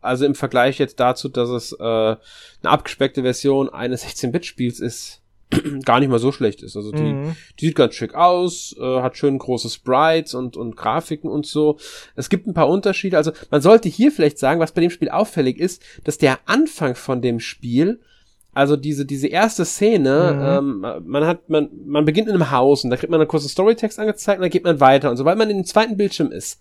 [0.02, 2.18] also im Vergleich jetzt dazu, dass es äh, eine
[2.64, 5.22] abgespeckte Version eines 16-Bit-Spiels ist,
[5.86, 6.76] gar nicht mal so schlecht ist.
[6.76, 7.36] Also die, mhm.
[7.60, 11.78] die sieht ganz schick aus, äh, hat schön große Sprites und, und Grafiken und so.
[12.16, 13.18] Es gibt ein paar Unterschiede.
[13.18, 16.96] Also man sollte hier vielleicht sagen, was bei dem Spiel auffällig ist, dass der Anfang
[16.96, 18.00] von dem Spiel
[18.54, 20.84] also diese, diese erste Szene, mhm.
[20.86, 23.50] ähm, man hat, man, man beginnt in einem Haus und da kriegt man einen kurzen
[23.50, 25.10] Storytext angezeigt und dann geht man weiter.
[25.10, 26.60] Und sobald man in den zweiten Bildschirm ist,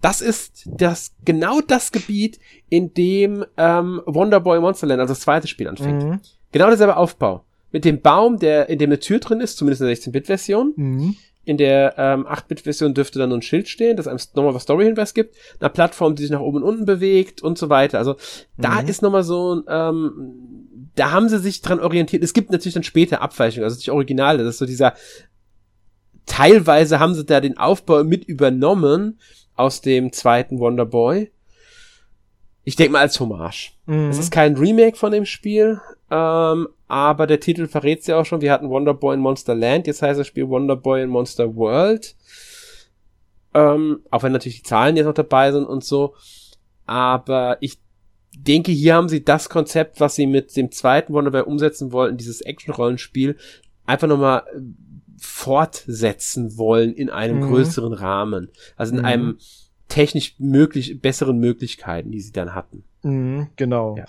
[0.00, 2.38] das ist das, genau das Gebiet,
[2.68, 6.02] in dem ähm, Wonderboy Monsterland, also das zweite Spiel anfängt.
[6.02, 6.20] Mhm.
[6.52, 7.44] Genau derselbe Aufbau.
[7.72, 10.72] Mit dem Baum, der, in dem eine Tür drin ist, zumindest in der 16-Bit-Version.
[10.76, 11.16] Mhm.
[11.44, 15.14] In der ähm, 8-Bit-Version dürfte dann nur ein Schild stehen, das einem nochmal was Story-Hinweis
[15.14, 15.36] gibt.
[15.58, 17.98] Eine Plattform, die sich nach oben und unten bewegt und so weiter.
[17.98, 18.16] Also
[18.56, 18.88] da mhm.
[18.88, 20.49] ist nochmal so ein, ähm,
[20.94, 22.22] da haben sie sich dran orientiert.
[22.22, 24.38] Es gibt natürlich dann später Abweichungen, also nicht Originale.
[24.38, 24.94] Das ist so dieser,
[26.26, 29.18] teilweise haben sie da den Aufbau mit übernommen
[29.56, 31.30] aus dem zweiten Wonder Boy.
[32.64, 33.72] Ich denke mal als Hommage.
[33.86, 34.10] Mhm.
[34.10, 35.80] Es ist kein Remake von dem Spiel,
[36.10, 38.40] ähm, aber der Titel verrät's ja auch schon.
[38.40, 41.54] Wir hatten Wonder Boy in Monster Land, jetzt heißt das Spiel Wonder Boy in Monster
[41.56, 42.14] World.
[43.52, 46.14] Ähm, auch wenn natürlich die Zahlen jetzt noch dabei sind und so.
[46.86, 47.78] Aber ich
[48.42, 52.40] denke, hier haben sie das Konzept, was sie mit dem zweiten Wonderboy umsetzen wollten, dieses
[52.40, 53.36] Action-Rollenspiel,
[53.86, 54.60] einfach nochmal äh,
[55.18, 57.48] fortsetzen wollen in einem mhm.
[57.48, 58.48] größeren Rahmen.
[58.76, 59.04] Also in mhm.
[59.04, 59.38] einem
[59.88, 62.84] technisch möglich, besseren Möglichkeiten, die sie dann hatten.
[63.02, 63.96] Mhm, genau.
[63.96, 64.04] Ja.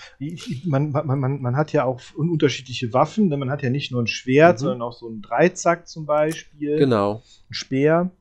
[0.66, 4.02] Man, man, man, man hat ja auch unterschiedliche Waffen, denn man hat ja nicht nur
[4.02, 4.60] ein Schwert, mhm.
[4.60, 6.78] sondern auch so ein Dreizack zum Beispiel.
[6.78, 7.24] Genau.
[7.50, 8.12] Ein Speer.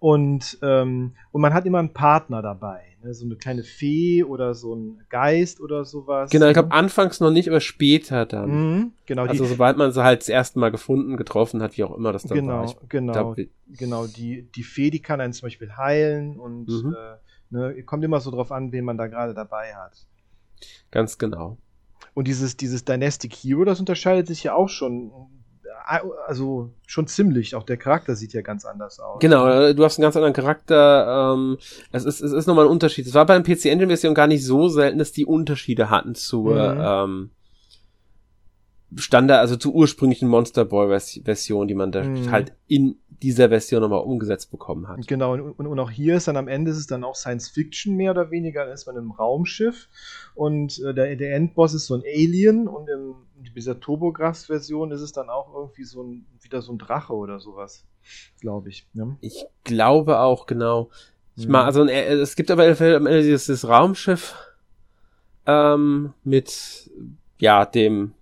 [0.00, 2.80] Und, ähm, und man hat immer einen Partner dabei.
[3.02, 3.12] Ne?
[3.12, 6.30] So eine kleine Fee oder so ein Geist oder sowas.
[6.30, 8.50] Genau, ich glaube anfangs noch nicht, aber später dann.
[8.50, 9.26] Mhm, genau.
[9.26, 12.12] Also die, sobald man sie halt das erste Mal gefunden, getroffen hat, wie auch immer
[12.12, 12.64] das dann genau, war.
[12.64, 13.36] Ich genau, glaub,
[13.68, 14.06] genau.
[14.06, 16.96] Die, die Fee, die kann einen zum Beispiel heilen und mhm.
[16.96, 17.16] äh,
[17.74, 20.06] ne, kommt immer so drauf an, wen man da gerade dabei hat.
[20.90, 21.58] Ganz genau.
[22.14, 25.12] Und dieses, dieses Dynastic Hero, das unterscheidet sich ja auch schon
[26.26, 27.54] also schon ziemlich.
[27.54, 29.20] Auch der Charakter sieht ja ganz anders aus.
[29.20, 31.34] Genau, äh, du hast einen ganz anderen Charakter.
[31.34, 31.58] Ähm,
[31.92, 33.06] es ist, es ist nochmal ein Unterschied.
[33.06, 36.14] Es war bei der PC Engine Version gar nicht so selten, dass die Unterschiede hatten
[36.14, 36.80] zur mhm.
[36.82, 37.30] ähm,
[38.96, 42.30] Standard, also zur ursprünglichen Monster Boy Version, die man da mhm.
[42.30, 45.06] halt in dieser Version nochmal umgesetzt bekommen hat.
[45.06, 47.96] Genau, und, und, auch hier ist dann am Ende ist es dann auch Science Fiction
[47.96, 49.88] mehr oder weniger, da ist man im Raumschiff
[50.34, 53.14] und äh, der, der Endboss ist so ein Alien und in
[53.54, 57.84] dieser TurboGrafx-Version ist es dann auch irgendwie so ein, wieder so ein Drache oder sowas,
[58.40, 58.88] glaube ich.
[58.94, 59.16] Ne?
[59.20, 60.88] Ich glaube auch, genau.
[61.36, 61.52] Ich mhm.
[61.52, 64.34] mal, also äh, es gibt aber am Ende dieses, dieses Raumschiff
[65.46, 66.90] ähm, mit
[67.38, 68.12] ja dem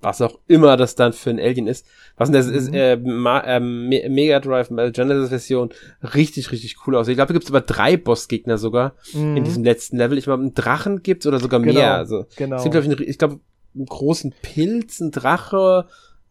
[0.00, 1.86] was auch immer das dann für ein Alien ist.
[2.16, 2.74] Was denn das ist, mhm.
[2.74, 5.70] äh, Ma äh, Mega Drive Genesis Version
[6.14, 7.08] richtig, richtig cool aus.
[7.08, 9.36] Ich glaube, da gibt es aber drei Bossgegner sogar mhm.
[9.36, 10.16] in diesem letzten Level.
[10.16, 11.78] Ich glaube, einen Drachen gibt's oder sogar genau.
[11.78, 11.94] mehr.
[11.94, 12.56] Also, genau.
[12.56, 13.40] Es gibt, glaube ich, ich glaube,
[13.74, 15.86] einen großen Pilz, ein Drache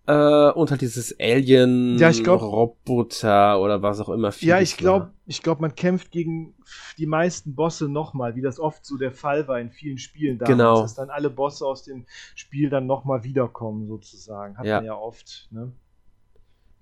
[0.08, 4.32] äh, und halt dieses Alien ja, glaub, Roboter oder was auch immer.
[4.40, 6.54] Ja, ich glaube, ich glaube, man kämpft gegen
[6.98, 10.58] die meisten Bosse nochmal, wie das oft so der Fall war in vielen Spielen damals,
[10.58, 10.82] genau.
[10.82, 14.58] dass dann alle Bosse aus dem Spiel dann nochmal wiederkommen sozusagen.
[14.58, 14.78] Hat ja.
[14.78, 15.72] man ja oft, ne?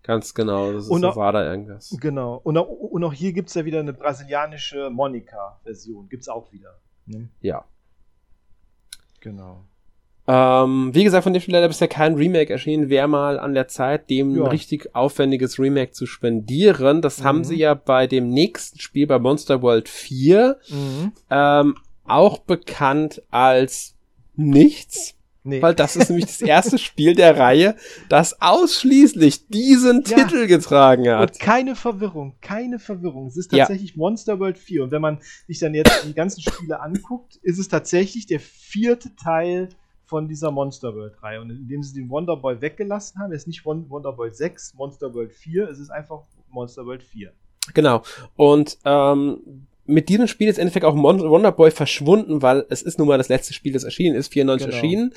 [0.04, 1.96] Ganz genau, das ist und auch, war da irgendwas.
[2.02, 2.36] Genau.
[2.44, 6.10] Und auch, und auch hier gibt es ja wieder eine brasilianische Monika-Version.
[6.10, 6.78] Gibt es auch wieder.
[7.06, 7.30] Ne?
[7.40, 7.64] Ja.
[9.22, 9.64] Genau.
[10.26, 12.90] Ähm, wie gesagt, von dem Spiel leider bisher kein Remake erschienen.
[12.90, 14.46] Wäre mal an der Zeit, dem ja.
[14.46, 17.02] richtig aufwendiges Remake zu spendieren.
[17.02, 17.24] Das mhm.
[17.26, 21.12] haben sie ja bei dem nächsten Spiel, bei Monster World 4, mhm.
[21.30, 23.96] ähm, auch bekannt als
[24.36, 25.16] nichts.
[25.46, 25.62] Nee.
[25.62, 27.76] Weil das ist nämlich das erste Spiel der Reihe,
[28.08, 30.16] das ausschließlich diesen ja.
[30.16, 31.32] Titel getragen hat.
[31.32, 33.28] Und keine Verwirrung, keine Verwirrung.
[33.28, 33.98] Es ist tatsächlich ja.
[33.98, 34.84] Monster World 4.
[34.84, 39.14] Und wenn man sich dann jetzt die ganzen Spiele anguckt, ist es tatsächlich der vierte
[39.18, 39.68] Teil
[40.14, 41.40] von dieser Monster World 3.
[41.42, 45.34] Und indem sie den Wonder Boy weggelassen haben, ist nicht Wonder Boy 6, Monster World
[45.34, 47.32] 4, es ist einfach Monster World 4.
[47.74, 48.04] Genau.
[48.36, 53.00] Und ähm, mit diesem Spiel ist im Endeffekt auch Wonder Boy verschwunden, weil es ist
[53.00, 54.76] nun mal das letzte Spiel, das erschienen ist, 94 genau.
[54.76, 55.14] erschienen.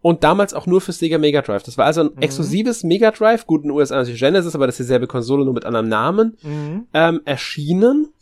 [0.00, 1.64] Und damals auch nur für Sega Mega Drive.
[1.64, 2.22] Das war also ein mhm.
[2.22, 5.52] exklusives Mega Drive, gut in den USA natürlich Genesis, aber das ist dieselbe Konsole, nur
[5.52, 6.86] mit anderem Namen, mhm.
[6.94, 8.14] ähm, erschienen.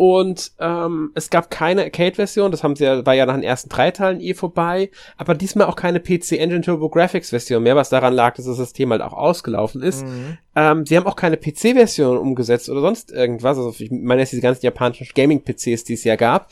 [0.00, 3.68] Und ähm, es gab keine Arcade-Version, das haben sie ja, war ja nach den ersten
[3.68, 8.14] drei Teilen eh vorbei, aber diesmal auch keine PC Engine Turbo Graphics-Version mehr, was daran
[8.14, 10.06] lag, dass das System halt auch ausgelaufen ist.
[10.06, 10.38] Mhm.
[10.56, 13.58] Ähm, sie haben auch keine PC-Version umgesetzt oder sonst irgendwas.
[13.58, 16.50] Also ich meine jetzt diese ganzen japanischen Gaming-PCs, die es ja gab.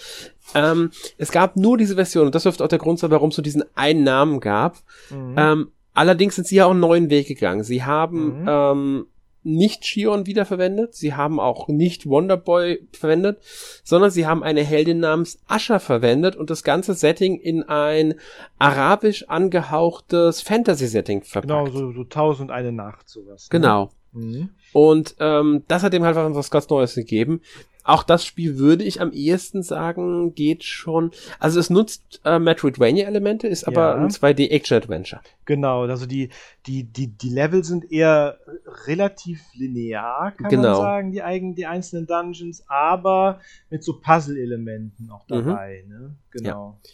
[0.55, 3.36] Ähm, es gab nur diese Version und das dürfte auch der Grund sein, warum es
[3.36, 4.76] so diesen einen Namen gab.
[5.09, 5.34] Mhm.
[5.38, 7.64] Ähm, allerdings sind sie ja auch einen neuen Weg gegangen.
[7.64, 8.46] Sie haben mhm.
[8.46, 9.07] ähm,
[9.49, 13.40] nicht Shion wiederverwendet, sie haben auch nicht Wonderboy verwendet,
[13.82, 18.14] sondern sie haben eine Heldin namens Asha verwendet und das ganze Setting in ein
[18.59, 21.49] arabisch angehauchtes Fantasy-Setting verpackt.
[21.49, 23.44] Genau, so, so tausend eine Nacht, sowas.
[23.44, 23.59] Ne?
[23.59, 23.90] Genau.
[24.12, 24.51] Mhm.
[24.72, 27.40] Und ähm, das hat dem halt was ganz Neues gegeben
[27.89, 31.11] auch das Spiel würde ich am ehesten sagen, geht schon.
[31.39, 33.95] Also es nutzt äh, Metroidvania-Elemente, ist aber ja.
[33.95, 35.22] ein 2D-Action-Adventure.
[35.47, 36.28] Genau, also die,
[36.66, 38.39] die, die, die Level sind eher
[38.86, 40.72] relativ linear, kann genau.
[40.72, 45.47] man sagen, die, eigen, die einzelnen Dungeons, aber mit so Puzzle-Elementen auch mhm.
[45.47, 45.84] dabei.
[45.86, 45.93] Mhm.
[45.93, 46.16] Ne?
[46.30, 46.76] Genau.
[46.84, 46.91] Ja.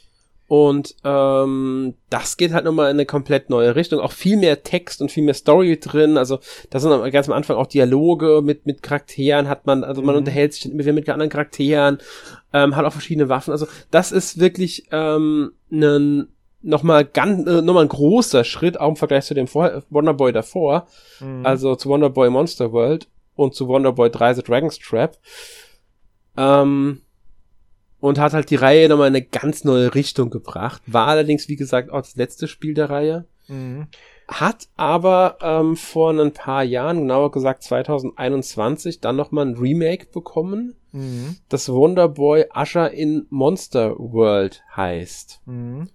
[0.47, 4.01] Und ähm, das geht halt nochmal in eine komplett neue Richtung.
[4.01, 6.19] Auch viel mehr Text und viel mehr Story drin.
[6.19, 6.39] Also
[6.71, 10.21] da sind ganz am Anfang auch Dialoge mit, mit Charakteren, hat man, also man mhm.
[10.21, 11.99] unterhält sich mit, mit anderen Charakteren,
[12.53, 13.53] ähm, hat auch verschiedene Waffen.
[13.53, 16.29] Also das ist wirklich ähm, ein
[16.61, 20.87] nochmal ganz, äh, nochmal ein großer Schritt, auch im Vergleich zu dem Vor Wonderboy davor.
[21.21, 21.45] Mhm.
[21.47, 25.17] Also zu Wonderboy Monster World und zu Wonderboy 3 The Dragon's Trap.
[26.37, 27.03] Ähm,
[28.05, 30.83] und hat halt die Reihe nochmal in eine ganz neue Richtung gebracht.
[30.87, 33.25] War allerdings, wie gesagt, auch das letzte Spiel der Reihe.
[33.49, 33.87] Mhm.
[34.29, 40.75] Hat aber ähm, vor ein paar Jahren, genauer gesagt 2021, dann nochmal ein Remake bekommen,
[40.93, 41.37] mhm.
[41.49, 45.41] das Wonderboy Usher in Monster World heißt.
[45.47, 45.89] Mhm.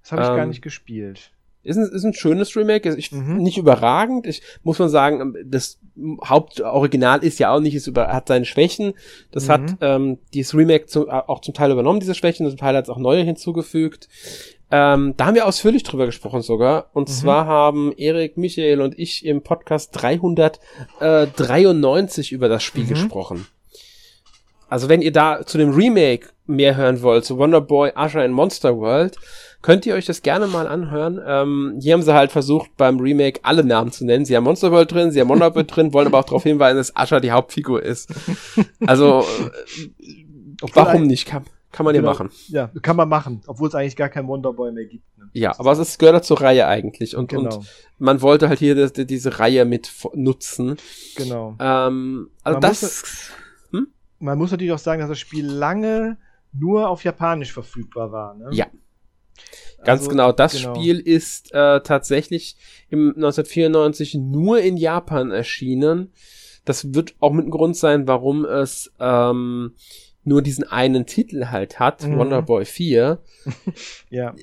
[0.00, 1.30] Das habe ich ähm, gar nicht gespielt.
[1.62, 3.36] Ist ein, ist ein schönes Remake, ich, mhm.
[3.36, 4.26] nicht überragend.
[4.26, 5.78] Ich muss man sagen, das
[6.24, 8.94] Hauptoriginal ist ja auch nicht, es über, hat seine Schwächen.
[9.30, 9.52] Das mhm.
[9.52, 12.90] hat ähm, dieses Remake zu, auch zum Teil übernommen, diese Schwächen, zum Teil hat es
[12.90, 14.08] auch neue hinzugefügt.
[14.70, 16.90] Ähm, da haben wir ausführlich drüber gesprochen sogar.
[16.94, 17.12] Und mhm.
[17.12, 22.88] zwar haben Erik, Michael und ich im Podcast 393 über das Spiel mhm.
[22.88, 23.46] gesprochen.
[24.70, 28.78] Also wenn ihr da zu dem Remake mehr hören wollt, zu Wonderboy, Usher in Monster
[28.78, 29.16] World,
[29.62, 31.20] könnt ihr euch das gerne mal anhören.
[31.24, 34.24] Ähm, hier haben sie halt versucht, beim Remake alle Namen zu nennen.
[34.24, 36.96] Sie haben Monster World drin, sie haben Wonderboy drin, wollen aber auch darauf hinweisen, dass
[36.96, 38.12] Asher die Hauptfigur ist.
[38.86, 41.26] Also, äh, warum nicht?
[41.26, 42.08] Kann, kann man genau.
[42.08, 42.30] ja machen.
[42.48, 45.04] Ja, kann man machen, obwohl es eigentlich gar kein Wonderboy mehr gibt.
[45.18, 45.28] Ne?
[45.32, 47.56] Ja, aber es ist, gehört zur Reihe eigentlich und, genau.
[47.56, 47.66] und
[47.98, 50.76] man wollte halt hier das, diese Reihe mit nutzen.
[51.16, 51.56] Genau.
[51.60, 52.82] Ähm, also man das.
[52.82, 53.30] Muss,
[53.72, 53.86] hm?
[54.18, 56.16] Man muss natürlich auch sagen, dass das Spiel lange
[56.52, 58.34] nur auf Japanisch verfügbar war.
[58.34, 58.48] Ne?
[58.52, 58.66] Ja.
[59.84, 60.32] Ganz also, genau.
[60.32, 60.74] Das genau.
[60.74, 62.56] Spiel ist äh, tatsächlich
[62.88, 66.12] im 1994 nur in Japan erschienen.
[66.64, 69.74] Das wird auch mit ein Grund sein, warum es ähm,
[70.24, 72.18] nur diesen einen Titel halt hat, mhm.
[72.18, 73.20] Wonderboy 4.
[74.10, 74.34] ja.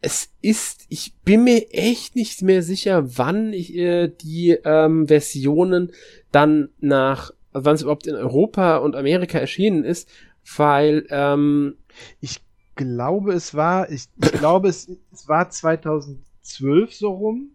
[0.00, 5.92] Es ist, ich bin mir echt nicht mehr sicher, wann ich, äh, die ähm, Versionen
[6.30, 10.10] dann nach, wann es überhaupt in Europa und Amerika erschienen ist,
[10.56, 11.76] weil ähm,
[12.20, 12.43] ich
[12.74, 17.50] glaube, es war, ich, ich glaube, es, es war 2012 so rum,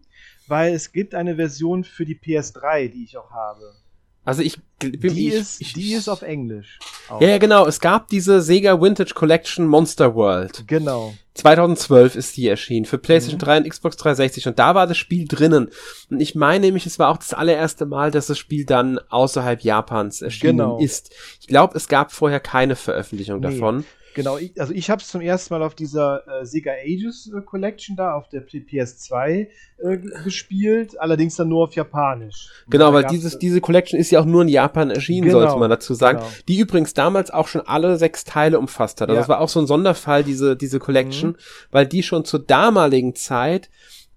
[0.46, 3.74] weil es gibt eine Version für die PS3, die ich auch habe.
[4.22, 6.78] Also ich, die ich, ist, ich, die ist auf Englisch.
[7.08, 7.22] Auch.
[7.22, 7.66] Ja, ja, genau.
[7.66, 10.64] Es gab diese Sega Vintage Collection Monster World.
[10.66, 11.14] Genau.
[11.34, 13.44] 2012 ist die erschienen für PlayStation mhm.
[13.44, 15.70] 3 und Xbox 360 und da war das Spiel drinnen.
[16.10, 19.62] Und ich meine nämlich, es war auch das allererste Mal, dass das Spiel dann außerhalb
[19.62, 20.78] Japans erschienen genau.
[20.78, 21.14] ist.
[21.40, 23.48] Ich glaube, es gab vorher keine Veröffentlichung nee.
[23.48, 23.84] davon.
[24.14, 27.40] Genau, ich, also ich habe es zum ersten Mal auf dieser äh, Sega Ages äh,
[27.42, 29.48] Collection da, auf der PS2
[29.78, 32.48] äh, gespielt, allerdings dann nur auf Japanisch.
[32.68, 35.70] Genau, weil dieses, diese Collection ist ja auch nur in Japan erschienen, genau, sollte man
[35.70, 36.18] dazu sagen.
[36.18, 36.30] Genau.
[36.48, 39.08] Die übrigens damals auch schon alle sechs Teile umfasst hat.
[39.08, 39.20] Also ja.
[39.20, 41.36] das war auch so ein Sonderfall, diese, diese Collection, mhm.
[41.70, 43.70] weil die schon zur damaligen Zeit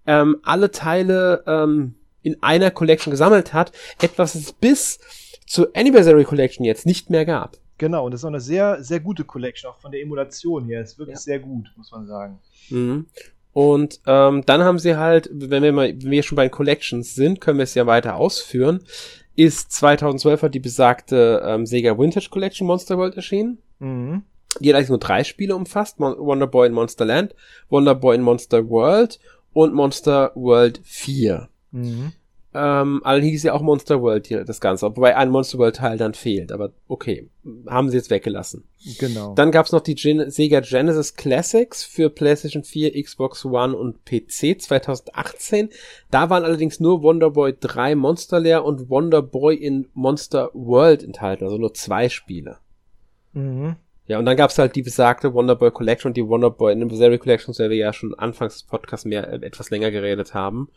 [0.06, 3.72] ähm, alle Teile ähm, in einer Collection gesammelt hat,
[4.02, 5.00] etwas es bis
[5.46, 7.58] zur Anniversary Collection jetzt nicht mehr gab.
[7.84, 10.81] Genau, und das ist auch eine sehr, sehr gute Collection, auch von der Emulation her.
[10.81, 11.21] Ist wirklich ja.
[11.21, 12.39] sehr gut, muss man sagen.
[12.69, 13.07] Mhm.
[13.51, 17.13] Und ähm, dann haben sie halt, wenn wir mal, wenn wir schon bei den Collections
[17.13, 18.86] sind, können wir es ja weiter ausführen.
[19.36, 23.57] Ist 2012 hat die besagte ähm, Sega Vintage Collection Monster World erschienen.
[23.79, 24.23] Mhm.
[24.61, 27.36] Die hat eigentlich nur drei Spiele umfasst: Mon Wonder Boy in Monster Land,
[27.67, 29.19] Wonder Boy in Monster World
[29.51, 31.49] und Monster World 4.
[31.71, 32.13] Mhm.
[32.56, 35.97] Ähm, allerdings hieß ja auch Monster World hier das Ganze, wobei ein Monster World Teil
[35.97, 37.30] dann fehlt, aber okay,
[37.68, 38.66] haben sie jetzt weggelassen.
[38.99, 39.34] Genau.
[39.34, 44.62] Dann gab's noch die Gen Sega Genesis Classics für PlayStation 4, Xbox One und PC
[44.62, 45.70] 2018.
[46.12, 51.04] Da waren allerdings nur Wonder Boy 3 Monster Lair und Wonder Boy in Monster World
[51.04, 52.58] enthalten, also nur zwei Spiele.
[53.34, 53.78] Mhm.
[54.06, 57.18] Ja, und dann gab's halt die besagte Wonder Boy Collection und die Wonder Boy Anniversary
[57.18, 60.70] Collection, zu der wir ja schon anfangs des Podcasts mehr, äh, etwas länger geredet haben.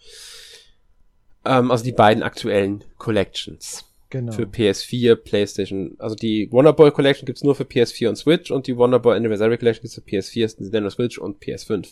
[1.46, 3.84] Ähm, also die beiden aktuellen Collections.
[4.10, 4.32] Genau.
[4.32, 5.96] Für PS4, PlayStation.
[5.98, 9.82] Also die Wonderboy Collection gibt's nur für PS4 und Switch und die Wonderboy Anniversary Collection
[9.82, 11.88] gibt's für PS4, Nintendo Switch und PS5.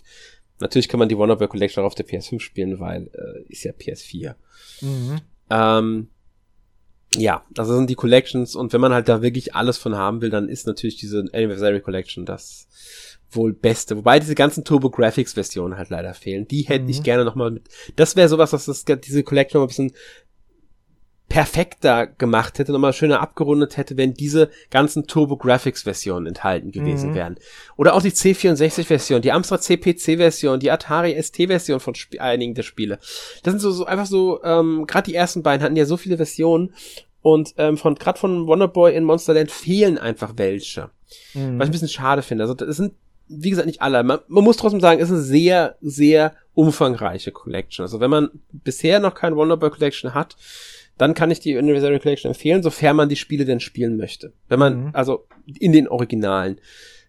[0.60, 3.72] Natürlich kann man die Wonderboy Collection auch auf der PS5 spielen, weil äh, ist ja
[3.72, 4.34] PS4.
[4.80, 5.20] Mhm.
[5.50, 6.08] Ähm,
[7.16, 10.30] ja, also sind die Collections und wenn man halt da wirklich alles von haben will,
[10.30, 12.68] dann ist natürlich diese Anniversary Collection das
[13.36, 13.96] wohl beste.
[13.96, 16.48] Wobei diese ganzen Turbo Graphics Versionen halt leider fehlen.
[16.48, 16.90] Die hätte mhm.
[16.90, 17.68] ich gerne nochmal mit.
[17.96, 19.92] Das wäre sowas, was das, diese Collection noch ein bisschen
[21.28, 27.10] perfekter gemacht hätte, nochmal schöner abgerundet hätte, wenn diese ganzen Turbo Graphics Versionen enthalten gewesen
[27.10, 27.14] mhm.
[27.14, 27.36] wären.
[27.76, 32.20] Oder auch die C64 Version, die Amstrad CPC Version, die Atari ST Version von Sp
[32.20, 32.98] einigen der Spiele.
[33.42, 36.18] Das sind so, so einfach so, ähm, gerade die ersten beiden hatten ja so viele
[36.18, 36.74] Versionen
[37.22, 40.90] und ähm, von gerade von Wonderboy in Monsterland fehlen einfach welche.
[41.32, 41.58] Mhm.
[41.58, 42.44] Was ich ein bisschen schade finde.
[42.44, 42.92] Also das sind
[43.28, 44.02] wie gesagt, nicht alle.
[44.02, 47.84] Man, man muss trotzdem sagen, es ist eine sehr, sehr umfangreiche Collection.
[47.84, 50.36] Also wenn man bisher noch keine Wonderboy Collection hat,
[50.98, 54.32] dann kann ich die Anniversary Collection empfehlen, sofern man die Spiele denn spielen möchte.
[54.48, 54.90] Wenn man, mhm.
[54.92, 55.26] also
[55.58, 56.58] in den Originalen.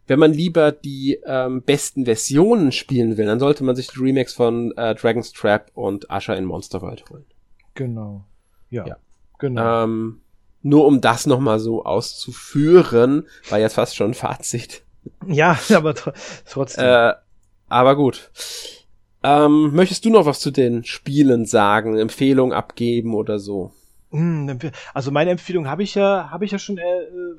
[0.08, 4.34] Wenn man lieber die ähm, besten Versionen spielen will, dann sollte man sich die Remakes
[4.34, 7.26] von äh, Dragon's Trap und Usher in Monster World holen.
[7.74, 8.24] Genau.
[8.70, 8.86] Ja.
[8.86, 8.98] ja.
[9.40, 9.84] Genau.
[9.84, 10.22] Ähm,
[10.62, 14.84] nur um das nochmal so auszuführen, war jetzt fast schon ein Fazit.
[15.28, 15.94] Ja, aber
[16.46, 16.86] trotzdem.
[16.86, 17.14] Äh,
[17.68, 18.30] aber gut.
[19.24, 23.72] Ähm, möchtest du noch was zu den Spielen sagen, Empfehlung abgeben oder so?
[24.16, 24.60] Hm,
[24.94, 26.84] also meine Empfehlung habe ich ja, habe ich ja schon äh,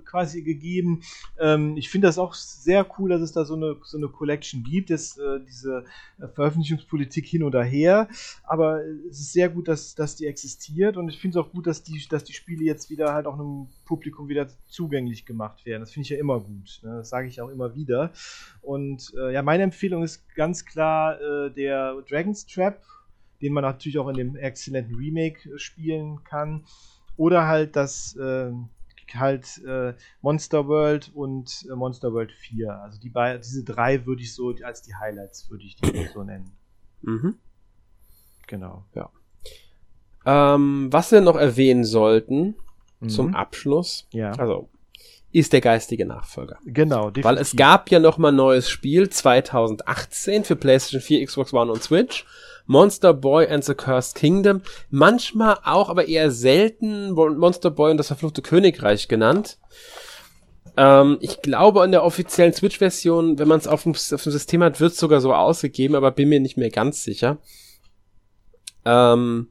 [0.05, 1.03] quasi gegeben.
[1.39, 4.63] Ähm, ich finde das auch sehr cool, dass es da so eine, so eine Collection
[4.63, 5.85] gibt, dass, äh, diese
[6.19, 8.09] äh, Veröffentlichungspolitik hin oder her.
[8.43, 11.67] Aber es ist sehr gut, dass, dass die existiert und ich finde es auch gut,
[11.67, 15.81] dass die, dass die Spiele jetzt wieder halt auch einem Publikum wieder zugänglich gemacht werden.
[15.81, 16.81] Das finde ich ja immer gut.
[16.83, 16.97] Ne?
[16.99, 18.13] Das sage ich auch immer wieder.
[18.61, 22.83] Und äh, ja, meine Empfehlung ist ganz klar äh, der Dragon's Trap
[23.41, 26.65] den man natürlich auch in dem exzellenten Remake äh, spielen kann.
[27.17, 28.53] Oder halt das äh,
[29.15, 32.83] halt äh, Monster World und äh, Monster World 4.
[32.83, 36.23] Also die beiden, diese drei würde ich so als die Highlights würde ich die so
[36.23, 36.51] nennen.
[37.03, 37.37] Mhm.
[38.47, 38.85] Genau.
[38.95, 39.11] Ja.
[40.25, 42.57] Ähm, was wir noch erwähnen sollten
[43.01, 43.09] mhm.
[43.09, 44.09] zum Abschluss.
[44.11, 44.33] Ja.
[44.33, 44.69] Also
[45.33, 46.59] ist der geistige Nachfolger.
[46.65, 47.25] Genau, definitiv.
[47.25, 51.73] Weil es gab ja noch mal ein neues Spiel 2018 für PlayStation 4, Xbox One
[51.73, 52.25] und Switch.
[52.67, 54.63] Monster Boy and the Cursed Kingdom.
[54.91, 59.59] Manchmal auch, aber eher selten Monster Boy und das verfluchte Königreich genannt.
[60.77, 64.93] Ähm, ich glaube, in der offiziellen Switch-Version, wenn man es auf, dem, System hat, wird
[64.93, 67.39] es sogar so ausgegeben, aber bin mir nicht mehr ganz sicher.
[68.85, 69.49] Ähm,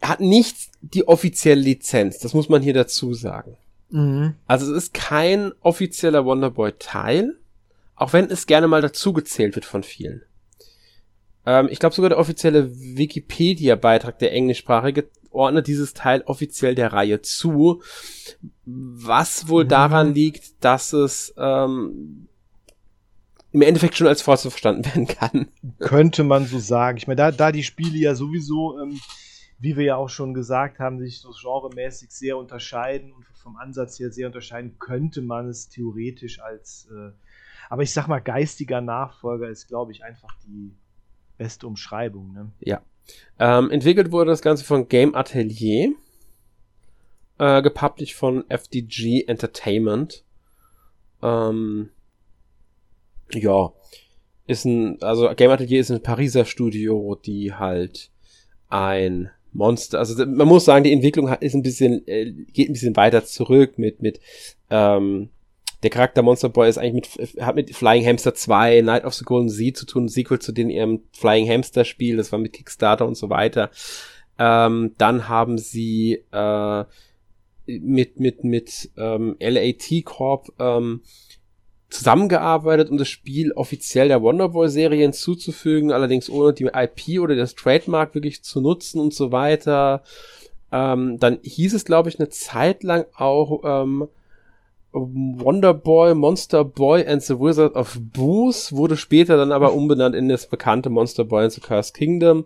[0.00, 3.56] hat nicht die offizielle Lizenz, das muss man hier dazu sagen.
[3.92, 4.34] Mhm.
[4.46, 7.38] Also es ist kein offizieller Wonderboy-Teil,
[7.94, 10.22] auch wenn es gerne mal dazu gezählt wird von vielen.
[11.46, 17.22] Ähm, ich glaube sogar der offizielle Wikipedia-Beitrag, der englischsprachige, ordnet dieses Teil offiziell der Reihe
[17.22, 17.82] zu,
[18.64, 19.68] was wohl mhm.
[19.68, 22.28] daran liegt, dass es ähm,
[23.50, 25.48] im Endeffekt schon als Forza verstanden werden kann.
[25.78, 26.98] Könnte man so sagen.
[26.98, 28.98] Ich meine, da, da die Spiele ja sowieso, ähm,
[29.58, 33.98] wie wir ja auch schon gesagt haben, sich so genremäßig sehr unterscheiden und vom Ansatz
[33.98, 37.10] her sehr unterscheiden, könnte man es theoretisch als, äh,
[37.68, 40.72] aber ich sag mal, geistiger Nachfolger ist, glaube ich, einfach die
[41.36, 42.32] beste Umschreibung.
[42.32, 42.52] Ne?
[42.60, 42.82] Ja.
[43.38, 45.92] Ähm, entwickelt wurde das Ganze von Game Atelier,
[47.38, 50.24] äh, gepublished von FDG Entertainment.
[51.20, 51.90] Ähm,
[53.32, 53.72] ja,
[54.46, 58.10] ist ein, also Game Atelier ist ein Pariser Studio, die halt
[58.68, 62.96] ein Monster, also man muss sagen, die Entwicklung ist ein bisschen, äh, geht ein bisschen
[62.96, 64.20] weiter zurück mit, mit,
[64.70, 65.30] ähm,
[65.82, 69.24] der Charakter Monster Boy ist eigentlich mit, hat mit Flying Hamster 2, Night of the
[69.24, 73.06] Golden Sea zu tun, Sequel zu den ihrem Flying Hamster Spiel, das war mit Kickstarter
[73.06, 73.70] und so weiter.
[74.38, 76.84] Ähm, dann haben sie äh,
[77.66, 81.02] mit mit mit ähm, LAT Corp ähm,
[81.92, 88.14] zusammengearbeitet, um das Spiel offiziell der Wonderboy-Serie hinzuzufügen, allerdings ohne die IP oder das Trademark
[88.14, 90.02] wirklich zu nutzen und so weiter.
[90.72, 94.08] Ähm, dann hieß es, glaube ich, eine Zeit lang auch ähm,
[94.92, 100.28] Wonder Boy, Monster Boy and the Wizard of Booze wurde später dann aber umbenannt in
[100.28, 102.44] das bekannte Monster Boy and the Cursed Kingdom,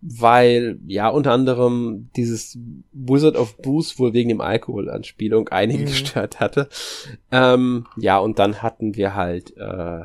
[0.00, 2.58] weil ja unter anderem dieses
[2.92, 5.86] Wizard of Booze wohl wegen dem Alkoholanspielung einige mhm.
[5.86, 6.68] gestört hatte.
[7.30, 10.04] Ähm, ja, und dann hatten wir halt äh,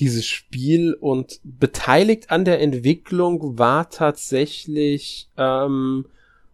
[0.00, 6.06] dieses Spiel und beteiligt an der Entwicklung war tatsächlich ähm,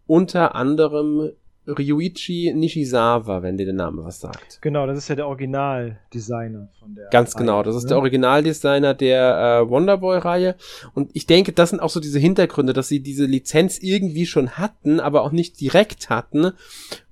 [0.07, 1.31] unter anderem
[1.79, 4.61] Ryuichi Nishizawa, wenn dir der Name was sagt.
[4.61, 7.09] Genau, das ist ja der Originaldesigner von der.
[7.11, 7.89] Ganz Reihe, genau, das ist ne?
[7.91, 10.57] der Originaldesigner der äh, Wonderboy-Reihe.
[10.95, 14.51] Und ich denke, das sind auch so diese Hintergründe, dass sie diese Lizenz irgendwie schon
[14.51, 16.53] hatten, aber auch nicht direkt hatten.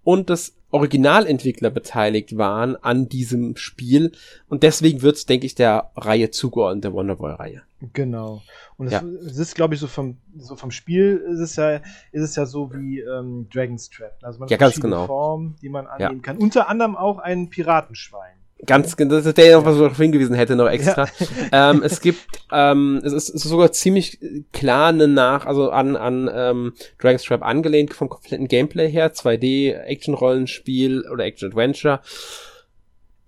[0.04, 4.12] Und das Originalentwickler beteiligt waren an diesem Spiel.
[4.48, 7.62] Und deswegen wird es, denke ich, der Reihe zugeordnet, der Wonderboy-Reihe.
[7.92, 8.42] Genau.
[8.76, 9.02] Und es, ja.
[9.02, 12.44] es ist, glaube ich, so vom, so vom Spiel ist es ja, ist es ja
[12.44, 14.16] so wie ähm, Dragon's Trap.
[14.22, 15.06] Also man ja, hat ganz genau.
[15.06, 16.22] Formen, die man annehmen ja.
[16.22, 16.38] kann.
[16.38, 18.36] Unter anderem auch ein Piratenschwein.
[18.66, 21.06] Ganz, das ist der noch was darauf hingewiesen hätte, noch extra.
[21.52, 21.70] Ja.
[21.70, 24.18] ähm, es gibt, ähm, es ist, es ist sogar ziemlich
[24.52, 29.74] klar eine nach, also an, an ähm, Dragon's Trap angelehnt vom kompletten Gameplay her, 2D,
[29.74, 32.00] Action-Rollenspiel oder Action-Adventure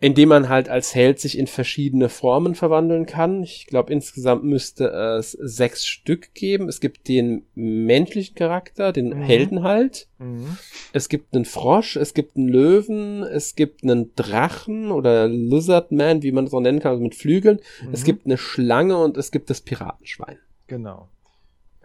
[0.01, 3.43] in dem man halt als Held sich in verschiedene Formen verwandeln kann.
[3.43, 4.89] Ich glaube, insgesamt müsste
[5.19, 6.69] es sechs Stück geben.
[6.69, 9.23] Es gibt den menschlichen Charakter, den mhm.
[9.23, 10.09] Helden halt.
[10.19, 10.57] Mhm.
[10.95, 16.33] Es gibt einen Frosch, es gibt einen Löwen, es gibt einen Drachen oder Lizardman, wie
[16.33, 17.61] man es auch nennen kann, also mit Flügeln.
[17.83, 17.89] Mhm.
[17.93, 20.39] Es gibt eine Schlange und es gibt das Piratenschwein.
[20.67, 21.09] Genau.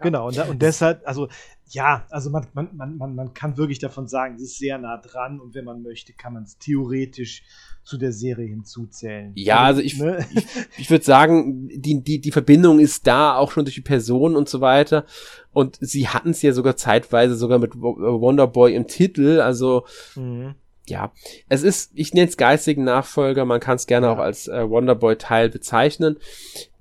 [0.00, 1.28] Genau, und, und deshalb, also
[1.68, 5.40] ja, also man, man, man, man kann wirklich davon sagen, es ist sehr nah dran
[5.40, 7.42] und wenn man möchte, kann man es theoretisch
[7.82, 9.32] zu der Serie hinzuzählen.
[9.36, 10.24] Ja, also ich, ne?
[10.34, 10.44] ich,
[10.76, 14.48] ich würde sagen, die, die, die Verbindung ist da, auch schon durch die Person und
[14.48, 15.06] so weiter.
[15.52, 20.54] Und sie hatten es ja sogar zeitweise sogar mit Wonderboy im Titel, also mhm.
[20.86, 21.12] ja,
[21.48, 24.12] es ist, ich nenne es geistigen Nachfolger, man kann es gerne ja.
[24.12, 26.18] auch als äh, Wonderboy-Teil bezeichnen.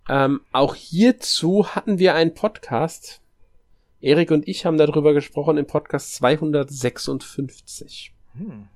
[0.08, 3.22] Ähm, auch hierzu hatten wir einen Podcast.
[4.02, 8.14] Erik und ich haben darüber gesprochen im Podcast 256.
[8.38, 8.68] Hm.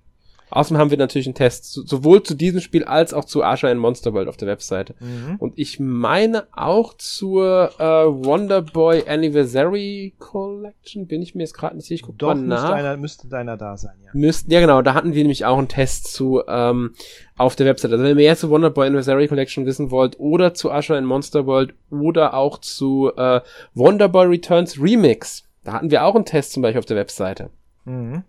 [0.51, 3.77] Außerdem haben wir natürlich einen Test sowohl zu diesem Spiel als auch zu Asher in
[3.77, 4.95] Monster World auf der Webseite.
[4.99, 5.35] Mhm.
[5.37, 11.75] Und ich meine auch zur äh, Wonder Boy Anniversary Collection, bin ich mir jetzt gerade
[11.75, 11.95] nicht sicher.
[11.95, 12.61] Ich guck Doch, mal nach.
[12.61, 14.11] Müsste, einer, müsste deiner da sein, ja.
[14.13, 16.93] Müssten, ja genau, da hatten wir nämlich auch einen Test zu ähm,
[17.37, 17.93] auf der Webseite.
[17.93, 21.05] Also wenn ihr mehr zu Wonder Boy Anniversary Collection wissen wollt oder zu Asher in
[21.05, 23.41] Monster World oder auch zu äh,
[23.73, 27.49] Wonder Boy Returns Remix, da hatten wir auch einen Test zum Beispiel auf der Webseite.
[27.85, 28.23] Mhm.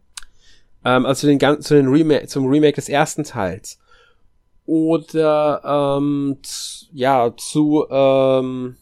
[0.84, 3.78] Ähm, also zu den, zu den Remake, zum Remake des ersten Teils.
[4.66, 6.38] Oder ähm,
[6.92, 8.76] ja, zu ähm,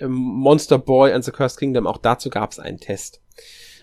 [0.00, 3.20] Monster Boy and the Cursed Kingdom, auch dazu gab es einen Test.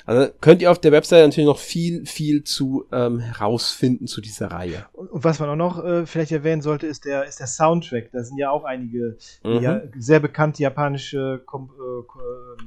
[0.05, 4.47] Also könnt ihr auf der Website natürlich noch viel, viel zu ähm, herausfinden zu dieser
[4.47, 4.87] Reihe.
[4.93, 8.09] Und, und was man auch noch äh, vielleicht erwähnen sollte, ist der, ist der Soundtrack.
[8.11, 9.61] Da sind ja auch einige mhm.
[9.61, 12.63] ja, sehr bekannte japanische Kom äh,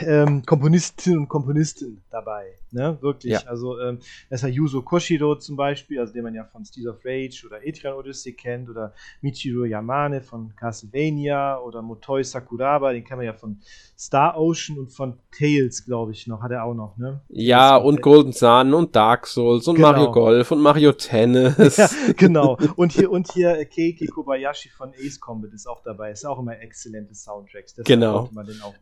[0.00, 2.54] ähm, Komponistinnen und Komponisten dabei.
[2.70, 2.98] Ne?
[3.00, 3.32] Wirklich.
[3.32, 3.40] Ja.
[3.46, 4.00] Also, ähm,
[4.30, 7.64] das ja Yuzo Koshiro zum Beispiel, also den man ja von Steeds of Rage oder
[7.64, 13.32] Etrian Odyssey kennt, oder Michiro Yamane von Castlevania oder Motoi Sakuraba, den kennt man ja
[13.32, 13.60] von
[13.96, 17.20] Star Ocean und von Tales, glaube ich, noch, hat er auch noch, ne?
[17.28, 19.92] Ja, und Golden Sun und Dark Souls und genau.
[19.92, 21.76] Mario Golf und Mario Tennis.
[21.76, 22.58] ja, genau.
[22.74, 26.10] Und hier, und hier Keiki Kobayashi von Ace Combat ist auch dabei.
[26.10, 27.74] Ist auch immer exzellente Soundtracks.
[27.74, 28.28] Deshalb genau.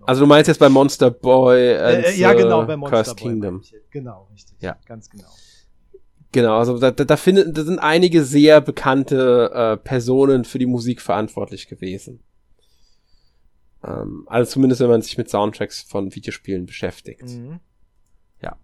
[0.06, 3.28] Also du meinst jetzt bei Monster Boy äh, äh, Ja, genau, bei Monster Cursed Boy.
[3.30, 3.62] Kingdom.
[3.90, 4.56] Genau, richtig.
[4.60, 4.76] Ja.
[4.86, 5.28] Ganz genau.
[6.30, 11.02] Genau, also da, da, findet, da sind einige sehr bekannte äh, Personen für die Musik
[11.02, 12.20] verantwortlich gewesen.
[13.84, 17.24] Ähm, also zumindest, wenn man sich mit Soundtracks von Videospielen beschäftigt.
[17.24, 17.58] Mhm.
[18.40, 18.56] Ja.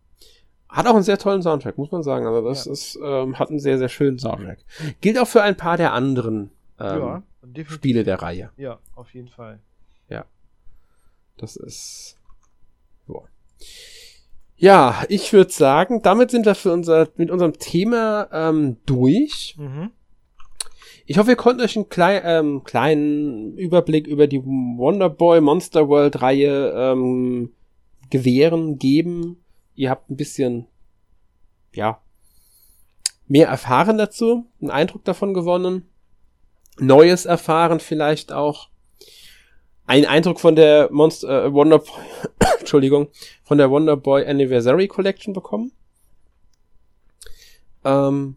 [0.68, 2.26] Hat auch einen sehr tollen Soundtrack, muss man sagen.
[2.26, 2.72] Also das ja.
[2.72, 4.60] ist, ähm, hat einen sehr, sehr schönen Soundtrack.
[5.00, 7.22] Gilt auch für ein paar der anderen ähm,
[7.54, 8.50] ja, Spiele der Reihe.
[8.56, 9.60] Ja, auf jeden Fall.
[10.08, 10.24] Ja.
[11.38, 12.18] Das ist.
[13.06, 13.24] Boah.
[14.56, 19.56] Ja, ich würde sagen, damit sind wir für unser, mit unserem Thema ähm, durch.
[19.56, 19.92] Mhm.
[21.06, 26.20] Ich hoffe, ihr konntet euch einen klei ähm, kleinen Überblick über die Wonderboy Monster World
[26.20, 27.52] Reihe ähm,
[28.10, 29.42] gewähren, geben.
[29.74, 30.66] Ihr habt ein bisschen,
[31.72, 32.02] ja,
[33.26, 35.88] mehr erfahren dazu, einen Eindruck davon gewonnen,
[36.80, 38.68] Neues erfahren vielleicht auch,
[39.88, 41.90] einen Eindruck von der Monster äh, Wonderboy,
[42.60, 43.08] Entschuldigung,
[43.42, 45.72] von der Wonderboy Anniversary Collection bekommen.
[47.84, 48.36] Ähm,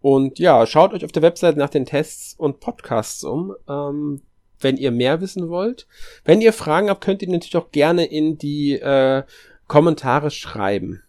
[0.00, 4.22] und ja, schaut euch auf der Website nach den Tests und Podcasts um, ähm,
[4.58, 5.86] wenn ihr mehr wissen wollt.
[6.24, 9.22] Wenn ihr Fragen habt, könnt ihr natürlich auch gerne in die äh,
[9.66, 11.02] Kommentare schreiben.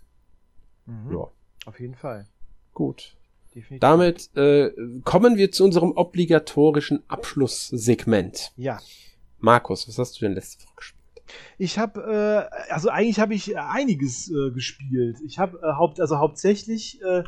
[0.85, 1.13] Mhm.
[1.13, 1.27] Ja.
[1.65, 2.27] Auf jeden Fall.
[2.73, 3.15] Gut.
[3.55, 3.79] Definitiv.
[3.79, 4.71] Damit äh,
[5.05, 8.51] kommen wir zu unserem obligatorischen Abschlusssegment.
[8.57, 8.79] Ja.
[9.41, 11.01] Markus, was hast du denn letzte Woche gespielt?
[11.57, 15.17] Ich habe, äh, also eigentlich habe ich einiges äh, gespielt.
[15.25, 17.23] Ich habe äh, haupt, also hauptsächlich äh,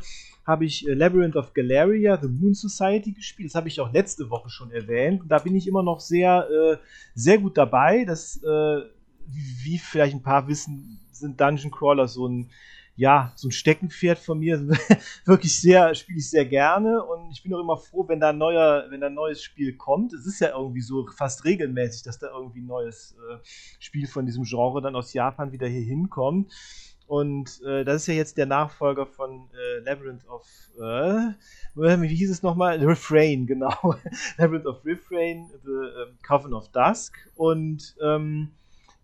[0.45, 3.49] habe ich äh, Labyrinth of Galeria, The Moon Society gespielt.
[3.49, 5.23] Das habe ich auch letzte Woche schon erwähnt.
[5.27, 6.77] Da bin ich immer noch sehr, äh,
[7.15, 8.05] sehr gut dabei.
[8.05, 8.81] Das, äh,
[9.27, 12.49] wie vielleicht ein paar wissen, sind Dungeon Crawler so ein,
[12.95, 14.67] ja, so ein Steckenpferd von mir.
[15.25, 18.37] Wirklich sehr, spiele ich sehr gerne und ich bin auch immer froh, wenn da ein
[18.37, 20.13] neuer, wenn da ein neues Spiel kommt.
[20.13, 23.37] Es ist ja irgendwie so fast regelmäßig, dass da irgendwie ein neues äh,
[23.79, 26.51] Spiel von diesem Genre dann aus Japan wieder hier hinkommt.
[27.07, 30.47] Und äh, das ist ja jetzt der Nachfolger von äh, Labyrinth of.
[30.79, 31.33] Äh,
[31.75, 32.83] wie hieß es nochmal?
[32.83, 33.95] Refrain, genau.
[34.37, 37.13] Labyrinth of Refrain, The uh, Coven of Dusk.
[37.35, 38.51] Und ähm,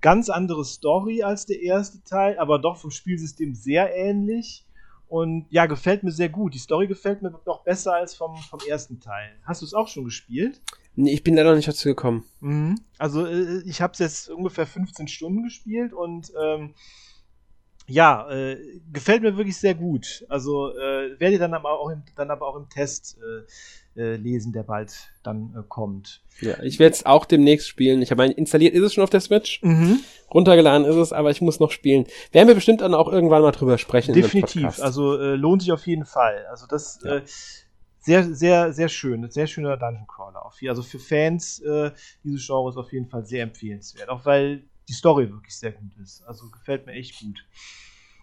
[0.01, 4.65] ganz andere Story als der erste Teil, aber doch vom Spielsystem sehr ähnlich.
[5.07, 6.53] Und ja, gefällt mir sehr gut.
[6.53, 9.31] Die Story gefällt mir noch besser als vom, vom ersten Teil.
[9.43, 10.61] Hast du es auch schon gespielt?
[10.95, 12.25] Nee, ich bin leider noch nicht dazu gekommen.
[12.41, 12.75] Mhm.
[12.99, 16.75] Also, äh, ich habe es jetzt ungefähr 15 Stunden gespielt und ähm,
[17.89, 20.25] ja, äh, gefällt mir wirklich sehr gut.
[20.29, 23.47] Also äh, werde dann aber auch im, dann aber auch im Test äh,
[23.99, 26.21] äh lesen, der bald dann äh, kommt.
[26.41, 28.01] Ja, ich werde es auch demnächst spielen.
[28.01, 29.61] Ich habe installiert, ist es schon auf der Switch.
[29.61, 29.99] Mhm.
[30.33, 32.05] Runtergeladen ist es, aber ich muss noch spielen.
[32.31, 34.13] Werden wir bestimmt dann auch irgendwann mal drüber sprechen.
[34.13, 34.79] Definitiv.
[34.79, 36.45] Also äh, lohnt sich auf jeden Fall.
[36.49, 37.21] Also das ja.
[37.99, 39.29] sehr, sehr, sehr schön.
[39.29, 40.49] Sehr schöner Dungeon Crawler.
[40.69, 41.61] Also für Fans
[42.23, 44.09] dieses Genres auf jeden Fall sehr empfehlenswert.
[44.09, 46.23] Auch weil die Story wirklich sehr gut ist.
[46.25, 47.45] Also gefällt mir echt gut.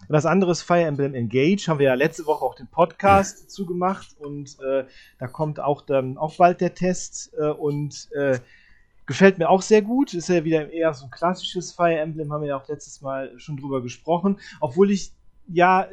[0.00, 1.66] Und das andere ist Fire Emblem Engage.
[1.66, 3.48] Haben wir ja letzte Woche auch den Podcast ja.
[3.48, 4.84] zugemacht und äh,
[5.18, 8.38] da kommt auch dann auch bald der Test äh, und äh,
[9.06, 10.14] gefällt mir auch sehr gut.
[10.14, 13.32] Ist ja wieder eher so ein klassisches Fire Emblem, haben wir ja auch letztes Mal
[13.38, 14.38] schon drüber gesprochen.
[14.60, 15.12] Obwohl ich,
[15.48, 15.88] ja,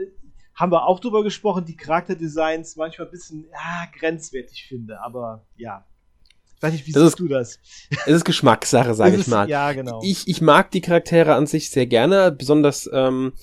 [0.53, 5.85] haben wir auch drüber gesprochen, die Charakterdesigns manchmal ein bisschen ja, grenzwertig finde, aber ja,
[6.63, 7.59] Weiß nicht, wie das siehst ist, du das?
[8.05, 9.49] Es ist Geschmackssache, sage ich mal.
[9.49, 9.99] Ja, genau.
[10.01, 13.33] Ich, ich mag die Charaktere an sich sehr gerne, besonders ähm,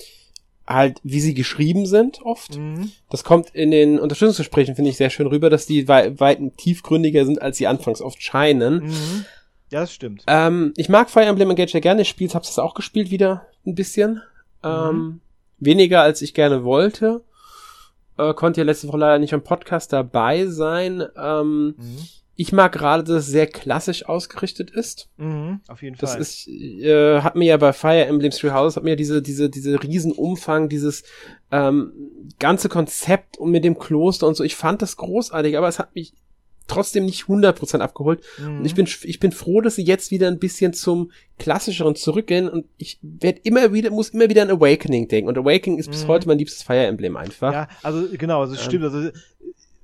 [0.73, 2.57] halt, wie sie geschrieben sind oft.
[2.57, 2.91] Mhm.
[3.09, 7.25] Das kommt in den Unterstützungsgesprächen, finde ich, sehr schön rüber, dass die weit, weit tiefgründiger
[7.25, 8.85] sind, als sie anfangs oft scheinen.
[8.85, 9.25] Mhm.
[9.71, 10.23] Ja, das stimmt.
[10.27, 12.01] Ähm, ich mag Fire Emblem Engage sehr gerne.
[12.01, 14.21] Ich spiele, hab's jetzt auch gespielt wieder ein bisschen.
[14.63, 14.69] Mhm.
[14.69, 15.21] Ähm,
[15.59, 17.23] weniger als ich gerne wollte.
[18.17, 21.03] Äh, konnte ja letzte Woche leider nicht am Podcast dabei sein.
[21.15, 21.97] Ähm, mhm.
[22.41, 25.09] Ich mag gerade, dass es sehr klassisch ausgerichtet ist.
[25.17, 26.17] Mhm, auf jeden Fall.
[26.17, 29.21] Das ist, äh, hat mir ja bei Fire Emblem Three Houses, hat mir ja diese,
[29.21, 31.03] diese, diese Riesenumfang, dieses
[31.51, 31.93] ähm,
[32.39, 35.93] ganze Konzept und mit dem Kloster und so, ich fand das großartig, aber es hat
[35.93, 36.15] mich
[36.65, 38.23] trotzdem nicht 100% abgeholt.
[38.39, 38.59] Mhm.
[38.59, 42.49] Und ich bin, ich bin froh, dass sie jetzt wieder ein bisschen zum klassischeren zurückgehen
[42.49, 45.29] und ich werde immer wieder, muss immer wieder an Awakening denken.
[45.29, 46.07] Und Awakening ist bis mhm.
[46.07, 47.53] heute mein liebstes Fire Emblem einfach.
[47.53, 48.59] Ja, also genau, also ähm.
[48.59, 48.85] stimmt.
[48.85, 49.09] Also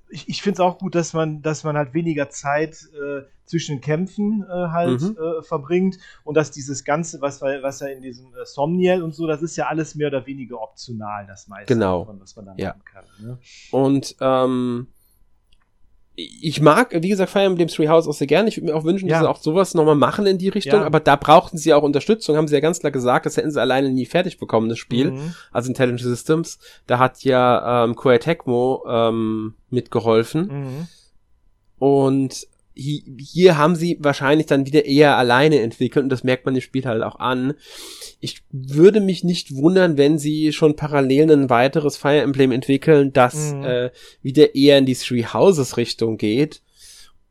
[0.10, 3.78] ich, ich finde es auch gut, dass man, dass man halt weniger Zeit äh, zwischen
[3.78, 5.18] den Kämpfen äh, halt mhm.
[5.18, 9.28] äh, verbringt und dass dieses Ganze, was, was ja in diesem äh, Somniel und so,
[9.28, 12.00] das ist ja alles mehr oder weniger optional, das meiste genau.
[12.00, 12.70] davon, was man da ja.
[12.70, 13.06] machen kann.
[13.20, 13.38] Ne?
[13.72, 14.88] Und ähm,
[16.20, 18.50] ich mag, wie gesagt, Fire Emblem Three House auch sehr gerne.
[18.50, 19.14] Ich würde mir auch wünschen, ja.
[19.16, 20.80] dass sie auch sowas nochmal machen in die Richtung.
[20.80, 20.86] Ja.
[20.86, 23.62] Aber da brauchten sie auch Unterstützung, haben sie ja ganz klar gesagt, das hätten sie
[23.62, 25.12] alleine nie fertig bekommen, das Spiel.
[25.12, 25.36] Mhm.
[25.52, 26.58] Also Intelligent Systems.
[26.88, 30.48] Da hat ja ähm, Koei Tecmo ähm, mitgeholfen.
[30.48, 30.88] Mhm.
[31.78, 32.48] Und
[32.78, 36.86] hier haben sie wahrscheinlich dann wieder eher alleine entwickelt und das merkt man im Spiel
[36.86, 37.54] halt auch an.
[38.20, 43.54] Ich würde mich nicht wundern, wenn sie schon parallel ein weiteres Fire Emblem entwickeln, das
[43.54, 43.64] mhm.
[43.64, 46.62] äh, wieder eher in die Three Houses Richtung geht.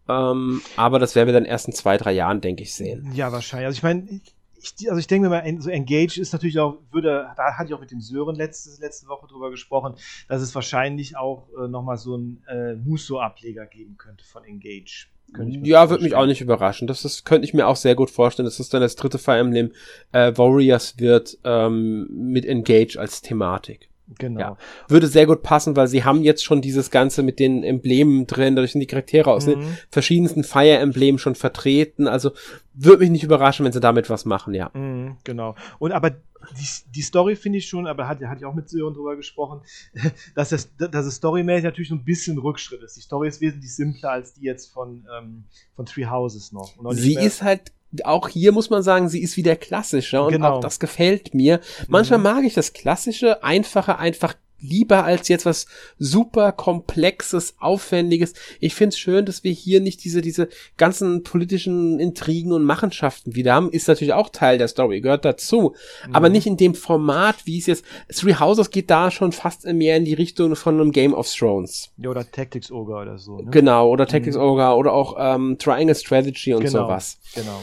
[0.08, 3.10] Ähm, aber das werden wir dann erst in zwei, drei Jahren, denke ich, sehen.
[3.14, 3.66] Ja, wahrscheinlich.
[3.66, 4.20] Also ich meine,
[4.58, 7.74] ich, also ich denke mir mal, so Engage ist natürlich auch, würde, da hatte ich
[7.74, 9.94] auch mit dem Sören letzte, letzte Woche drüber gesprochen,
[10.28, 15.08] dass es wahrscheinlich auch äh, nochmal so einen äh, Muso-Ableger geben könnte von Engage.
[15.38, 16.86] Ja, würde mich auch nicht überraschen.
[16.86, 19.38] Das, das könnte ich mir auch sehr gut vorstellen, dass das dann das dritte Fire
[19.38, 19.72] Emblem
[20.12, 23.88] äh, Warriors wird ähm, mit Engage als Thematik.
[24.18, 24.40] Genau.
[24.40, 24.56] Ja,
[24.88, 28.54] würde sehr gut passen, weil sie haben jetzt schon dieses Ganze mit den Emblemen drin,
[28.54, 29.50] dadurch sind die Charaktere aus mhm.
[29.50, 32.06] den verschiedensten Fire Emblemen schon vertreten.
[32.06, 32.30] Also
[32.72, 34.70] würde mich nicht überraschen, wenn sie damit was machen, ja.
[34.74, 35.56] Mhm, genau.
[35.80, 36.12] Und aber
[36.52, 39.60] die, die Story finde ich schon, aber hatte, hatte ich auch mit Sören drüber gesprochen,
[40.34, 42.96] dass das, dass es storymäßig natürlich so ein bisschen Rückschritt ist.
[42.96, 45.44] Die Story ist wesentlich simpler als die jetzt von, ähm,
[45.74, 46.74] von Three Houses noch.
[46.92, 47.72] sie ist halt
[48.04, 50.56] auch hier muss man sagen, sie ist wieder klassischer und genau.
[50.56, 51.60] auch das gefällt mir.
[51.88, 52.24] Manchmal mhm.
[52.24, 55.66] mag ich das klassische, einfache, einfach lieber als jetzt was
[55.98, 58.34] super komplexes, aufwendiges.
[58.60, 63.54] Ich find's schön, dass wir hier nicht diese, diese ganzen politischen Intrigen und Machenschaften wieder
[63.54, 63.70] haben.
[63.70, 65.74] Ist natürlich auch Teil der Story, gehört dazu.
[66.06, 66.14] Mhm.
[66.14, 67.84] Aber nicht in dem Format, wie es jetzt,
[68.14, 71.90] Three Houses geht da schon fast mehr in die Richtung von einem Game of Thrones.
[71.98, 73.38] Ja, oder Tactics Ogre oder so.
[73.38, 73.50] Ne?
[73.50, 74.42] Genau, oder Tactics mhm.
[74.42, 76.84] Ogre oder auch ähm, Triangle Strategy und genau.
[76.84, 77.18] sowas.
[77.34, 77.60] Genau.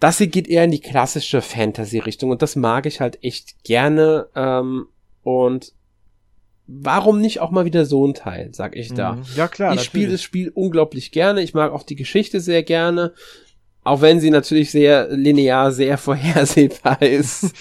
[0.00, 4.28] Das hier geht eher in die klassische Fantasy-Richtung und das mag ich halt echt gerne.
[4.34, 4.88] Ähm,
[5.22, 5.72] und
[6.66, 9.14] warum nicht auch mal wieder so ein Teil, sag ich da.
[9.14, 9.22] Mhm.
[9.36, 9.74] Ja, klar.
[9.74, 11.42] Ich spiele das Spiel unglaublich gerne.
[11.42, 13.12] Ich mag auch die Geschichte sehr gerne.
[13.82, 17.52] Auch wenn sie natürlich sehr linear, sehr vorhersehbar ist.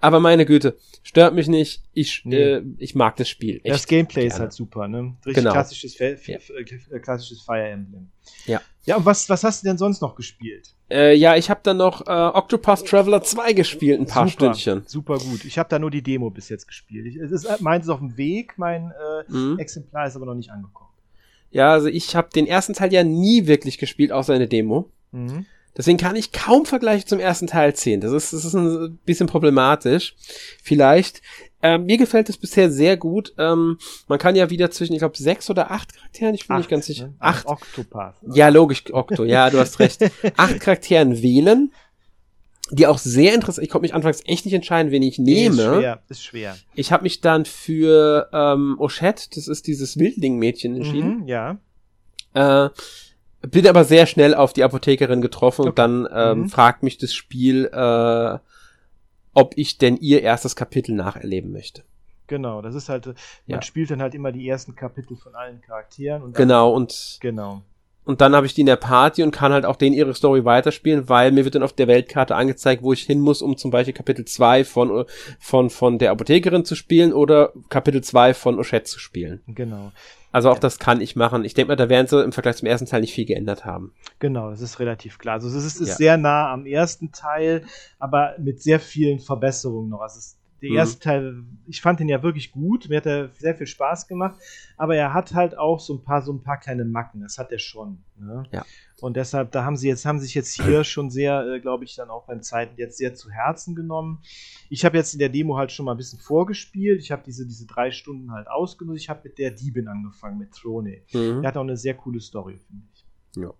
[0.00, 1.82] Aber meine Güte, stört mich nicht.
[1.92, 2.36] Ich, nee.
[2.36, 3.60] äh, ich mag das Spiel.
[3.64, 4.34] das Gameplay gerne.
[4.34, 5.14] ist halt super, ne?
[5.24, 5.52] Richtig genau.
[5.52, 6.08] klassisches, ja.
[6.08, 8.08] Äh, klassisches Fire Emblem.
[8.46, 8.60] Ja.
[8.86, 10.74] Ja, und was, was hast du denn sonst noch gespielt?
[10.90, 14.82] Äh, ja, ich habe dann noch äh, Octopath Traveler 2 gespielt, ein paar super, Stündchen.
[14.86, 15.44] Super gut.
[15.44, 17.06] Ich habe da nur die Demo bis jetzt gespielt.
[17.06, 19.58] Ich, es ist, äh, meins ist auf dem Weg, mein äh, mhm.
[19.58, 20.90] Exemplar ist aber noch nicht angekommen.
[21.50, 24.90] Ja, also ich habe den ersten Teil ja nie wirklich gespielt, außer eine Demo.
[25.12, 25.46] Mhm.
[25.76, 28.00] Deswegen kann ich kaum Vergleich zum ersten Teil ziehen.
[28.00, 30.14] Das ist, das ist ein bisschen problematisch.
[30.62, 31.20] Vielleicht.
[31.62, 33.32] Ähm, mir gefällt es bisher sehr gut.
[33.38, 36.60] Ähm, man kann ja wieder zwischen, ich glaube, sechs oder acht Charakteren, ich bin acht,
[36.60, 37.06] nicht ganz sicher.
[37.06, 37.14] Ne?
[37.18, 37.46] Acht.
[37.46, 38.16] Octopath.
[38.34, 40.02] Ja, logisch, Octo, ja, du hast recht.
[40.36, 41.72] acht Charakteren wählen,
[42.70, 45.62] die auch sehr interessant, ich konnte mich anfangs echt nicht entscheiden, wen ich nehme.
[45.62, 46.56] Ist schwer, ist schwer.
[46.74, 51.20] Ich habe mich dann für ähm, Oshette, das ist dieses Wildling-Mädchen, entschieden.
[51.20, 51.58] Mhm, ja.
[52.34, 52.68] Äh,
[53.50, 55.68] bin aber sehr schnell auf die Apothekerin getroffen okay.
[55.70, 56.48] und dann ähm, mhm.
[56.48, 58.38] fragt mich das Spiel, äh,
[59.34, 61.82] ob ich denn ihr erstes Kapitel nacherleben möchte.
[62.26, 63.16] Genau, das ist halt, man
[63.46, 63.62] ja.
[63.62, 66.22] spielt dann halt immer die ersten Kapitel von allen Charakteren.
[66.22, 67.62] Und dann, genau, und genau.
[68.06, 70.44] Und dann habe ich die in der Party und kann halt auch denen ihre Story
[70.44, 73.70] weiterspielen, weil mir wird dann auf der Weltkarte angezeigt, wo ich hin muss, um zum
[73.70, 75.06] Beispiel Kapitel 2 von,
[75.38, 79.40] von, von der Apothekerin zu spielen oder Kapitel 2 von Oshette zu spielen.
[79.46, 79.90] Genau.
[80.34, 80.60] Also auch ja.
[80.62, 81.44] das kann ich machen.
[81.44, 83.92] Ich denke mal, da werden sie im Vergleich zum ersten Teil nicht viel geändert haben.
[84.18, 85.34] Genau, das ist relativ klar.
[85.34, 85.94] Also es ist, ist ja.
[85.94, 87.64] sehr nah am ersten Teil,
[88.00, 90.00] aber mit sehr vielen Verbesserungen noch.
[90.00, 90.76] Also es, der mhm.
[90.76, 94.34] erste Teil, ich fand den ja wirklich gut, mir hat er sehr viel Spaß gemacht,
[94.76, 97.20] aber er hat halt auch so ein paar, so ein paar kleine Macken.
[97.20, 98.02] Das hat er schon.
[98.16, 98.42] Ne?
[98.50, 98.64] Ja.
[99.00, 101.96] Und deshalb, da haben sie jetzt, haben sich jetzt hier schon sehr, äh, glaube ich,
[101.96, 104.22] dann auch beim Zeiten jetzt sehr zu Herzen genommen.
[104.70, 107.00] Ich habe jetzt in der Demo halt schon mal ein bisschen vorgespielt.
[107.00, 109.02] Ich habe diese, diese drei Stunden halt ausgenutzt.
[109.02, 111.02] Ich habe mit der Diebin angefangen, mit Throne.
[111.12, 111.42] Mhm.
[111.42, 113.04] Der hat auch eine sehr coole Story, finde ich.
[113.36, 113.52] Ja.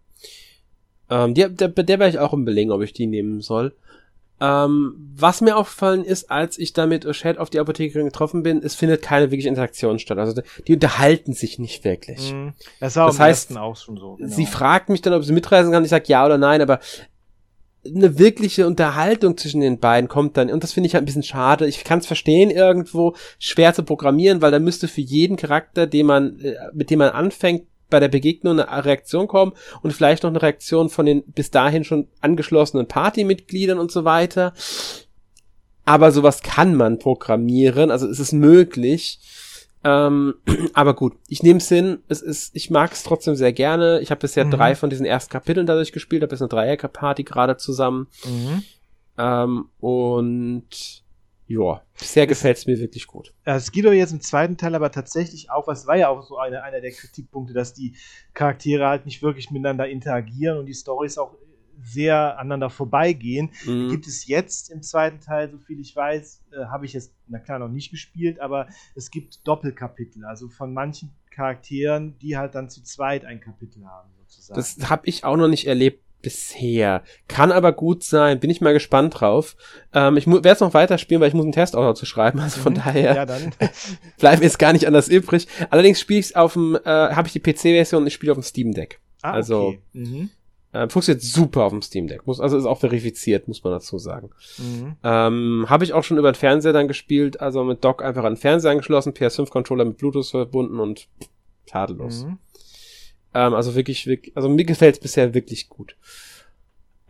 [1.11, 3.74] Ähm, der, der, der wäre ich auch im Belegen, ob ich die nehmen soll.
[4.45, 8.62] Ähm, was mir aufgefallen ist, als ich da mit Chat auf die Apothekerin getroffen bin,
[8.62, 10.19] es findet keine wirkliche Interaktion statt.
[10.19, 12.33] Also die unterhalten sich nicht wirklich.
[12.33, 12.53] Mhm.
[12.81, 14.16] Das war das heißt, auch schon so.
[14.16, 14.29] Genau.
[14.29, 15.85] Sie fragt mich dann, ob sie mitreisen kann.
[15.85, 16.81] Ich sage ja oder nein, aber
[17.87, 20.51] eine wirkliche Unterhaltung zwischen den beiden kommt dann.
[20.51, 21.66] Und das finde ich halt ein bisschen schade.
[21.66, 26.07] Ich kann es verstehen irgendwo, schwer zu programmieren, weil da müsste für jeden Charakter, den
[26.07, 29.52] man, äh, mit dem man anfängt, bei der Begegnung eine Reaktion kommen
[29.82, 34.55] und vielleicht noch eine Reaktion von den bis dahin schon angeschlossenen Partymitgliedern und so weiter.
[35.85, 39.20] Aber sowas kann man programmieren, also es ist möglich.
[39.85, 40.35] Ähm,
[40.73, 41.98] aber gut, ich nehme es hin.
[42.09, 44.01] Es ist, ich mag es trotzdem sehr gerne.
[44.01, 44.52] Ich habe bisher mhm.
[44.52, 48.09] drei von diesen ersten Kapiteln dadurch gespielt, habe jetzt eine Dreierparty gerade zusammen.
[48.24, 48.62] Mhm.
[49.19, 51.03] Ähm, und
[51.47, 53.35] ja, bisher gefällt es mir wirklich gut.
[53.45, 56.39] Es geht doch jetzt im zweiten Teil aber tatsächlich auch, was war ja auch so
[56.39, 57.97] eine, einer der Kritikpunkte, dass die
[58.33, 61.37] Charaktere halt nicht wirklich miteinander interagieren und die Storys auch
[61.83, 63.51] sehr aneinander vorbeigehen.
[63.66, 63.91] Mhm.
[63.91, 67.39] Gibt es jetzt im zweiten Teil, so viel ich weiß, äh, habe ich es, na
[67.39, 72.71] klar, noch nicht gespielt, aber es gibt Doppelkapitel, also von manchen Charakteren, die halt dann
[72.71, 74.57] zu zweit ein Kapitel haben, sozusagen.
[74.57, 77.05] Das habe ich auch noch nicht erlebt bisher.
[77.28, 79.56] Kann aber gut sein, bin ich mal gespannt drauf.
[79.92, 82.40] Ähm, ich werde es noch weiterspielen, weil ich muss einen Test auch noch zu schreiben,
[82.40, 82.78] also von mhm.
[82.78, 83.24] daher ja,
[84.18, 85.46] bleibt mir jetzt gar nicht anders übrig.
[85.70, 88.38] Allerdings spiele ich es auf dem, äh, habe ich die PC-Version und ich spiele auf
[88.38, 88.98] dem Steam Deck.
[89.22, 89.80] Ah, also okay.
[89.92, 90.30] mhm.
[90.72, 92.26] Äh, funktioniert super auf dem Steam Deck.
[92.26, 94.30] Muss, also ist auch verifiziert, muss man dazu sagen.
[94.59, 94.96] Mhm.
[95.05, 98.32] Ähm, Habe ich auch schon über den Fernseher dann gespielt, also mit Dock einfach an
[98.34, 101.06] den Fernseher angeschlossen, PS5-Controller mit Bluetooth verbunden und
[101.66, 102.24] tadellos.
[102.24, 102.38] Mhm.
[103.35, 105.97] Ähm, also wirklich, wirklich, also mir gefällt es bisher wirklich gut.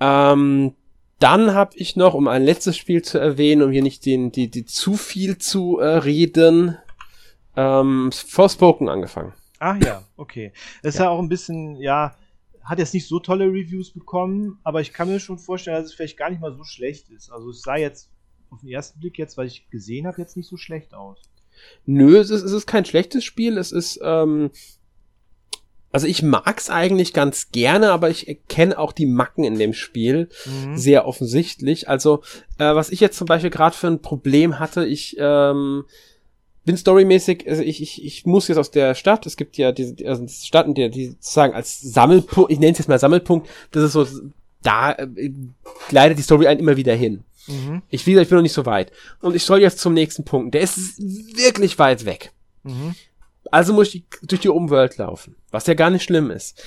[0.00, 0.74] Ähm,
[1.18, 4.50] dann habe ich noch, um ein letztes Spiel zu erwähnen, um hier nicht den, die,
[4.50, 6.76] die zu viel zu äh, reden,
[7.56, 9.32] ähm, Forspoken angefangen.
[9.60, 10.52] Ach ja, okay.
[10.82, 11.00] Das ja.
[11.00, 12.16] ist ja auch ein bisschen, ja,
[12.62, 15.94] hat jetzt nicht so tolle Reviews bekommen, aber ich kann mir schon vorstellen, dass es
[15.94, 17.30] vielleicht gar nicht mal so schlecht ist.
[17.30, 18.10] Also es sah jetzt
[18.50, 21.18] auf den ersten Blick jetzt, weil ich gesehen habe, jetzt nicht so schlecht aus.
[21.86, 23.58] Nö, es ist, es ist kein schlechtes Spiel.
[23.58, 24.50] Es ist, ähm,
[25.94, 30.28] also ich mag's eigentlich ganz gerne, aber ich erkenne auch die Macken in dem Spiel
[30.44, 30.76] mhm.
[30.76, 31.88] sehr offensichtlich.
[31.88, 32.22] Also
[32.58, 35.84] äh, was ich jetzt zum Beispiel gerade für ein Problem hatte, ich ähm,
[36.64, 39.94] bin storymäßig, also ich, ich, ich muss jetzt aus der Stadt, es gibt ja diese
[40.08, 43.92] also Stadt, die, die sozusagen als Sammelpunkt, ich nenne es jetzt mal Sammelpunkt, das ist
[43.92, 44.04] so,
[44.64, 45.30] da äh,
[45.88, 47.22] gleitet die Story einen immer wieder hin.
[47.46, 47.82] Mhm.
[47.88, 48.90] Ich, wie ich bin noch nicht so weit.
[49.20, 50.54] Und ich soll jetzt zum nächsten Punkt.
[50.54, 52.32] Der ist wirklich weit weg.
[52.64, 52.96] Mhm.
[53.50, 56.62] Also muss ich durch die Umwelt laufen, was ja gar nicht schlimm ist.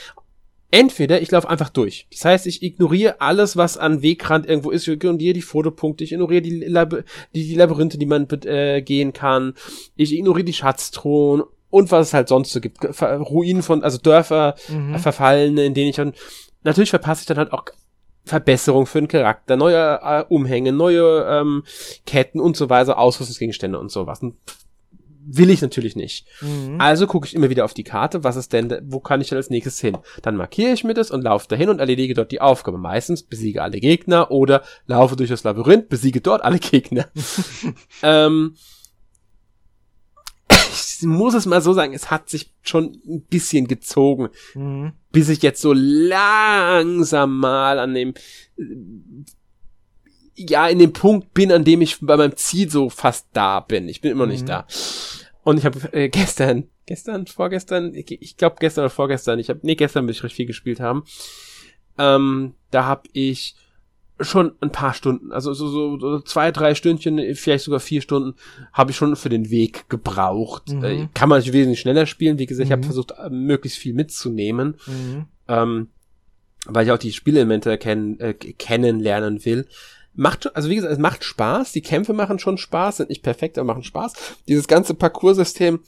[0.69, 2.07] Entweder ich laufe einfach durch.
[2.11, 4.85] Das heißt, ich ignoriere alles, was an Wegrand irgendwo ist.
[4.85, 9.13] Ich ignoriere die Fotopunkte, ich ignoriere die, Lab die, die Labyrinthe, die man äh, gehen
[9.13, 9.53] kann.
[9.95, 12.83] Ich ignoriere die Schatztruhen und was es halt sonst so gibt.
[13.01, 14.99] Ruinen von, also Dörfer, mhm.
[14.99, 16.13] verfallene, in denen ich dann,
[16.63, 17.65] natürlich verpasse ich dann halt auch
[18.25, 21.63] Verbesserung für den Charakter, neue äh, Umhänge, neue ähm,
[22.05, 24.21] Ketten und so weiter, Ausrüstungsgegenstände und sowas.
[24.21, 24.35] Und
[25.29, 26.25] will ich natürlich nicht.
[26.41, 26.79] Mhm.
[26.79, 29.37] Also gucke ich immer wieder auf die Karte, was ist denn, wo kann ich denn
[29.37, 29.97] als nächstes hin?
[30.21, 32.77] Dann markiere ich mir das und laufe dahin und erledige dort die Aufgabe.
[32.77, 37.07] Meistens besiege alle Gegner oder laufe durch das Labyrinth, besiege dort alle Gegner.
[38.03, 38.55] ähm,
[40.49, 44.93] ich muss es mal so sagen, es hat sich schon ein bisschen gezogen, mhm.
[45.11, 48.13] bis ich jetzt so langsam mal an dem
[50.37, 53.89] ja in dem Punkt bin, an dem ich bei meinem Ziel so fast da bin.
[53.89, 54.31] Ich bin immer mhm.
[54.31, 54.67] nicht da.
[55.47, 59.61] Und ich habe äh, gestern, gestern, vorgestern, ich, ich glaube gestern oder vorgestern, ich habe,
[59.63, 61.05] nee, gestern bin ich recht viel gespielt haben.
[61.97, 63.55] Ähm, da habe ich
[64.19, 68.35] schon ein paar Stunden, also so, so, so zwei, drei Stündchen, vielleicht sogar vier Stunden,
[68.73, 70.67] habe ich schon für den Weg gebraucht.
[70.67, 70.83] Mhm.
[70.83, 72.39] Äh, kann man natürlich wesentlich schneller spielen.
[72.39, 72.69] Wie gesagt, mhm.
[72.69, 75.27] ich habe versucht, äh, möglichst viel mitzunehmen, mhm.
[75.47, 75.87] ähm,
[76.65, 79.65] weil ich auch die Spielelemente erkennen, äh, kennenlernen will
[80.17, 83.57] macht, also wie gesagt, es macht Spaß, die Kämpfe machen schon Spaß, sind nicht perfekt,
[83.57, 84.13] aber machen Spaß.
[84.47, 85.79] Dieses ganze Parcoursystem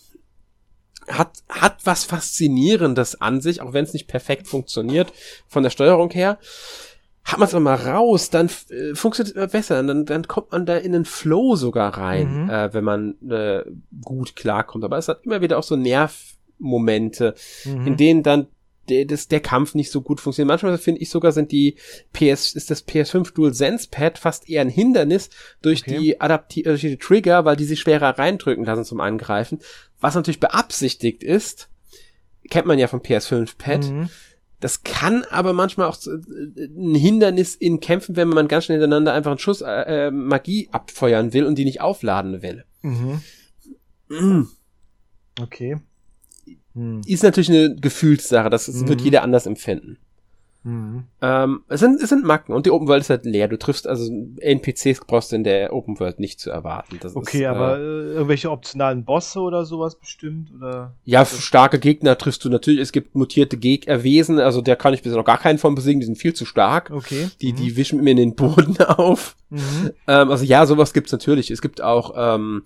[1.07, 5.11] hat, hat was Faszinierendes an sich, auch wenn es nicht perfekt funktioniert
[5.47, 6.37] von der Steuerung her.
[7.23, 10.65] Hat man es mal raus, dann äh, funktioniert es immer besser, dann, dann kommt man
[10.65, 12.49] da in den Flow sogar rein, mhm.
[12.49, 13.63] äh, wenn man äh,
[14.03, 14.83] gut klarkommt.
[14.83, 17.33] Aber es hat immer wieder auch so Nervmomente,
[17.65, 17.87] mhm.
[17.87, 18.47] in denen dann
[18.89, 20.47] der, das, der Kampf nicht so gut funktioniert.
[20.47, 21.75] Manchmal finde ich sogar sind die
[22.13, 25.29] PS, ist das PS5 Dual Sense Pad fast eher ein Hindernis
[25.61, 25.97] durch okay.
[25.97, 29.59] die Adapti durch die Trigger, weil die sich schwerer reindrücken lassen zum Angreifen.
[29.99, 31.69] Was natürlich beabsichtigt ist,
[32.49, 33.85] kennt man ja vom PS5 Pad.
[33.85, 34.09] Mhm.
[34.59, 39.13] Das kann aber manchmal auch äh, ein Hindernis in Kämpfen, wenn man ganz schnell hintereinander
[39.13, 42.65] einfach einen Schuss äh, äh Magie abfeuern will und die nicht aufladen will.
[42.81, 43.21] Mhm.
[44.09, 44.49] Mhm.
[45.41, 45.77] Okay.
[46.79, 47.01] Hm.
[47.05, 48.87] Ist natürlich eine Gefühlssache, das mhm.
[48.87, 49.97] wird jeder anders empfinden.
[50.63, 51.05] Mhm.
[51.21, 53.47] Ähm, es, sind, es sind Macken und die Open World ist halt leer.
[53.47, 56.97] Du triffst also NPCs brauchst du in der Open World nicht zu erwarten.
[57.01, 60.51] Das okay, ist, aber äh, äh, irgendwelche optionalen Bosse oder sowas bestimmt?
[60.53, 62.81] Oder ja, starke Gegner triffst du natürlich.
[62.81, 66.05] Es gibt mutierte Gegnerwesen, also der kann ich bisher noch gar keinen von besiegen, die
[66.05, 66.91] sind viel zu stark.
[66.91, 67.29] Okay.
[67.41, 67.57] Die, mhm.
[67.57, 69.35] die wischen mir in den Boden auf.
[69.49, 69.91] Mhm.
[70.07, 71.51] Ähm, also ja, sowas gibt's natürlich.
[71.51, 72.63] Es gibt auch ähm,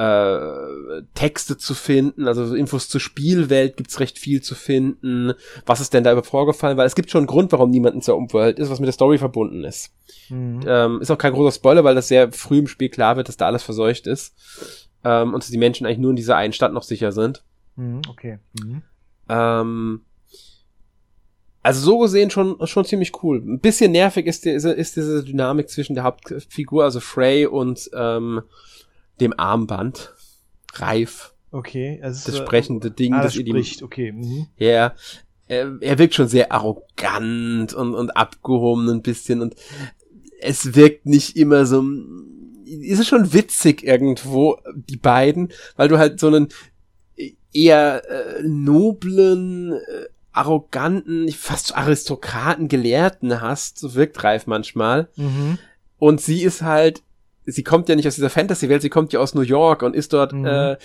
[0.00, 5.34] äh, Texte zu finden, also Infos zur Spielwelt gibt's recht viel zu finden.
[5.66, 6.78] Was ist denn da über vorgefallen?
[6.78, 8.94] Weil es gibt schon einen Grund, warum niemand in der Umwelt ist, was mit der
[8.94, 9.92] Story verbunden ist.
[10.30, 10.60] Mhm.
[10.66, 13.36] Ähm, ist auch kein großer Spoiler, weil das sehr früh im Spiel klar wird, dass
[13.36, 14.34] da alles verseucht ist.
[15.04, 17.44] Ähm, und dass die Menschen eigentlich nur in dieser einen Stadt noch sicher sind.
[17.76, 18.38] Mhm, okay.
[18.58, 18.82] Mhm.
[19.28, 20.00] Ähm,
[21.62, 23.42] also so gesehen schon, schon ziemlich cool.
[23.44, 28.40] Ein bisschen nervig ist, die, ist diese Dynamik zwischen der Hauptfigur, also Frey und ähm,
[29.20, 30.14] dem Armband.
[30.74, 31.34] Reif.
[31.50, 32.00] Okay.
[32.02, 34.12] Also das sprechende äh, Ding, ah, das, das spricht, okay.
[34.12, 34.46] Mhm.
[34.56, 34.94] Ja.
[35.48, 39.56] Er, er wirkt schon sehr arrogant und, und abgehoben ein bisschen und
[40.40, 41.84] es wirkt nicht immer so,
[42.64, 46.48] ist es schon witzig irgendwo, die beiden, weil du halt so einen
[47.52, 55.08] eher äh, noblen, äh, arroganten, fast Aristokraten, Gelehrten hast, so wirkt Reif manchmal.
[55.16, 55.58] Mhm.
[55.98, 57.02] Und sie ist halt,
[57.50, 60.12] sie kommt ja nicht aus dieser Fantasy-Welt, sie kommt ja aus New York und ist
[60.12, 60.46] dort mhm.
[60.46, 60.76] äh,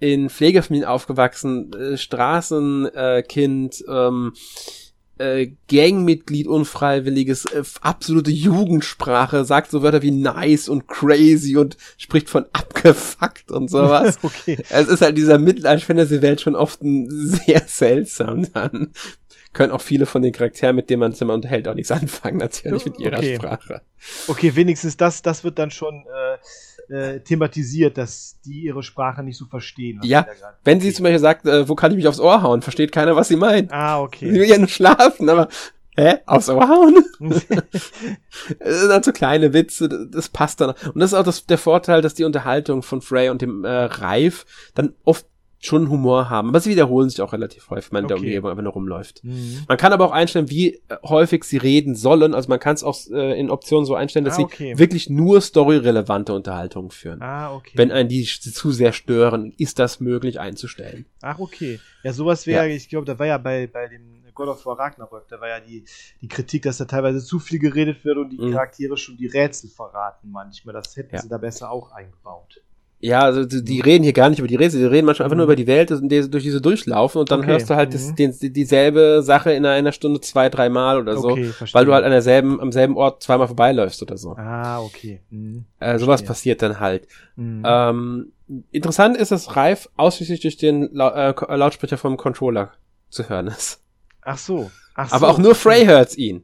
[0.00, 4.32] in Pflegefamilien aufgewachsen, äh, Straßenkind, äh, ähm,
[5.18, 12.30] äh, Gangmitglied, unfreiwilliges, äh, absolute Jugendsprache, sagt so Wörter wie nice und crazy und spricht
[12.30, 14.18] von abgefuckt und sowas.
[14.22, 14.58] okay.
[14.70, 18.92] Es ist halt dieser Mittelalter-Fantasy-Welt schon oft ein sehr seltsam dann.
[19.52, 22.38] Können auch viele von den Charakteren, mit denen man sich immer unterhält, auch nichts anfangen,
[22.38, 23.36] natürlich mit ihrer okay.
[23.36, 23.82] Sprache.
[24.28, 26.38] Okay, wenigstens das, das wird dann schon äh,
[26.88, 30.00] äh, thematisiert, dass die ihre Sprache nicht so verstehen.
[30.02, 30.26] Ja,
[30.64, 33.16] wenn sie zum Beispiel sagt, äh, wo kann ich mich aufs Ohr hauen, versteht keiner,
[33.16, 33.72] was sie meint.
[33.72, 34.32] Ah, okay.
[34.32, 35.48] Sie will ja nur schlafen, aber
[35.96, 37.04] hä, aufs Ohr hauen?
[38.58, 40.70] das sind dann so kleine Witze, das passt dann.
[40.70, 43.68] Und das ist auch das, der Vorteil, dass die Unterhaltung von Frey und dem äh,
[43.68, 45.26] Reif dann oft
[45.60, 46.48] schon Humor haben.
[46.48, 48.14] Aber sie wiederholen sich auch relativ häufig, wenn okay.
[48.14, 49.24] der Umgebung einfach nur rumläuft.
[49.24, 49.64] Mhm.
[49.66, 52.34] Man kann aber auch einstellen, wie äh, häufig sie reden sollen.
[52.34, 54.74] Also man kann es auch äh, in Optionen so einstellen, dass ah, okay.
[54.74, 57.22] sie wirklich nur storyrelevante Unterhaltungen führen.
[57.22, 57.72] Ah, okay.
[57.74, 61.06] Wenn einen die zu sehr stören, ist das möglich einzustellen.
[61.22, 61.80] Ach, okay.
[62.04, 62.74] Ja, sowas wäre, ja.
[62.74, 65.58] ich glaube, da war ja bei, bei dem God of War Ragnarök, da war ja
[65.58, 65.84] die,
[66.20, 68.52] die Kritik, dass da teilweise zu viel geredet wird und die mhm.
[68.52, 70.74] Charaktere schon die Rätsel verraten manchmal.
[70.74, 71.20] Das hätten ja.
[71.20, 72.60] sie da besser auch eingebaut.
[73.00, 75.46] Ja, also die reden hier gar nicht über die Rätsel, die reden manchmal einfach nur
[75.46, 75.52] mhm.
[75.52, 77.50] über die Welt die, durch diese durchlaufen und dann okay.
[77.50, 78.16] hörst du halt das, mhm.
[78.16, 82.10] den, dieselbe Sache in einer Stunde zwei, dreimal oder so, okay, weil du halt an
[82.10, 84.34] derselben, am selben Ort zweimal vorbeiläufst oder so.
[84.36, 85.20] Ah, okay.
[85.30, 85.64] Mhm.
[85.78, 87.06] Äh, sowas passiert dann halt.
[87.36, 87.62] Mhm.
[87.64, 88.32] Ähm,
[88.72, 92.72] interessant ist, dass Reif ausschließlich durch den La äh, Lautsprecher vom Controller
[93.10, 93.80] zu hören ist.
[94.22, 94.72] Ach so.
[94.94, 95.34] Ach Aber so.
[95.34, 96.42] auch nur Frey hört's ihn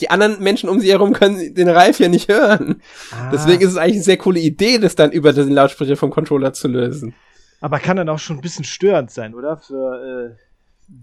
[0.00, 2.82] die anderen Menschen um sie herum können den Ralf ja nicht hören.
[3.10, 3.30] Ah.
[3.32, 6.52] Deswegen ist es eigentlich eine sehr coole Idee, das dann über den Lautsprecher vom Controller
[6.52, 7.14] zu lösen.
[7.60, 9.56] Aber kann dann auch schon ein bisschen störend sein, oder?
[9.56, 10.36] Für, äh,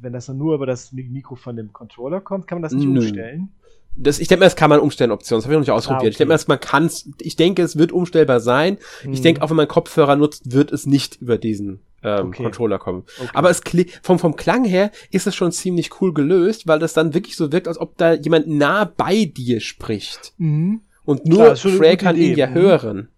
[0.02, 2.88] wenn das dann nur über das Mikro von dem Controller kommt, kann man das nicht
[2.88, 3.00] Nö.
[3.00, 3.50] umstellen?
[3.96, 5.40] Das, ich denke mal, das kann man umstellen, Optionen.
[5.40, 6.00] Das habe ich noch nicht ausprobiert.
[6.00, 6.10] Ah, okay.
[6.10, 6.91] Ich denke mal, man kann
[7.22, 8.78] ich denke, es wird umstellbar sein.
[9.02, 9.14] Hm.
[9.14, 12.43] Ich denke, auch wenn man Kopfhörer nutzt, wird es nicht über diesen ähm, okay.
[12.43, 13.03] Controller kommen.
[13.19, 13.30] Okay.
[13.34, 13.61] Aber es
[14.01, 17.51] vom, vom Klang her ist es schon ziemlich cool gelöst, weil das dann wirklich so
[17.51, 20.34] wirkt, als ob da jemand nah bei dir spricht.
[20.38, 20.81] Mhm.
[21.05, 22.53] Und nur Frey kann ihn ja mhm.
[22.53, 23.09] hören.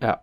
[0.00, 0.22] Ja.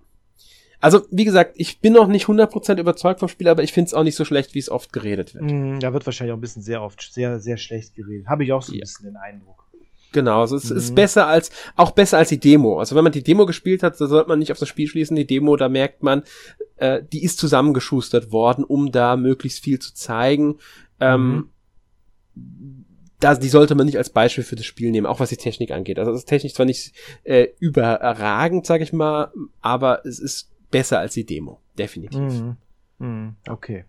[0.82, 3.94] Also, wie gesagt, ich bin noch nicht 100% überzeugt vom Spiel, aber ich finde es
[3.94, 5.46] auch nicht so schlecht, wie es oft geredet wird.
[5.46, 8.28] Mhm, da wird wahrscheinlich auch ein bisschen sehr oft, sehr, sehr schlecht geredet.
[8.28, 8.82] Habe ich auch so ein ja.
[8.82, 9.65] bisschen den Eindruck.
[10.16, 10.78] Genau, also es mhm.
[10.78, 12.80] ist besser als, auch besser als die Demo.
[12.80, 15.18] Also wenn man die Demo gespielt hat, so sollte man nicht auf das Spiel schließen.
[15.18, 16.24] Die Demo, da merkt man,
[16.78, 20.60] äh, die ist zusammengeschustert worden, um da möglichst viel zu zeigen.
[21.02, 21.50] Ähm,
[22.34, 22.86] mhm.
[23.20, 25.72] da, die sollte man nicht als Beispiel für das Spiel nehmen, auch was die Technik
[25.72, 26.00] angeht.
[26.00, 26.94] Also das ist technisch zwar nicht
[27.26, 32.22] äh, überragend, sag ich mal, aber es ist besser als die Demo, definitiv.
[32.22, 32.58] Mhm.
[33.00, 33.36] Mhm.
[33.50, 33.84] Okay.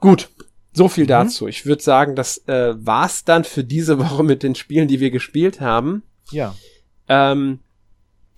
[0.00, 0.30] Gut,
[0.72, 1.08] so viel mhm.
[1.08, 1.48] dazu.
[1.48, 5.10] Ich würde sagen, das äh, war's dann für diese Woche mit den Spielen, die wir
[5.10, 6.02] gespielt haben.
[6.30, 6.54] Ja.
[7.08, 7.60] Ähm,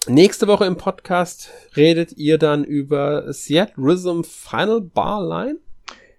[0.06, 5.58] nächste Woche im Podcast redet ihr dann über Seattle Rhythm Final Bar Line?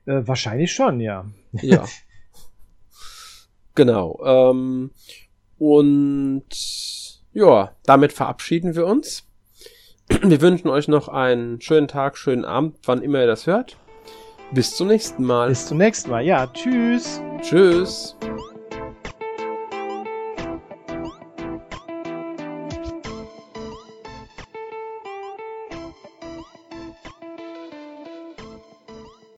[0.06, 1.26] Äh, wahrscheinlich schon, ja.
[1.52, 1.86] Ja.
[3.76, 4.22] genau.
[4.24, 4.92] Ähm,
[5.58, 6.46] und
[7.34, 9.28] ja, damit verabschieden wir uns.
[10.22, 13.78] Wir wünschen euch noch einen schönen Tag, schönen Abend, wann immer ihr das hört.
[14.52, 15.50] Bis zum nächsten Mal.
[15.50, 16.24] Bis zum nächsten Mal.
[16.24, 17.22] Ja, tschüss.
[17.42, 18.16] Tschüss.